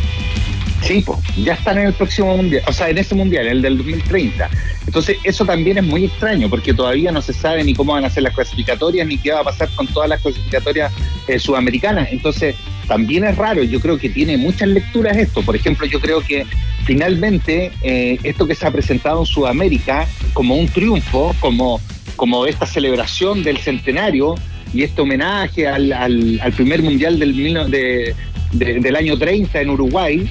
Sí, 0.82 1.04
ya 1.42 1.54
están 1.54 1.78
en 1.78 1.86
el 1.88 1.92
próximo 1.94 2.36
mundial, 2.36 2.62
o 2.66 2.72
sea, 2.72 2.88
en 2.88 2.98
ese 2.98 3.14
mundial, 3.14 3.46
el 3.46 3.62
del 3.62 3.76
2030. 3.78 4.48
Entonces, 4.86 5.16
eso 5.24 5.44
también 5.44 5.78
es 5.78 5.84
muy 5.84 6.04
extraño, 6.04 6.48
porque 6.48 6.72
todavía 6.72 7.10
no 7.10 7.20
se 7.22 7.32
sabe 7.32 7.64
ni 7.64 7.74
cómo 7.74 7.92
van 7.92 8.04
a 8.04 8.10
ser 8.10 8.22
las 8.22 8.34
clasificatorias, 8.34 9.06
ni 9.06 9.18
qué 9.18 9.32
va 9.32 9.40
a 9.40 9.44
pasar 9.44 9.68
con 9.74 9.86
todas 9.88 10.08
las 10.08 10.20
clasificatorias 10.20 10.92
eh, 11.26 11.38
sudamericanas. 11.38 12.08
Entonces, 12.12 12.54
también 12.86 13.24
es 13.24 13.36
raro, 13.36 13.62
yo 13.64 13.80
creo 13.80 13.98
que 13.98 14.08
tiene 14.08 14.36
muchas 14.36 14.68
lecturas 14.68 15.16
esto. 15.16 15.42
Por 15.42 15.56
ejemplo, 15.56 15.86
yo 15.86 16.00
creo 16.00 16.20
que 16.20 16.46
finalmente 16.84 17.72
eh, 17.82 18.18
esto 18.22 18.46
que 18.46 18.54
se 18.54 18.66
ha 18.66 18.70
presentado 18.70 19.20
en 19.20 19.26
Sudamérica 19.26 20.06
como 20.32 20.54
un 20.54 20.68
triunfo, 20.68 21.34
como, 21.40 21.80
como 22.14 22.46
esta 22.46 22.64
celebración 22.64 23.42
del 23.42 23.58
centenario 23.58 24.36
y 24.72 24.84
este 24.84 25.02
homenaje 25.02 25.66
al, 25.66 25.92
al, 25.92 26.52
primer 26.54 26.82
mundial 26.82 27.18
del, 27.18 27.34
de, 27.70 28.14
del 28.52 28.96
año 28.96 29.18
30 29.18 29.60
en 29.60 29.70
Uruguay, 29.70 30.30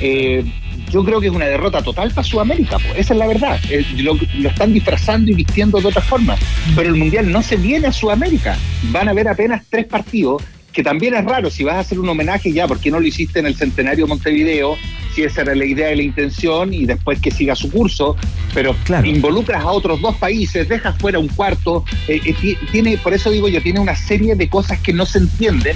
eh, 0.00 0.44
yo 0.90 1.04
creo 1.04 1.20
que 1.20 1.26
es 1.26 1.32
una 1.32 1.46
derrota 1.46 1.82
total 1.82 2.10
para 2.10 2.22
Sudamérica, 2.22 2.78
pues, 2.78 2.98
esa 2.98 3.14
es 3.14 3.18
la 3.18 3.26
verdad. 3.26 3.58
Eh, 3.70 3.84
lo, 3.98 4.16
están 4.48 4.72
disfrazando 4.72 5.30
y 5.30 5.34
vistiendo 5.34 5.80
de 5.80 5.88
otra 5.88 6.02
forma. 6.02 6.36
Pero 6.74 6.88
el 6.88 6.96
Mundial 6.96 7.30
no 7.30 7.42
se 7.42 7.56
viene 7.56 7.88
a 7.88 7.92
Sudamérica. 7.92 8.56
Van 8.84 9.08
a 9.08 9.10
haber 9.10 9.28
apenas 9.28 9.64
tres 9.68 9.86
partidos, 9.86 10.42
que 10.78 10.84
también 10.84 11.12
es 11.14 11.24
raro. 11.24 11.50
Si 11.50 11.64
vas 11.64 11.74
a 11.74 11.78
hacer 11.80 11.98
un 11.98 12.08
homenaje 12.08 12.52
ya, 12.52 12.68
¿por 12.68 12.78
qué 12.78 12.92
no 12.92 13.00
lo 13.00 13.06
hiciste 13.08 13.40
en 13.40 13.46
el 13.46 13.56
Centenario 13.56 14.04
de 14.04 14.10
Montevideo? 14.10 14.76
Si 15.12 15.24
esa 15.24 15.40
era 15.42 15.56
la 15.56 15.64
idea 15.64 15.92
y 15.92 15.96
la 15.96 16.02
intención, 16.04 16.72
y 16.72 16.86
después 16.86 17.20
que 17.20 17.32
siga 17.32 17.56
su 17.56 17.68
curso. 17.68 18.14
Pero 18.54 18.76
involucras 19.02 19.64
a 19.64 19.72
otros 19.72 20.00
dos 20.00 20.14
países, 20.18 20.68
dejas 20.68 20.96
fuera 20.98 21.18
un 21.18 21.26
cuarto. 21.26 21.84
Eh, 22.06 22.32
tiene, 22.70 22.96
por 22.96 23.12
eso 23.12 23.28
digo 23.32 23.48
yo, 23.48 23.60
tiene 23.60 23.80
una 23.80 23.96
serie 23.96 24.36
de 24.36 24.48
cosas 24.48 24.78
que 24.78 24.92
no 24.92 25.04
se 25.04 25.18
entienden 25.18 25.74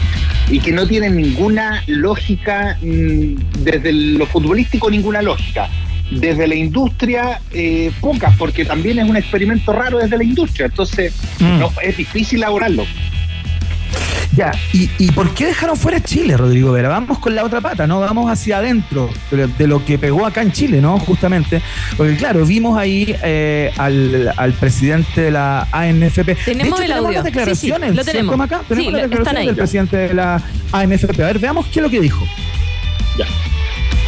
y 0.48 0.60
que 0.60 0.70
no 0.70 0.86
tienen 0.86 1.16
ninguna 1.16 1.82
lógica, 1.88 2.78
mm, 2.80 3.64
desde 3.64 3.92
lo 3.92 4.26
futbolístico, 4.26 4.88
ninguna 4.88 5.20
lógica. 5.20 5.68
Desde 6.12 6.46
la 6.46 6.54
industria, 6.54 7.40
eh, 7.50 7.90
pocas, 8.00 8.36
porque 8.36 8.64
también 8.64 9.00
es 9.00 9.10
un 9.10 9.16
experimento 9.16 9.72
raro 9.72 9.98
desde 9.98 10.16
la 10.16 10.22
industria. 10.22 10.66
Entonces, 10.66 11.12
mm. 11.40 11.58
no, 11.58 11.72
es 11.82 11.96
difícil 11.96 12.38
elaborarlo. 12.38 12.84
Ya, 14.34 14.50
¿Y, 14.72 15.12
por 15.12 15.34
qué 15.34 15.46
dejaron 15.46 15.76
fuera 15.76 16.00
Chile, 16.02 16.36
Rodrigo 16.38 16.72
Vera? 16.72 16.88
Vamos 16.88 17.18
con 17.18 17.34
la 17.34 17.44
otra 17.44 17.60
pata, 17.60 17.86
¿no? 17.86 18.00
Vamos 18.00 18.30
hacia 18.30 18.58
adentro 18.58 19.10
de, 19.30 19.66
lo 19.66 19.84
que 19.84 19.98
pegó 19.98 20.24
acá 20.24 20.40
en 20.40 20.52
Chile, 20.52 20.80
¿no? 20.80 20.98
Justamente. 20.98 21.60
Porque, 21.98 22.16
claro, 22.16 22.46
vimos 22.46 22.78
ahí 22.78 23.14
eh, 23.22 23.70
al, 23.76 24.54
presidente 24.58 25.20
de 25.20 25.30
la 25.32 25.68
ANFP. 25.70 26.34
Tenemos 26.46 26.80
el 26.80 26.92
audio. 26.92 27.12
las 27.12 27.24
declaraciones. 27.24 27.94
lo 27.94 28.04
tenemos. 28.04 28.40
Acá? 28.40 28.62
Tenemos 28.66 28.92
las 28.94 29.02
declaraciones 29.02 29.46
del 29.46 29.56
presidente 29.56 29.96
de 29.96 30.14
la 30.14 30.42
ANFP. 30.72 31.22
A 31.22 31.26
ver, 31.26 31.38
veamos 31.38 31.66
qué 31.66 31.80
es 31.80 31.82
lo 31.82 31.90
que 31.90 32.00
dijo. 32.00 32.24
Ya. 33.18 33.26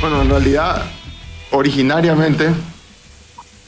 Bueno, 0.00 0.22
en 0.22 0.30
realidad, 0.30 0.84
originariamente 1.50 2.48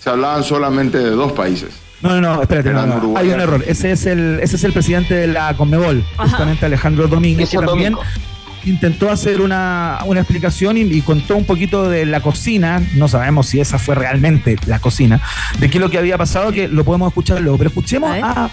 se 0.02 0.08
hablaban 0.08 0.42
solamente 0.42 0.98
de 0.98 1.10
dos 1.10 1.32
países 1.32 1.85
no, 2.02 2.20
no, 2.20 2.20
no, 2.20 2.42
espérate, 2.42 2.70
no, 2.70 3.16
hay 3.16 3.30
un 3.30 3.40
error. 3.40 3.64
Ese 3.66 3.92
es 3.92 4.06
el, 4.06 4.38
ese 4.42 4.56
es 4.56 4.64
el 4.64 4.72
presidente 4.72 5.14
de 5.14 5.26
la 5.26 5.54
Conmebol, 5.56 6.04
justamente 6.16 6.66
Alejandro 6.66 7.08
Domínguez, 7.08 7.48
que 7.48 7.58
también 7.58 7.96
intentó 8.66 9.10
hacer 9.10 9.40
una, 9.40 9.98
explicación 10.16 10.76
y, 10.76 11.00
contó 11.00 11.36
un 11.36 11.44
poquito 11.44 11.88
de 11.88 12.04
la 12.04 12.20
cocina, 12.20 12.82
no 12.94 13.08
sabemos 13.08 13.46
si 13.46 13.60
esa 13.60 13.78
fue 13.78 13.94
realmente 13.94 14.56
la 14.66 14.78
cocina, 14.78 15.20
de 15.58 15.70
qué 15.70 15.78
es 15.78 15.82
lo 15.82 15.90
que 15.90 15.98
había 15.98 16.18
pasado, 16.18 16.52
que 16.52 16.68
lo 16.68 16.84
podemos 16.84 17.08
escuchar 17.08 17.40
luego, 17.40 17.58
pero 17.58 17.68
escuchemos 17.68 18.10
a, 18.22 18.50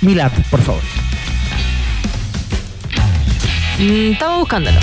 Milat, 0.00 0.32
por 0.50 0.60
favor. 0.60 0.82
Mm, 3.78 4.12
estamos 4.12 4.40
buscándolo. 4.40 4.78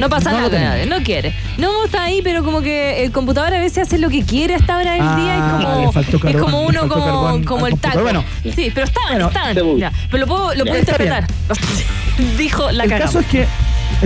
No 0.00 0.08
pasa 0.08 0.32
nada, 0.32 0.86
no 0.86 1.02
quiere. 1.02 1.34
No 1.58 1.84
está 1.84 2.04
ahí, 2.04 2.20
pero 2.22 2.42
como 2.42 2.62
que 2.62 3.04
el 3.04 3.12
computador 3.12 3.54
a 3.54 3.60
veces 3.60 3.86
hace 3.86 3.98
lo 3.98 4.08
que 4.08 4.24
quiere 4.24 4.54
hasta 4.54 4.76
ahora 4.76 4.92
del 4.92 5.16
día 5.16 5.36
y 5.36 5.64
como, 5.64 6.28
es 6.28 6.36
como 6.36 6.62
uno 6.62 6.88
como, 6.88 7.44
como 7.44 7.66
el 7.66 7.78
taco. 7.78 8.00
Bueno, 8.00 8.24
sí, 8.54 8.70
pero 8.74 8.86
está, 8.86 9.00
bueno, 9.10 9.28
está. 9.28 9.52
pero 10.10 10.20
lo 10.20 10.26
puedo, 10.26 10.54
lo 10.54 10.64
puedo 10.64 10.78
interpretar. 10.78 11.26
Dijo 12.38 12.70
la 12.70 12.84
El 12.84 12.90
caso 12.90 13.20
es 13.20 13.26
que, 13.26 13.46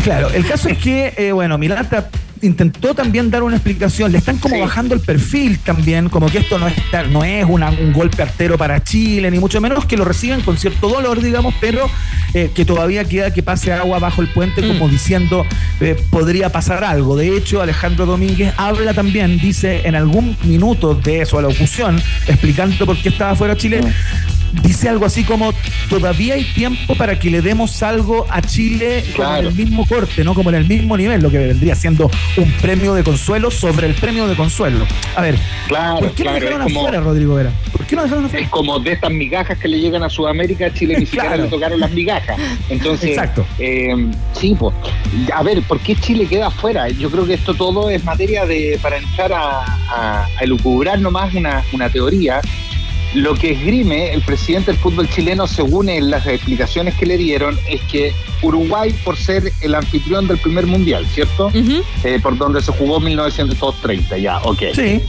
claro, 0.02 0.30
el 0.30 0.46
caso 0.46 0.68
es 0.68 0.78
que, 0.78 1.14
eh, 1.16 1.32
bueno, 1.32 1.58
Milata 1.58 2.08
intentó 2.44 2.94
también 2.94 3.30
dar 3.30 3.42
una 3.42 3.56
explicación. 3.56 4.12
Le 4.12 4.18
están 4.18 4.38
como 4.38 4.58
bajando 4.58 4.94
el 4.94 5.00
perfil 5.00 5.58
también, 5.58 6.08
como 6.08 6.26
que 6.26 6.38
esto 6.38 6.58
no 6.58 6.68
es, 6.68 6.74
no 7.10 7.24
es 7.24 7.44
un 7.44 7.92
golpe 7.92 8.22
artero 8.22 8.58
para 8.58 8.82
Chile, 8.82 9.30
ni 9.30 9.38
mucho 9.38 9.60
menos 9.60 9.86
que 9.86 9.96
lo 9.96 10.04
reciben 10.04 10.40
con 10.42 10.58
cierto 10.58 10.88
dolor, 10.88 11.20
digamos, 11.20 11.54
pero 11.60 11.88
eh, 12.34 12.50
que 12.54 12.64
todavía 12.64 13.04
queda 13.04 13.32
que 13.32 13.42
pase 13.42 13.72
agua 13.72 13.98
bajo 13.98 14.22
el 14.22 14.28
puente, 14.28 14.62
mm. 14.62 14.68
como 14.68 14.88
diciendo 14.88 15.46
eh, 15.80 15.96
podría 16.10 16.50
pasar 16.50 16.84
algo. 16.84 17.16
De 17.16 17.36
hecho, 17.36 17.62
Alejandro 17.62 18.06
Domínguez 18.06 18.52
habla 18.56 18.94
también, 18.94 19.38
dice 19.38 19.86
en 19.86 19.94
algún 19.94 20.36
minuto 20.44 20.94
de 20.94 21.24
su 21.26 21.38
alocución, 21.38 22.00
explicando 22.26 22.86
por 22.86 22.96
qué 23.00 23.08
estaba 23.08 23.34
fuera 23.34 23.56
Chile. 23.56 23.82
Mm 23.82 24.43
dice 24.62 24.88
algo 24.88 25.04
así 25.06 25.24
como 25.24 25.52
todavía 25.88 26.34
hay 26.34 26.44
tiempo 26.44 26.94
para 26.94 27.18
que 27.18 27.30
le 27.30 27.42
demos 27.42 27.82
algo 27.82 28.26
a 28.28 28.42
Chile 28.42 29.04
con 29.16 29.34
el 29.36 29.52
mismo 29.54 29.86
corte, 29.86 30.24
¿no? 30.24 30.34
Como 30.34 30.50
en 30.50 30.56
el 30.56 30.66
mismo 30.66 30.96
nivel, 30.96 31.22
lo 31.22 31.30
que 31.30 31.38
vendría 31.38 31.74
siendo 31.74 32.10
un 32.36 32.50
premio 32.60 32.94
de 32.94 33.02
consuelo 33.02 33.50
sobre 33.50 33.86
el 33.86 33.94
premio 33.94 34.26
de 34.26 34.36
consuelo. 34.36 34.86
A 35.16 35.22
ver, 35.22 35.38
claro, 35.68 36.00
¿por 36.00 36.12
qué 36.12 36.24
no 36.24 36.32
dejaron 36.32 36.62
afuera, 36.62 37.00
Rodrigo 37.00 37.34
Vera? 37.34 37.52
¿Por 37.72 37.86
qué 37.86 37.96
no 37.96 38.02
dejaron 38.02 38.24
afuera? 38.26 38.44
Es 38.44 38.50
como 38.50 38.78
de 38.78 38.92
estas 38.92 39.10
migajas 39.10 39.58
que 39.58 39.68
le 39.68 39.80
llegan 39.80 40.02
a 40.02 40.10
Sudamérica, 40.10 40.66
a 40.66 40.74
Chile 40.74 40.96
ni 40.98 41.06
siquiera 41.14 41.36
le 41.36 41.48
tocaron 41.48 41.80
las 41.80 41.90
migajas. 41.90 42.38
Entonces, 42.68 43.10
Exacto. 43.10 43.46
Eh, 43.58 43.94
sí, 44.32 44.54
pues, 44.58 44.74
a 45.34 45.42
ver, 45.42 45.62
¿por 45.62 45.80
qué 45.80 45.96
Chile 45.96 46.26
queda 46.26 46.48
afuera? 46.48 46.88
Yo 46.88 47.10
creo 47.10 47.26
que 47.26 47.34
esto 47.34 47.54
todo 47.54 47.90
es 47.90 48.04
materia 48.04 48.46
de, 48.46 48.78
para 48.82 48.96
entrar 48.96 49.32
a, 49.32 49.64
a, 49.64 50.26
a 50.26 50.44
elucubrar 50.44 51.00
nomás 51.00 51.34
una, 51.34 51.62
una 51.72 51.88
teoría 51.88 52.40
lo 53.14 53.34
que 53.34 53.52
esgrime 53.52 54.12
el 54.12 54.22
presidente 54.22 54.72
del 54.72 54.80
fútbol 54.80 55.08
chileno, 55.08 55.46
según 55.46 55.88
las 56.10 56.26
explicaciones 56.26 56.94
que 56.94 57.06
le 57.06 57.16
dieron, 57.16 57.58
es 57.68 57.80
que 57.82 58.12
Uruguay, 58.42 58.94
por 59.04 59.16
ser 59.16 59.52
el 59.60 59.74
anfitrión 59.74 60.26
del 60.26 60.38
primer 60.38 60.66
mundial, 60.66 61.06
¿cierto? 61.06 61.50
Eh, 62.04 62.18
por 62.22 62.36
donde 62.36 62.60
se 62.60 62.72
jugó 62.72 63.00
1930, 63.00 64.18
ya, 64.18 64.38
ok. 64.38 64.62
Sí. 64.74 65.00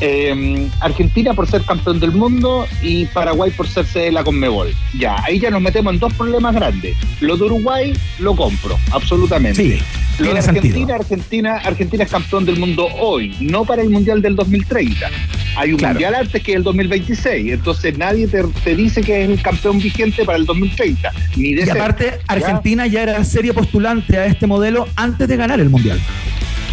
Eh, 0.00 0.68
Argentina 0.80 1.34
por 1.34 1.48
ser 1.48 1.62
campeón 1.62 2.00
del 2.00 2.12
mundo 2.12 2.66
y 2.80 3.06
Paraguay 3.06 3.50
por 3.50 3.68
ser 3.68 3.86
sede 3.86 4.04
de 4.04 4.12
la 4.12 4.24
Conmebol. 4.24 4.74
Ya, 4.98 5.22
ahí 5.24 5.38
ya 5.38 5.50
nos 5.50 5.60
metemos 5.60 5.92
en 5.92 6.00
dos 6.00 6.12
problemas 6.14 6.54
grandes. 6.54 6.96
Lo 7.20 7.36
de 7.36 7.44
Uruguay 7.44 7.92
lo 8.18 8.34
compro, 8.34 8.78
absolutamente. 8.90 9.80
Lo 10.18 10.32
de 10.32 10.38
Argentina, 10.38 10.62
sentido. 10.62 10.94
Argentina, 10.94 11.56
Argentina 11.56 12.04
es 12.04 12.10
campeón 12.10 12.44
del 12.44 12.58
mundo 12.58 12.86
hoy, 13.00 13.34
no 13.40 13.64
para 13.64 13.82
el 13.82 13.90
Mundial 13.90 14.20
del 14.22 14.36
2030. 14.36 15.10
Hay 15.56 15.72
un 15.72 15.78
Claro. 15.78 15.94
Mundial 15.94 16.14
antes 16.14 16.42
que 16.42 16.52
el 16.54 16.62
2026, 16.62 17.52
entonces 17.52 17.96
nadie 17.98 18.26
te, 18.28 18.42
te 18.64 18.74
dice 18.76 19.00
que 19.02 19.24
es 19.24 19.30
el 19.30 19.40
campeón 19.42 19.78
vigente 19.78 20.24
para 20.24 20.38
el 20.38 20.46
2030. 20.46 21.12
Ni 21.36 21.54
de 21.54 21.64
Y 21.66 21.70
aparte. 21.70 22.18
Argentina 22.26 22.86
ya 22.86 23.02
era 23.02 23.24
serio 23.24 23.52
postulante 23.54 24.16
a 24.18 24.26
este 24.26 24.46
modelo 24.46 24.86
antes 24.96 25.26
de 25.28 25.36
ganar 25.36 25.60
el 25.60 25.68
Mundial. 25.70 26.00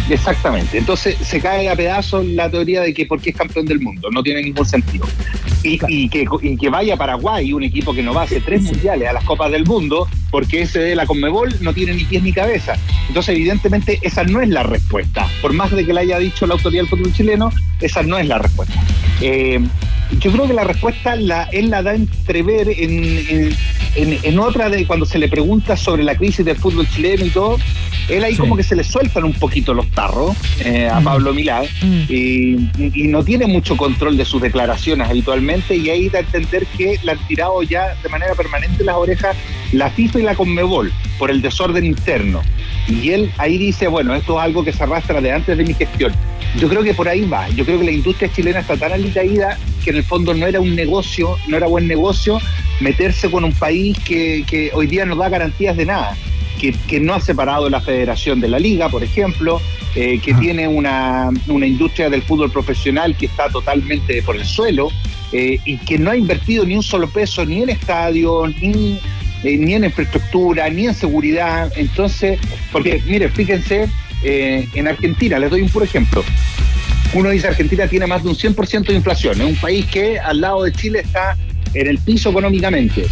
Exactamente. 0.08 0.78
Entonces 0.78 1.16
se 1.20 1.40
cae 1.40 1.68
a 1.68 1.76
pedazos 1.76 2.24
la 2.26 2.50
teoría 2.50 2.80
de 2.82 2.92
que 2.94 3.06
porque 3.06 3.30
es 3.30 3.36
campeón 3.36 3.66
del 3.66 3.80
mundo. 3.80 4.08
No 4.10 4.22
tiene 4.22 4.42
ningún 4.42 4.66
sentido. 4.66 5.06
Y, 5.62 5.78
y 5.88 6.08
que, 6.08 6.26
y 6.42 6.56
que 6.56 6.68
vaya 6.70 6.96
Paraguay, 6.96 7.52
un 7.52 7.62
equipo 7.62 7.94
que 7.94 8.02
no 8.02 8.14
va 8.14 8.22
a 8.22 8.24
hacer 8.24 8.42
tres 8.44 8.62
mundiales 8.62 9.08
a 9.08 9.12
las 9.12 9.24
Copas 9.24 9.50
del 9.50 9.64
Mundo, 9.64 10.08
porque 10.30 10.62
ese 10.62 10.78
de 10.80 10.94
la 10.94 11.06
Conmebol 11.06 11.54
no 11.60 11.74
tiene 11.74 11.94
ni 11.94 12.04
pies 12.04 12.22
ni 12.22 12.32
cabeza. 12.32 12.76
Entonces, 13.08 13.34
evidentemente, 13.34 13.98
esa 14.02 14.24
no 14.24 14.40
es 14.40 14.48
la 14.48 14.62
respuesta. 14.62 15.26
Por 15.42 15.52
más 15.52 15.70
de 15.70 15.84
que 15.84 15.92
la 15.92 16.00
haya 16.00 16.18
dicho 16.18 16.46
la 16.46 16.54
autoridad 16.54 16.82
del 16.82 16.90
fútbol 16.90 17.12
chileno, 17.12 17.50
esa 17.80 18.02
no 18.02 18.18
es 18.18 18.26
la 18.26 18.38
respuesta. 18.38 18.74
Eh, 19.20 19.60
yo 20.18 20.32
creo 20.32 20.46
que 20.46 20.54
la 20.54 20.64
respuesta 20.64 21.14
la, 21.16 21.44
él 21.52 21.70
la 21.70 21.82
da 21.82 21.94
entrever 21.94 22.68
en, 22.68 23.18
en, 23.28 23.56
en- 23.94 24.18
en 24.22 24.38
otra 24.38 24.68
de 24.70 24.86
cuando 24.86 25.06
se 25.06 25.18
le 25.18 25.28
pregunta 25.28 25.76
sobre 25.76 26.02
la 26.04 26.14
crisis 26.16 26.44
del 26.44 26.56
fútbol 26.56 26.88
chileno 26.88 27.24
y 27.24 27.30
todo. 27.30 27.58
Él 28.08 28.24
ahí 28.24 28.32
Sí. 28.32 28.38
como 28.38 28.56
que 28.56 28.62
se 28.62 28.74
le 28.76 28.82
sueltan 28.84 29.24
un 29.24 29.32
poquito 29.34 29.72
los 29.74 29.88
tarros 29.90 30.36
eh, 30.64 30.88
a 30.88 31.00
Mm. 31.00 31.04
Pablo 31.04 31.32
Milán 31.34 31.64
Mm. 31.82 32.00
y, 32.08 32.56
y 32.94 33.08
no 33.08 33.22
tiene 33.24 33.46
mucho 33.46 33.76
control 33.76 34.16
de 34.16 34.24
sus 34.24 34.42
declaraciones 34.42 35.08
habitualmente 35.08 35.76
y 35.76 35.90
ahí 35.90 36.08
da 36.08 36.18
a 36.18 36.22
entender 36.22 36.66
que 36.76 36.98
le 37.02 37.12
han 37.12 37.18
tirado 37.28 37.62
ya 37.62 37.94
de 38.02 38.08
manera 38.08 38.34
permanente 38.34 38.82
las 38.84 38.96
orejas 38.96 39.36
la 39.72 39.90
FIFA 39.90 40.18
y 40.18 40.22
la 40.22 40.34
Conmebol 40.34 40.92
por 41.18 41.30
el 41.30 41.40
desorden 41.42 41.84
interno. 41.84 42.42
Y 42.88 43.10
él 43.10 43.30
ahí 43.38 43.56
dice, 43.58 43.86
bueno, 43.86 44.14
esto 44.14 44.36
es 44.38 44.44
algo 44.44 44.64
que 44.64 44.72
se 44.72 44.82
arrastra 44.82 45.20
de 45.20 45.30
antes 45.30 45.56
de 45.56 45.62
mi 45.64 45.74
gestión. 45.74 46.12
Yo 46.58 46.68
creo 46.68 46.82
que 46.82 46.94
por 46.94 47.08
ahí 47.08 47.24
va. 47.24 47.48
Yo 47.50 47.64
creo 47.64 47.78
que 47.78 47.84
la 47.84 47.92
industria 47.92 48.28
chilena 48.32 48.60
está 48.60 48.76
tan 48.76 48.92
alicaída 48.92 49.56
que 49.84 49.90
en 49.90 49.96
el 49.96 50.02
fondo 50.04 50.34
no 50.34 50.46
era 50.46 50.60
un 50.60 50.74
negocio, 50.74 51.36
no 51.46 51.56
era 51.56 51.68
buen 51.68 51.86
negocio 51.86 52.40
meterse 52.80 53.30
con 53.30 53.44
un 53.44 53.52
país 53.52 53.79
que, 54.04 54.44
que 54.46 54.70
hoy 54.74 54.86
día 54.86 55.04
no 55.04 55.16
da 55.16 55.28
garantías 55.28 55.76
de 55.76 55.86
nada. 55.86 56.16
Que, 56.60 56.72
que 56.72 57.00
no 57.00 57.14
ha 57.14 57.20
separado 57.20 57.70
la 57.70 57.80
federación 57.80 58.38
de 58.38 58.48
la 58.48 58.58
liga, 58.58 58.90
por 58.90 59.02
ejemplo, 59.02 59.62
eh, 59.94 60.20
que 60.22 60.32
Ajá. 60.32 60.40
tiene 60.40 60.68
una, 60.68 61.30
una 61.48 61.66
industria 61.66 62.10
del 62.10 62.22
fútbol 62.22 62.52
profesional 62.52 63.16
que 63.16 63.26
está 63.26 63.48
totalmente 63.48 64.22
por 64.22 64.36
el 64.36 64.44
suelo 64.44 64.88
eh, 65.32 65.58
y 65.64 65.78
que 65.78 65.98
no 65.98 66.10
ha 66.10 66.16
invertido 66.16 66.64
ni 66.66 66.76
un 66.76 66.82
solo 66.82 67.08
peso 67.08 67.46
ni 67.46 67.62
en 67.62 67.70
estadio, 67.70 68.46
ni, 68.60 69.00
eh, 69.42 69.56
ni 69.56 69.74
en 69.74 69.84
infraestructura, 69.84 70.68
ni 70.68 70.86
en 70.86 70.94
seguridad. 70.94 71.72
Entonces, 71.76 72.38
porque, 72.70 73.02
mire, 73.06 73.30
fíjense, 73.30 73.88
en 74.22 74.86
Argentina, 74.86 75.38
les 75.38 75.50
doy 75.50 75.62
un 75.62 75.70
puro 75.70 75.86
ejemplo. 75.86 76.22
Uno 77.12 77.30
dice 77.30 77.48
Argentina 77.48 77.88
tiene 77.88 78.06
más 78.06 78.22
de 78.22 78.28
un 78.28 78.36
100% 78.36 78.84
de 78.84 78.94
inflación, 78.94 79.40
es 79.40 79.46
un 79.46 79.56
país 79.56 79.86
que 79.86 80.20
al 80.20 80.40
lado 80.40 80.62
de 80.62 80.72
Chile 80.72 81.00
está 81.00 81.36
en 81.74 81.88
el 81.88 81.98
piso 81.98 82.30
económicamente, 82.30 83.06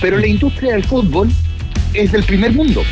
pero 0.00 0.18
la 0.18 0.26
industria 0.26 0.72
del 0.72 0.84
fútbol 0.84 1.30
es 1.94 2.12
del 2.12 2.22
primer 2.24 2.52
mundo. 2.52 2.82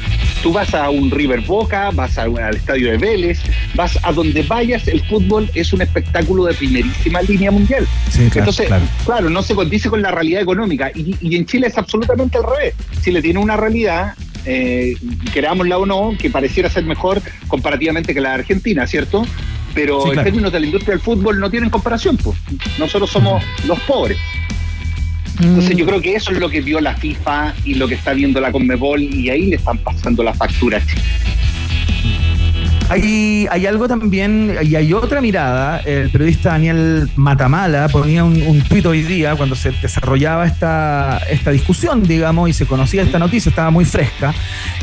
Tú 0.43 0.53
vas 0.53 0.73
a 0.73 0.89
un 0.91 1.11
River 1.11 1.41
Boca, 1.41 1.91
vas 1.93 2.17
a- 2.17 2.23
al 2.25 2.57
estadio 2.57 2.91
de 2.93 2.97
Vélez, 2.97 3.41
vas 3.75 3.99
a 4.03 4.13
donde 4.13 4.43
vayas, 4.43 4.87
el 4.87 5.01
fútbol 5.05 5.51
es 5.55 5.73
un 5.73 5.83
espectáculo 5.83 6.45
de 6.45 6.55
primerísima 6.55 7.21
línea 7.23 7.51
mundial. 7.51 7.87
Sí, 8.11 8.19
claro, 8.31 8.39
Entonces, 8.41 8.67
claro. 8.69 8.85
claro. 9.05 9.31
no 9.31 9.43
se 9.43 9.55
condice 9.55 9.91
con 9.91 10.01
la 10.01 10.11
realidad 10.13 10.41
económica. 10.43 10.91
Y, 10.95 11.17
y 11.21 11.37
en 11.37 11.45
Chile 11.47 11.67
es 11.67 11.77
absolutamente 11.77 12.39
al 12.39 12.45
revés. 12.45 12.75
Chile 13.03 13.21
tiene 13.21 13.41
una 13.41 13.57
realidad, 13.57 14.15
eh, 14.45 14.95
querámosla 15.33 15.77
o 15.79 15.87
no, 15.87 16.15
que 16.19 16.31
pareciera 16.31 16.71
ser 16.71 16.85
mejor 16.85 17.21
comparativamente 17.49 18.15
que 18.15 18.21
la 18.21 18.31
de 18.31 18.35
Argentina, 18.37 18.87
¿cierto? 18.87 19.27
Pero 19.75 20.03
Sí, 20.05 20.11
en 20.17 20.23
términos 20.25 20.53
de 20.53 20.61
la 20.61 20.67
industria 20.67 20.93
del 20.93 21.01
fútbol 21.01 21.39
no 21.41 21.51
tienen 21.51 21.69
comparación. 21.69 22.17
Pues. 22.17 22.37
Nosotros 22.79 23.11
somos 23.11 23.43
los 23.67 23.79
pobres. 23.81 24.17
Entonces 25.41 25.77
yo 25.77 25.87
creo 25.87 26.01
que 26.01 26.15
eso 26.15 26.33
es 26.33 26.39
lo 26.39 26.49
que 26.51 26.61
vio 26.61 26.81
la 26.81 26.97
FIFA 26.97 27.55
y 27.65 27.75
lo 27.75 27.87
que 27.87 27.95
está 27.95 28.13
viendo 28.13 28.41
la 28.41 28.51
Conmebol 28.51 29.03
y 29.03 29.31
ahí 29.31 29.47
le 29.47 29.57
están 29.57 29.79
pasando 29.79 30.23
la 30.23 30.35
factura. 30.35 30.81
Hay, 32.91 33.47
hay 33.51 33.67
algo 33.67 33.87
también, 33.87 34.57
y 34.63 34.75
hay 34.75 34.93
otra 34.95 35.21
mirada. 35.21 35.81
El 35.81 36.09
periodista 36.11 36.51
Daniel 36.53 37.11
Matamala 37.17 37.89
ponía 37.89 38.25
un, 38.25 38.41
un 38.43 38.63
tuit 38.63 38.87
hoy 38.87 39.03
día 39.03 39.37
cuando 39.37 39.55
se 39.57 39.73
desarrollaba 39.73 40.47
esta, 40.47 41.19
esta 41.29 41.51
discusión, 41.51 42.03
digamos, 42.03 42.49
y 42.49 42.55
se 42.55 42.65
conocía 42.65 43.03
esta 43.03 43.19
noticia, 43.19 43.51
estaba 43.51 43.71
muy 43.71 43.85
fresca. 43.85 44.33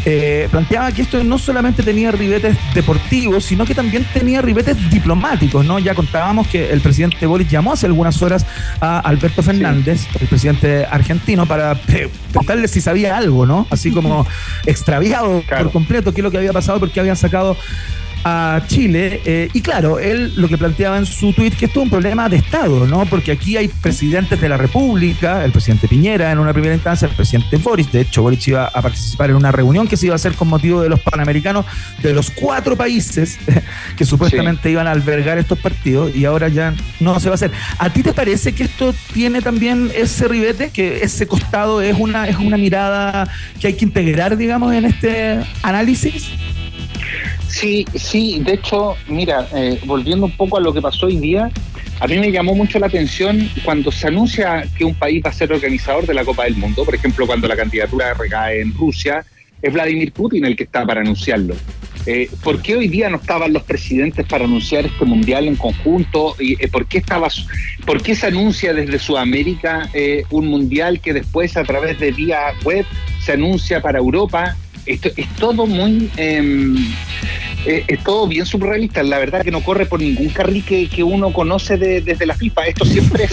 eh, 0.05 0.47
planteaba 0.51 0.91
que 0.91 1.01
esto 1.01 1.23
no 1.23 1.39
solamente 1.39 1.81
tenía 1.81 2.11
ribetes 2.11 2.55
deportivos, 2.75 3.43
sino 3.43 3.65
que 3.65 3.73
también 3.73 4.05
tenía 4.13 4.39
ribetes 4.39 4.77
diplomáticos, 4.91 5.65
¿no? 5.65 5.79
Ya 5.79 5.95
contábamos 5.95 6.47
que 6.47 6.71
el 6.71 6.81
presidente 6.81 7.25
Boris 7.25 7.49
llamó 7.49 7.73
hace 7.73 7.87
algunas 7.87 8.21
horas 8.21 8.45
a 8.81 8.99
Alberto 8.99 9.41
Fernández, 9.41 10.05
el 10.19 10.27
presidente 10.27 10.85
argentino, 10.85 11.47
para 11.47 11.73
preguntarle 11.73 12.67
si 12.67 12.81
sabía 12.81 13.17
algo, 13.17 13.47
¿no? 13.47 13.65
Así 13.71 13.89
como 13.91 14.27
extraviado 14.67 15.41
Claro. 15.47 15.63
por 15.65 15.73
completo 15.73 16.13
qué 16.13 16.21
es 16.21 16.23
lo 16.23 16.29
que 16.29 16.37
había 16.37 16.53
pasado, 16.53 16.79
porque 16.79 16.99
habían 16.99 17.15
sacado 17.15 17.57
a 18.27 18.59
Chile. 18.65 19.21
eh, 19.23 19.49
y 19.53 19.61
claro, 19.61 19.99
él 19.99 20.33
lo 20.35 20.49
que 20.49 20.57
planteaba 20.57 20.97
en 20.97 21.05
su 21.05 21.31
tuit 21.31 21.55
que 21.55 21.65
esto 21.67 21.79
es 21.79 21.83
un 21.83 21.91
problema 21.91 22.27
de 22.27 22.37
Estado, 22.37 22.87
¿no? 22.87 23.05
Porque 23.05 23.31
aquí 23.31 23.55
hay 23.55 23.67
presidentes 23.67 24.41
de 24.41 24.49
la 24.49 24.57
República, 24.57 25.45
el 25.45 25.51
presidente 25.51 25.87
Piñera 25.87 26.31
en 26.31 26.39
una 26.39 26.51
primera 26.51 26.73
instancia, 26.73 27.07
el 27.07 27.13
presidente 27.13 27.57
Boris. 27.57 27.91
De 27.91 28.01
hecho, 28.01 28.23
Boris 28.23 28.47
iba 28.47 28.65
a 28.65 28.81
participar 28.81 29.29
en 29.29 29.35
una 29.35 29.51
reunión 29.51 29.87
que 29.87 29.95
se 29.95 30.07
iba 30.07 30.13
a 30.13 30.15
hacer 30.15 30.33
con 30.33 30.47
motivo 30.47 30.81
de 30.81 30.89
los 30.89 30.99
panamericanos 31.01 31.67
de 32.01 32.13
los 32.13 32.31
cuatro 32.31 32.75
países 32.75 33.37
que 33.95 34.05
supuestamente 34.05 34.71
iban 34.71 34.87
a 34.87 34.91
albergar 34.91 35.37
estos 35.37 35.59
partidos 35.59 36.15
y 36.15 36.25
ahora 36.25 36.47
ya 36.47 36.73
no 36.99 37.19
se 37.19 37.29
va 37.29 37.33
a 37.33 37.35
hacer. 37.35 37.51
¿A 37.77 37.91
ti 37.91 38.01
te 38.01 38.13
parece 38.13 38.53
que 38.53 38.63
esto 38.63 38.95
tiene 39.13 39.41
también 39.41 39.91
ese 39.95 40.27
ribete, 40.27 40.71
que 40.71 41.03
ese 41.03 41.27
costado 41.27 41.79
es 41.79 41.95
una, 41.99 42.27
es 42.27 42.37
una 42.37 42.57
mirada 42.57 43.29
que 43.59 43.67
hay 43.67 43.73
que 43.75 43.85
integrar, 43.85 44.35
digamos, 44.35 44.73
en 44.73 44.85
este 44.85 45.41
análisis? 45.61 46.31
Sí, 47.55 47.85
sí, 47.95 48.39
de 48.43 48.55
hecho, 48.55 48.97
mira, 49.07 49.47
eh, 49.55 49.79
volviendo 49.85 50.25
un 50.25 50.33
poco 50.33 50.57
a 50.57 50.59
lo 50.59 50.73
que 50.73 50.81
pasó 50.81 51.05
hoy 51.05 51.15
día, 51.15 51.49
a 52.01 52.05
mí 52.05 52.19
me 52.19 52.29
llamó 52.29 52.53
mucho 52.53 52.79
la 52.79 52.87
atención 52.87 53.49
cuando 53.63 53.93
se 53.93 54.09
anuncia 54.09 54.67
que 54.77 54.83
un 54.83 54.93
país 54.93 55.23
va 55.25 55.29
a 55.29 55.33
ser 55.33 55.53
organizador 55.53 56.05
de 56.05 56.13
la 56.13 56.25
Copa 56.25 56.43
del 56.43 56.57
Mundo, 56.57 56.83
por 56.83 56.93
ejemplo, 56.93 57.25
cuando 57.25 57.47
la 57.47 57.55
candidatura 57.55 58.13
recae 58.13 58.59
en 58.59 58.73
Rusia, 58.73 59.25
es 59.61 59.71
Vladimir 59.71 60.11
Putin 60.11 60.43
el 60.43 60.57
que 60.57 60.65
está 60.65 60.85
para 60.85 60.99
anunciarlo. 60.99 61.55
Eh, 62.05 62.29
¿Por 62.43 62.61
qué 62.61 62.75
hoy 62.75 62.89
día 62.89 63.09
no 63.09 63.15
estaban 63.15 63.53
los 63.53 63.63
presidentes 63.63 64.27
para 64.27 64.43
anunciar 64.43 64.85
este 64.85 65.05
mundial 65.05 65.47
en 65.47 65.55
conjunto? 65.55 66.35
¿Y, 66.37 66.61
eh, 66.61 66.67
¿por, 66.67 66.87
qué 66.87 66.97
estaba, 66.97 67.29
¿Por 67.85 68.03
qué 68.03 68.15
se 68.15 68.27
anuncia 68.27 68.73
desde 68.73 68.99
Sudamérica 68.99 69.89
eh, 69.93 70.25
un 70.29 70.47
mundial 70.47 70.99
que 70.99 71.13
después 71.13 71.55
a 71.55 71.63
través 71.63 72.01
de 72.01 72.11
vía 72.11 72.41
web 72.65 72.85
se 73.23 73.31
anuncia 73.31 73.81
para 73.81 73.99
Europa? 73.99 74.57
Esto 74.85 75.09
es 75.15 75.27
todo 75.35 75.65
muy... 75.65 76.09
em, 76.17 76.75
eh, 77.67 77.83
es 77.87 78.03
todo 78.03 78.27
bien 78.27 78.45
surrealista. 78.45 79.01
La 79.01 79.17
verdad 79.17 79.41
que 79.43 79.49
no 79.49 79.61
corre 79.61 79.87
por 79.87 79.99
ningún 79.99 80.29
carril 80.29 80.63
que, 80.63 80.87
que 80.87 81.01
uno 81.03 81.33
conoce 81.33 81.77
de- 81.77 82.01
desde 82.01 82.25
la 82.27 82.35
FIFA. 82.35 82.67
Esto 82.67 82.85
siempre 82.85 83.23
es, 83.23 83.31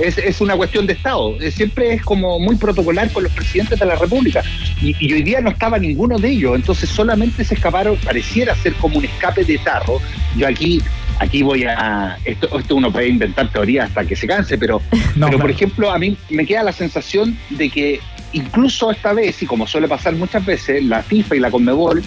es, 0.00 0.18
es 0.18 0.40
una 0.40 0.56
cuestión 0.56 0.86
de 0.86 0.94
Estado. 0.94 1.36
Siempre 1.50 1.92
es 1.94 2.02
como 2.02 2.38
muy 2.40 2.56
protocolar 2.56 3.12
con 3.12 3.24
los 3.24 3.32
presidentes 3.32 3.78
de 3.78 3.84
la 3.84 3.96
República. 3.96 4.42
Y, 4.80 4.96
y 4.98 5.12
hoy 5.12 5.22
día 5.22 5.40
no 5.42 5.50
estaba 5.50 5.78
ninguno 5.78 6.18
de 6.18 6.30
ellos. 6.30 6.56
Entonces 6.56 6.88
solamente 6.88 7.44
se 7.44 7.54
escaparon, 7.54 7.96
pareciera 7.98 8.54
ser 8.56 8.72
como 8.74 8.96
un 8.98 9.04
escape 9.04 9.44
de 9.44 9.58
tarro. 9.58 10.00
Yo 10.36 10.46
aquí... 10.48 10.80
Aquí 11.20 11.42
voy 11.42 11.64
a. 11.64 12.18
Esto, 12.24 12.58
esto 12.58 12.76
uno 12.76 12.92
puede 12.92 13.08
inventar 13.08 13.50
teorías 13.50 13.88
hasta 13.88 14.04
que 14.04 14.14
se 14.14 14.26
canse, 14.26 14.56
pero, 14.56 14.80
No, 15.16 15.26
pero 15.26 15.38
por 15.38 15.50
ejemplo, 15.50 15.90
a 15.90 15.98
mí 15.98 16.16
me 16.30 16.46
queda 16.46 16.62
la 16.62 16.72
sensación 16.72 17.36
de 17.50 17.70
que 17.70 18.00
incluso 18.32 18.90
esta 18.90 19.12
vez, 19.12 19.42
y 19.42 19.46
como 19.46 19.66
suele 19.66 19.88
pasar 19.88 20.14
muchas 20.14 20.44
veces, 20.44 20.84
la 20.84 21.02
FIFA 21.02 21.36
y 21.36 21.40
la 21.40 21.50
Conmebol 21.50 22.02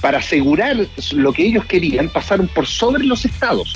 para 0.00 0.18
asegurar 0.18 0.76
lo 1.14 1.32
que 1.32 1.46
ellos 1.46 1.64
querían, 1.64 2.10
pasaron 2.10 2.46
por 2.48 2.66
sobre 2.66 3.04
los 3.04 3.24
estados. 3.24 3.72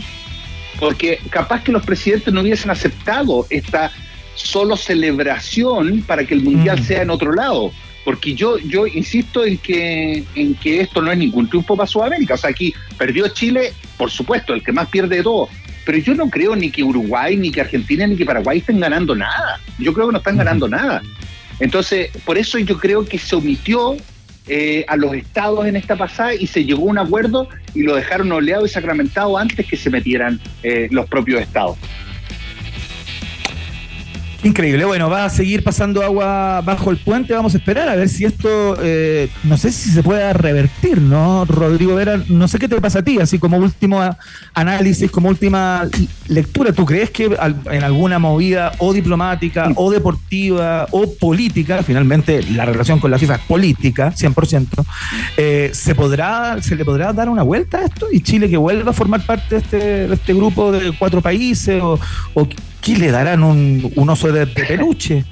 Porque 0.79 1.19
capaz 1.31 1.63
que 1.65 1.73
los 1.73 1.85
presidentes 1.85 2.33
no 2.35 2.43
hubiesen 2.43 2.71
aceptado 2.71 3.47
esta 3.49 3.91
solo 4.35 4.77
celebración 4.77 6.03
para 6.07 6.25
que 6.25 6.35
el 6.35 6.43
mundial 6.43 6.81
Mm. 6.81 6.85
sea 6.85 7.03
en 7.03 7.11
otro 7.11 7.33
lado. 7.33 7.73
Porque 8.05 8.35
yo, 8.35 8.59
yo 8.59 8.87
insisto 8.87 9.45
en 9.45 9.59
que, 9.59 10.25
en 10.35 10.55
que 10.55 10.81
esto 10.81 11.03
no 11.03 11.13
es 11.13 11.19
ningún 11.19 11.49
triunfo 11.49 11.77
para 11.77 11.87
Sudamérica. 11.87 12.35
O 12.35 12.39
sea, 12.39 12.51
aquí 12.51 12.75
perdió 12.97 13.29
Chile, 13.29 13.73
por 13.97 14.11
supuesto, 14.11 14.55
el 14.55 14.63
que 14.63 14.73
más 14.73 14.89
pierde 14.89 15.17
de 15.17 15.23
todo. 15.23 15.49
Pero 15.85 15.99
yo 15.99 16.15
no 16.15 16.29
creo 16.29 16.55
ni 16.57 16.71
que 16.71 16.83
Uruguay, 16.83 17.37
ni 17.37 17.51
que 17.51 17.61
Argentina, 17.61 18.07
ni 18.07 18.17
que 18.17 18.25
Paraguay 18.25 18.59
estén 18.59 18.81
ganando 18.81 19.15
nada. 19.15 19.61
Yo 19.79 19.93
creo 19.93 20.07
que 20.07 20.13
no 20.13 20.19
están 20.19 20.37
ganando 20.37 20.69
nada. 20.69 21.03
Entonces, 21.61 22.11
por 22.25 22.39
eso 22.39 22.59
yo 22.59 22.79
creo 22.79 23.05
que 23.05 23.19
se 23.19 23.37
omitió 23.37 23.97
eh, 24.47 24.85
a 24.89 24.97
los 24.97 25.13
estados 25.13 25.67
en 25.67 25.77
esta 25.77 25.97
pasada 25.97 26.35
y 26.35 26.47
se 26.47 26.65
llegó 26.65 26.83
a 26.83 26.91
un 26.91 26.99
acuerdo 26.99 27.49
y 27.75 27.83
lo 27.83 27.97
dejaron 27.97 28.33
oleado 28.33 28.65
y 28.65 28.69
sacramentado 28.71 29.37
antes 29.37 29.67
que 29.67 29.77
se 29.77 29.91
metieran 29.91 30.41
eh, 30.63 30.89
los 30.91 31.07
propios 31.07 31.43
estados. 31.43 31.77
Increíble. 34.45 34.85
Bueno, 34.85 35.11
va 35.11 35.25
a 35.25 35.31
seguir 35.31 35.65
pasando 35.65 36.01
agua 36.01 36.61
bajo 36.65 36.93
el 36.93 36.97
puente. 36.99 37.35
Vamos 37.35 37.55
a 37.55 37.59
esperar 37.59 37.89
a 37.89 37.97
ver 37.97 38.09
si 38.09 38.25
esto, 38.25 38.77
eh, 38.81 39.29
no 39.43 39.59
sé 39.59 39.73
si 39.73 39.91
se 39.91 40.01
puede 40.01 40.33
revertir, 40.33 41.01
¿no? 41.01 41.45
Rodrigo 41.45 41.97
Vera, 41.97 42.23
no 42.29 42.47
sé 42.47 42.61
qué 42.61 42.69
te 42.69 42.81
pasa 42.81 43.01
a 43.01 43.03
ti, 43.03 43.19
así 43.19 43.41
como 43.41 43.57
último 43.57 44.01
análisis, 44.55 45.11
como 45.11 45.29
última 45.29 45.89
lectura. 46.29 46.73
¿Tú 46.73 46.85
crees 46.85 47.11
que 47.11 47.37
en 47.71 47.83
alguna 47.83 48.21
movida 48.21 48.71
o 48.79 48.93
diplomática 48.93 49.73
o 49.75 49.91
deportiva 49.91 50.87
o 50.93 51.13
política, 51.15 51.83
finalmente 51.83 52.45
la 52.45 52.65
relación 52.65 53.01
con 53.01 53.11
la 53.11 53.19
FIFA 53.19 53.35
es 53.35 53.41
política, 53.43 54.13
100%, 54.17 54.85
eh, 55.37 55.71
¿se, 55.75 55.97
podrá, 55.97 56.63
¿se 56.63 56.77
le 56.77 56.85
podrá 56.85 57.13
dar 57.13 57.29
una 57.29 57.43
vuelta 57.43 57.79
a 57.79 57.87
esto 57.87 58.07
y 58.13 58.21
Chile 58.21 58.49
que 58.49 58.57
vuelva 58.57 58.91
a 58.91 58.95
formar 58.95 59.27
parte 59.27 59.57
de 59.57 59.61
este, 59.61 59.77
de 60.07 60.15
este 60.15 60.33
grupo 60.33 60.71
de 60.71 60.93
cuatro 60.97 61.21
países 61.21 61.83
o 61.83 61.99
¿Qué 62.89 62.97
le 62.97 63.11
darán 63.11 63.43
un, 63.43 63.93
un 63.97 64.09
oso 64.09 64.33
de, 64.33 64.47
de 64.47 64.65
peluche? 64.65 65.23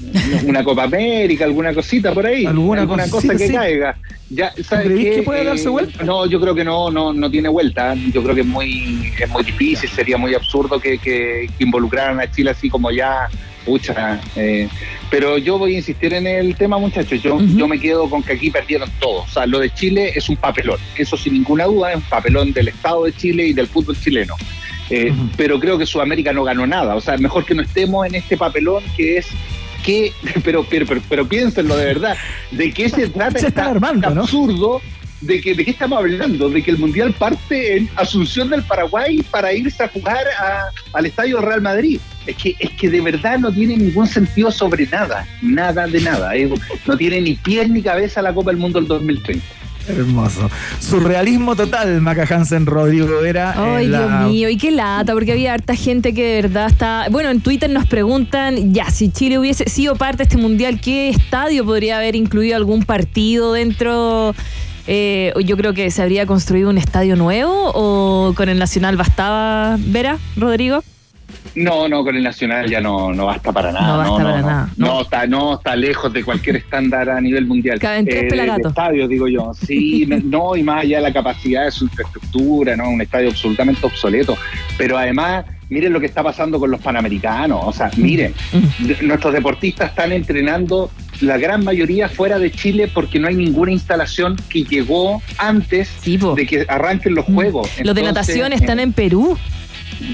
una 0.46 0.62
Copa 0.62 0.84
América, 0.84 1.44
alguna 1.44 1.74
cosita 1.74 2.14
por 2.14 2.24
ahí, 2.26 2.46
alguna, 2.46 2.86
cosa 2.86 3.34
que 3.36 3.52
caiga. 3.52 3.96
Ya, 4.30 4.52
¿sabes 4.62 4.86
¿Crees 4.86 5.16
que 5.16 5.22
puede 5.24 5.44
darse 5.44 5.68
vuelta? 5.68 6.04
No, 6.04 6.26
yo 6.26 6.40
creo 6.40 6.54
que 6.54 6.62
no, 6.62 6.92
no, 6.92 7.12
no 7.12 7.28
tiene 7.28 7.48
vuelta. 7.48 7.96
Yo 8.12 8.22
creo 8.22 8.36
que 8.36 8.42
es 8.42 8.46
muy, 8.46 9.12
es 9.18 9.28
muy 9.30 9.42
difícil, 9.42 9.90
sería 9.90 10.16
muy 10.16 10.32
absurdo 10.32 10.78
que, 10.78 10.98
que, 10.98 11.50
involucraran 11.58 12.20
a 12.20 12.30
Chile 12.30 12.50
así 12.50 12.70
como 12.70 12.92
ya, 12.92 13.28
pucha. 13.64 14.20
Eh, 14.36 14.68
pero 15.10 15.38
yo 15.38 15.58
voy 15.58 15.74
a 15.74 15.78
insistir 15.78 16.14
en 16.14 16.28
el 16.28 16.54
tema, 16.54 16.78
muchachos. 16.78 17.20
Yo, 17.20 17.40
yo 17.40 17.66
me 17.66 17.80
quedo 17.80 18.08
con 18.08 18.22
que 18.22 18.34
aquí 18.34 18.48
perdieron 18.48 18.88
todo. 19.00 19.22
O 19.22 19.28
sea, 19.28 19.44
lo 19.46 19.58
de 19.58 19.74
Chile 19.74 20.12
es 20.14 20.28
un 20.28 20.36
papelón. 20.36 20.78
Eso 20.96 21.16
sin 21.16 21.32
ninguna 21.32 21.64
duda 21.64 21.90
es 21.90 21.96
un 21.96 22.02
papelón 22.02 22.52
del 22.52 22.68
Estado 22.68 23.04
de 23.04 23.12
Chile 23.12 23.48
y 23.48 23.52
del 23.52 23.66
fútbol 23.66 23.96
chileno. 24.00 24.36
Eh, 24.94 25.10
pero 25.38 25.58
creo 25.58 25.78
que 25.78 25.86
Sudamérica 25.86 26.34
no 26.34 26.44
ganó 26.44 26.66
nada. 26.66 26.94
O 26.94 27.00
sea, 27.00 27.16
mejor 27.16 27.46
que 27.46 27.54
no 27.54 27.62
estemos 27.62 28.06
en 28.06 28.14
este 28.14 28.36
papelón 28.36 28.84
que 28.94 29.16
es 29.16 29.26
que, 29.82 30.12
pero, 30.44 30.64
pero, 30.68 30.86
pero, 31.08 31.26
piénsenlo 31.26 31.76
de 31.76 31.86
verdad, 31.86 32.16
¿de 32.50 32.72
qué 32.72 32.88
se 32.90 33.08
trata? 33.08 33.38
Se 33.38 33.48
está 33.48 33.70
armando, 33.70 34.06
absurdo 34.08 34.82
de 35.22 35.40
que 35.40 35.54
de 35.54 35.64
qué 35.64 35.70
estamos 35.70 35.98
hablando, 35.98 36.50
de 36.50 36.62
que 36.62 36.72
el 36.72 36.78
mundial 36.78 37.14
parte 37.14 37.76
en 37.76 37.88
Asunción 37.96 38.50
del 38.50 38.62
Paraguay 38.64 39.22
para 39.30 39.52
irse 39.54 39.82
a 39.82 39.88
jugar 39.88 40.26
al 40.92 41.06
estadio 41.06 41.40
Real 41.40 41.62
Madrid. 41.62 42.00
Es 42.26 42.36
que, 42.36 42.54
es 42.58 42.70
que 42.72 42.90
de 42.90 43.00
verdad 43.00 43.38
no 43.38 43.50
tiene 43.50 43.76
ningún 43.76 44.06
sentido 44.06 44.50
sobre 44.50 44.86
nada, 44.86 45.26
nada 45.40 45.86
de 45.86 46.00
nada. 46.00 46.32
no 46.86 46.96
tiene 46.96 47.20
ni 47.20 47.34
pies 47.34 47.68
ni 47.68 47.82
cabeza 47.82 48.20
la 48.20 48.34
Copa 48.34 48.50
del 48.50 48.58
Mundo 48.58 48.78
del 48.78 48.88
2030. 48.88 49.44
Hermoso. 49.88 50.50
Surrealismo 50.80 51.56
total, 51.56 52.00
Maca 52.00 52.26
Hansen, 52.28 52.66
Rodrigo 52.66 53.24
era. 53.24 53.76
Ay, 53.76 53.88
Dios 53.88 54.10
mío, 54.28 54.48
y 54.48 54.56
qué 54.56 54.70
lata, 54.70 55.12
porque 55.12 55.32
había 55.32 55.54
harta 55.54 55.74
gente 55.74 56.14
que 56.14 56.24
de 56.24 56.42
verdad 56.42 56.66
está. 56.68 57.06
Bueno, 57.10 57.30
en 57.30 57.40
Twitter 57.40 57.70
nos 57.70 57.86
preguntan, 57.86 58.72
ya, 58.72 58.90
si 58.90 59.10
Chile 59.10 59.38
hubiese 59.38 59.68
sido 59.68 59.96
parte 59.96 60.18
de 60.18 60.22
este 60.24 60.36
mundial, 60.36 60.80
¿qué 60.80 61.08
estadio 61.08 61.64
podría 61.64 61.98
haber 61.98 62.16
incluido 62.16 62.56
algún 62.56 62.84
partido 62.84 63.52
dentro? 63.52 64.34
Eh, 64.86 65.32
yo 65.44 65.56
creo 65.56 65.74
que 65.74 65.90
se 65.90 66.02
habría 66.02 66.26
construido 66.26 66.68
un 66.70 66.78
estadio 66.78 67.14
nuevo 67.16 67.70
o 67.74 68.34
con 68.34 68.48
el 68.48 68.58
Nacional 68.58 68.96
bastaba, 68.96 69.76
Vera, 69.78 70.18
Rodrigo. 70.36 70.82
No, 71.54 71.88
no, 71.88 72.04
con 72.04 72.16
el 72.16 72.22
Nacional 72.22 72.68
ya 72.68 72.80
no, 72.80 73.12
no 73.12 73.26
basta 73.26 73.52
para 73.52 73.72
nada. 73.72 73.86
No 73.86 73.98
basta 73.98 74.24
para 74.24 74.42
nada. 74.42 74.68
No. 74.76 75.00
está, 75.02 75.26
no, 75.26 75.54
está 75.54 75.76
lejos 75.76 76.12
de 76.12 76.24
cualquier 76.24 76.56
estándar 76.56 77.10
a 77.10 77.20
nivel 77.20 77.46
mundial. 77.46 77.78
Caben 77.78 78.06
tres 78.06 78.32
eh, 78.32 78.56
estadios, 78.64 79.08
digo 79.08 79.28
yo. 79.28 79.52
Sí, 79.54 80.06
no, 80.24 80.56
y 80.56 80.62
más 80.62 80.82
allá 80.82 80.98
de 80.98 81.02
la 81.02 81.12
capacidad 81.12 81.64
de 81.64 81.70
su 81.70 81.84
infraestructura, 81.84 82.76
¿no? 82.76 82.88
Un 82.88 83.00
estadio 83.00 83.30
absolutamente 83.30 83.84
obsoleto. 83.84 84.36
Pero 84.78 84.96
además, 84.96 85.44
miren 85.68 85.92
lo 85.92 86.00
que 86.00 86.06
está 86.06 86.22
pasando 86.22 86.58
con 86.58 86.70
los 86.70 86.80
panamericanos. 86.80 87.60
O 87.64 87.72
sea, 87.72 87.90
miren, 87.96 88.34
mm. 88.52 89.06
nuestros 89.06 89.32
deportistas 89.32 89.90
están 89.90 90.12
entrenando 90.12 90.90
la 91.20 91.38
gran 91.38 91.64
mayoría 91.64 92.08
fuera 92.08 92.38
de 92.38 92.50
Chile 92.50 92.90
porque 92.92 93.18
no 93.18 93.28
hay 93.28 93.34
ninguna 93.34 93.72
instalación 93.72 94.36
que 94.48 94.64
llegó 94.64 95.22
antes 95.38 95.90
de 96.04 96.46
que 96.46 96.66
arranquen 96.68 97.14
los 97.14 97.28
mm. 97.28 97.34
juegos. 97.34 97.70
los 97.82 97.94
de 97.94 98.02
natación 98.02 98.52
están 98.52 98.80
en 98.80 98.92
Perú 98.92 99.38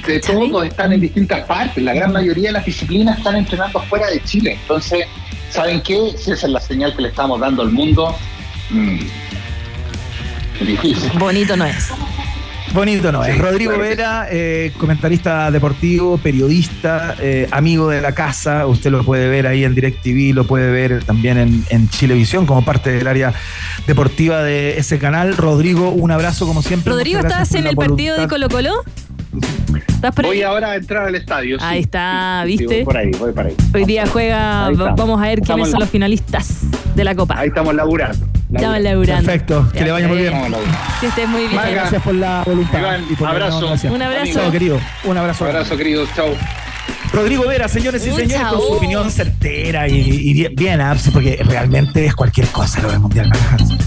de 0.06 0.20
todos 0.20 0.66
están 0.66 0.92
en 0.92 1.00
distintas 1.00 1.46
partes. 1.46 1.82
La 1.82 1.94
gran 1.94 2.12
mayoría 2.12 2.48
de 2.48 2.52
las 2.52 2.64
disciplinas 2.64 3.18
están 3.18 3.36
entrenando 3.36 3.80
fuera 3.82 4.06
de 4.08 4.22
Chile. 4.24 4.58
Entonces, 4.60 5.06
¿saben 5.50 5.80
qué? 5.82 6.12
Si 6.16 6.32
esa 6.32 6.46
es 6.46 6.52
la 6.52 6.60
señal 6.60 6.94
que 6.94 7.02
le 7.02 7.08
estamos 7.08 7.40
dando 7.40 7.62
al 7.62 7.70
mundo, 7.70 8.14
mmm, 8.70 8.98
difícil. 10.60 11.10
Bonito 11.18 11.56
no 11.56 11.64
es. 11.64 11.88
Bonito 12.74 13.10
no 13.10 13.24
es. 13.24 13.38
Rodrigo 13.38 13.78
Vera, 13.78 14.26
eh, 14.30 14.72
comentarista 14.76 15.50
deportivo, 15.50 16.18
periodista, 16.18 17.16
eh, 17.18 17.48
amigo 17.50 17.88
de 17.88 18.02
la 18.02 18.12
casa. 18.12 18.66
Usted 18.66 18.90
lo 18.90 19.04
puede 19.04 19.28
ver 19.28 19.46
ahí 19.46 19.64
en 19.64 19.74
DirecTV, 19.74 20.34
lo 20.34 20.46
puede 20.46 20.70
ver 20.70 21.02
también 21.02 21.38
en, 21.38 21.64
en 21.70 21.88
Chilevisión 21.88 22.44
como 22.44 22.66
parte 22.66 22.90
del 22.90 23.06
área 23.06 23.32
deportiva 23.86 24.42
de 24.42 24.78
ese 24.78 24.98
canal. 24.98 25.36
Rodrigo, 25.36 25.88
un 25.88 26.10
abrazo 26.10 26.46
como 26.46 26.60
siempre. 26.60 26.92
Rodrigo, 26.92 27.20
¿estás 27.20 27.54
en 27.54 27.66
el 27.66 27.74
partido 27.74 28.18
de 28.18 28.28
Colo 28.28 28.50
Colo? 28.50 28.84
Voy 30.22 30.42
ahora 30.42 30.72
a 30.72 30.76
entrar 30.76 31.06
al 31.06 31.14
estadio. 31.14 31.58
Ahí 31.60 31.80
está, 31.80 32.42
¿viste? 32.46 32.84
por 32.84 32.96
ahí, 32.96 33.10
voy 33.18 33.32
para 33.32 33.48
ahí. 33.48 33.56
Hoy 33.74 33.84
día 33.84 34.06
juega, 34.06 34.70
vamos 34.70 35.20
a 35.20 35.26
ver 35.26 35.40
quiénes 35.40 35.70
son 35.70 35.80
los 35.80 35.90
finalistas 35.90 36.62
de 36.94 37.04
la 37.04 37.14
Copa. 37.14 37.38
Ahí 37.38 37.48
estamos 37.48 37.74
laburando. 37.74 38.26
Estamos 38.52 38.80
laburando. 38.80 39.26
Perfecto, 39.26 39.68
que 39.72 39.84
le 39.84 39.92
vaya 39.92 40.08
muy 40.08 40.18
bien. 40.18 40.34
Que 41.00 41.06
estés 41.06 41.28
muy 41.28 41.46
bien. 41.46 41.60
Gracias 41.70 42.02
por 42.02 42.14
la 42.14 42.42
voluntad. 42.44 43.00
un 43.18 43.26
abrazo. 43.26 43.74
Un 43.90 44.02
abrazo. 44.02 44.50
querido. 44.50 44.80
Un 45.04 45.16
abrazo. 45.16 45.44
Un 45.44 45.50
abrazo, 45.50 45.76
querido. 45.76 46.06
Chao. 46.14 46.34
Rodrigo 47.12 47.46
Vera, 47.46 47.68
señores 47.68 48.06
y 48.06 48.10
señores, 48.10 48.48
con 48.50 48.60
su 48.60 48.72
opinión 48.74 49.10
certera 49.10 49.88
y, 49.88 50.48
bien, 50.54 50.80
ah, 50.80 50.96
porque 51.12 51.40
realmente 51.44 52.04
es 52.04 52.14
cualquier 52.14 52.46
cosa 52.48 52.80
lo 52.82 52.90
del 52.90 53.00
Mundial. 53.00 53.30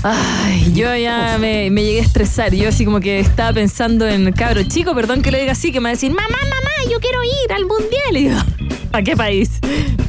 Ay, 0.04 0.72
yo 0.74 0.96
ya 0.96 1.38
me, 1.40 1.70
llegué 1.70 2.00
a 2.00 2.04
estresar. 2.04 2.54
Yo 2.54 2.70
así 2.70 2.86
como 2.86 3.00
que 3.00 3.20
estaba 3.20 3.54
pensando 3.54 4.08
en 4.08 4.32
cabro 4.32 4.64
chico, 4.64 4.96
perdón 4.96 5.22
que 5.22 5.32
lo 5.32 5.38
diga 5.38 5.52
así, 5.52 5.72
que 5.72 5.80
me 5.80 5.86
va 5.86 5.90
a 5.90 5.94
decir, 5.94 6.12
mamá, 6.12 6.28
mamá, 6.30 6.92
yo 6.92 7.00
quiero 7.00 7.24
ir 7.24 7.54
al 7.54 7.66
Mundial. 7.66 8.12
Y 8.12 8.24
digo, 8.24 8.40
¿a 8.92 9.02
qué 9.02 9.16
país? 9.16 9.60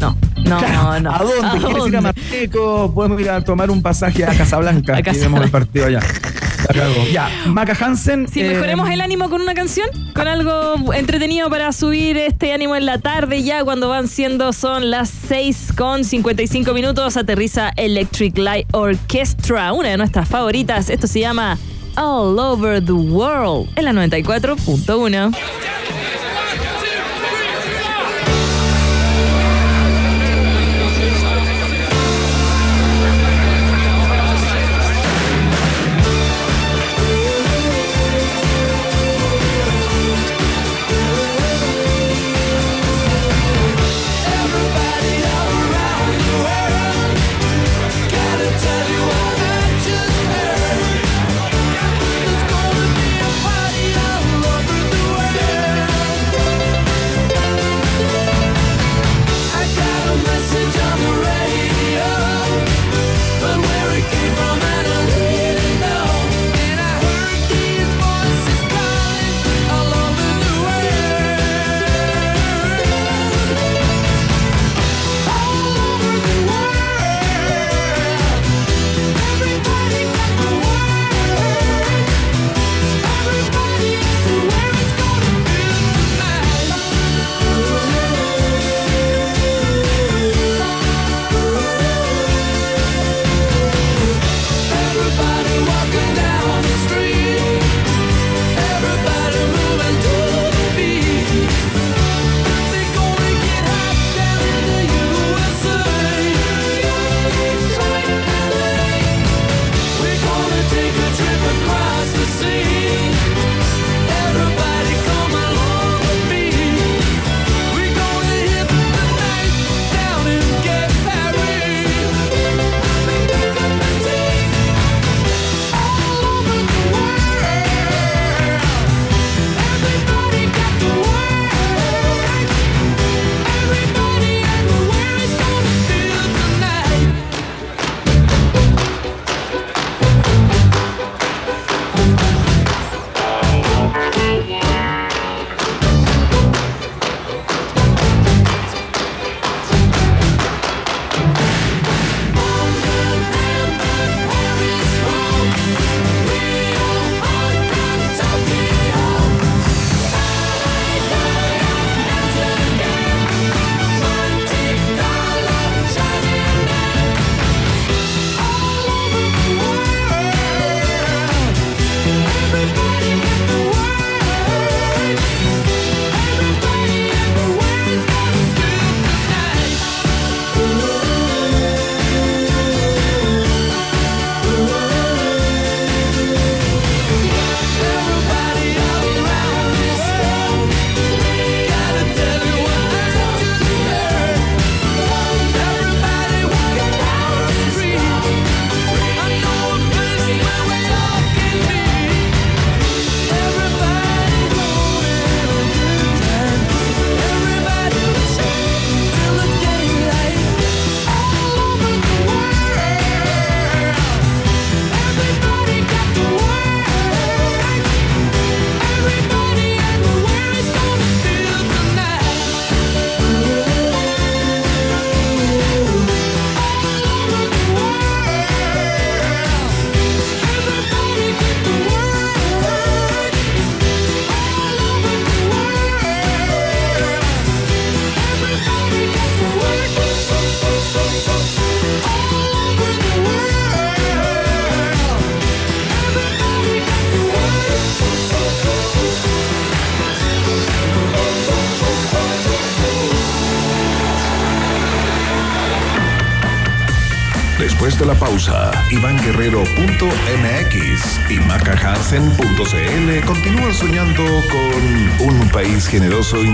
No. 0.01 0.17
No, 0.45 1.01
no. 1.01 1.15
¿A 1.15 1.19
dónde? 1.19 1.67
¿Quieres 1.67 1.87
ir 1.87 1.97
a 1.97 2.01
Marruecos? 2.01 2.91
Podemos 2.93 3.21
ir 3.21 3.31
a 3.31 3.41
tomar 3.43 3.71
un 3.71 3.83
pasaje 3.83 4.25
a 4.25 4.37
Casablanca 4.37 4.97
a 4.97 5.01
y 5.01 5.19
vemos 5.19 5.43
el 5.43 5.51
partido 5.51 5.87
allá. 5.87 6.01
Ya, 7.13 7.29
Maca 7.47 7.77
Hansen. 7.79 8.29
Si 8.29 8.43
mejoremos 8.43 8.89
eh, 8.89 8.95
el 8.95 9.01
ánimo 9.01 9.29
con 9.29 9.41
una 9.41 9.55
canción, 9.55 9.89
con 10.15 10.29
algo 10.29 10.93
entretenido 10.95 11.51
para 11.51 11.73
subir 11.73 12.17
este 12.17 12.53
ánimo 12.53 12.77
en 12.77 12.87
la 12.87 12.99
tarde, 12.99 13.43
ya 13.43 13.65
cuando 13.65 13.89
van 13.89 14.09
siendo 14.09 14.53
son 14.53 14.91
las 14.91 15.11
6 15.29 15.73
con 15.77 16.05
55 16.05 16.73
minutos, 16.73 17.17
aterriza 17.17 17.71
Electric 17.77 18.37
Light 18.39 18.67
Orchestra, 18.73 19.73
una 19.73 19.91
de 19.91 19.97
nuestras 19.97 20.29
favoritas. 20.29 20.91
Esto 20.91 21.07
se 21.07 21.21
llama 21.21 21.59
All 21.97 22.39
Over 22.39 22.85
the 22.85 22.93
World 22.93 23.69
en 23.77 23.85
la 23.85 23.93
94.1. 23.93 25.37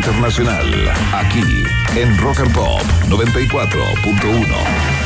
internacional. 0.08 0.64
Aquí, 1.12 1.64
en 1.94 2.16
Rock 2.16 2.40
and 2.40 2.54
Pop 2.54 2.82
94.1. 3.08 4.97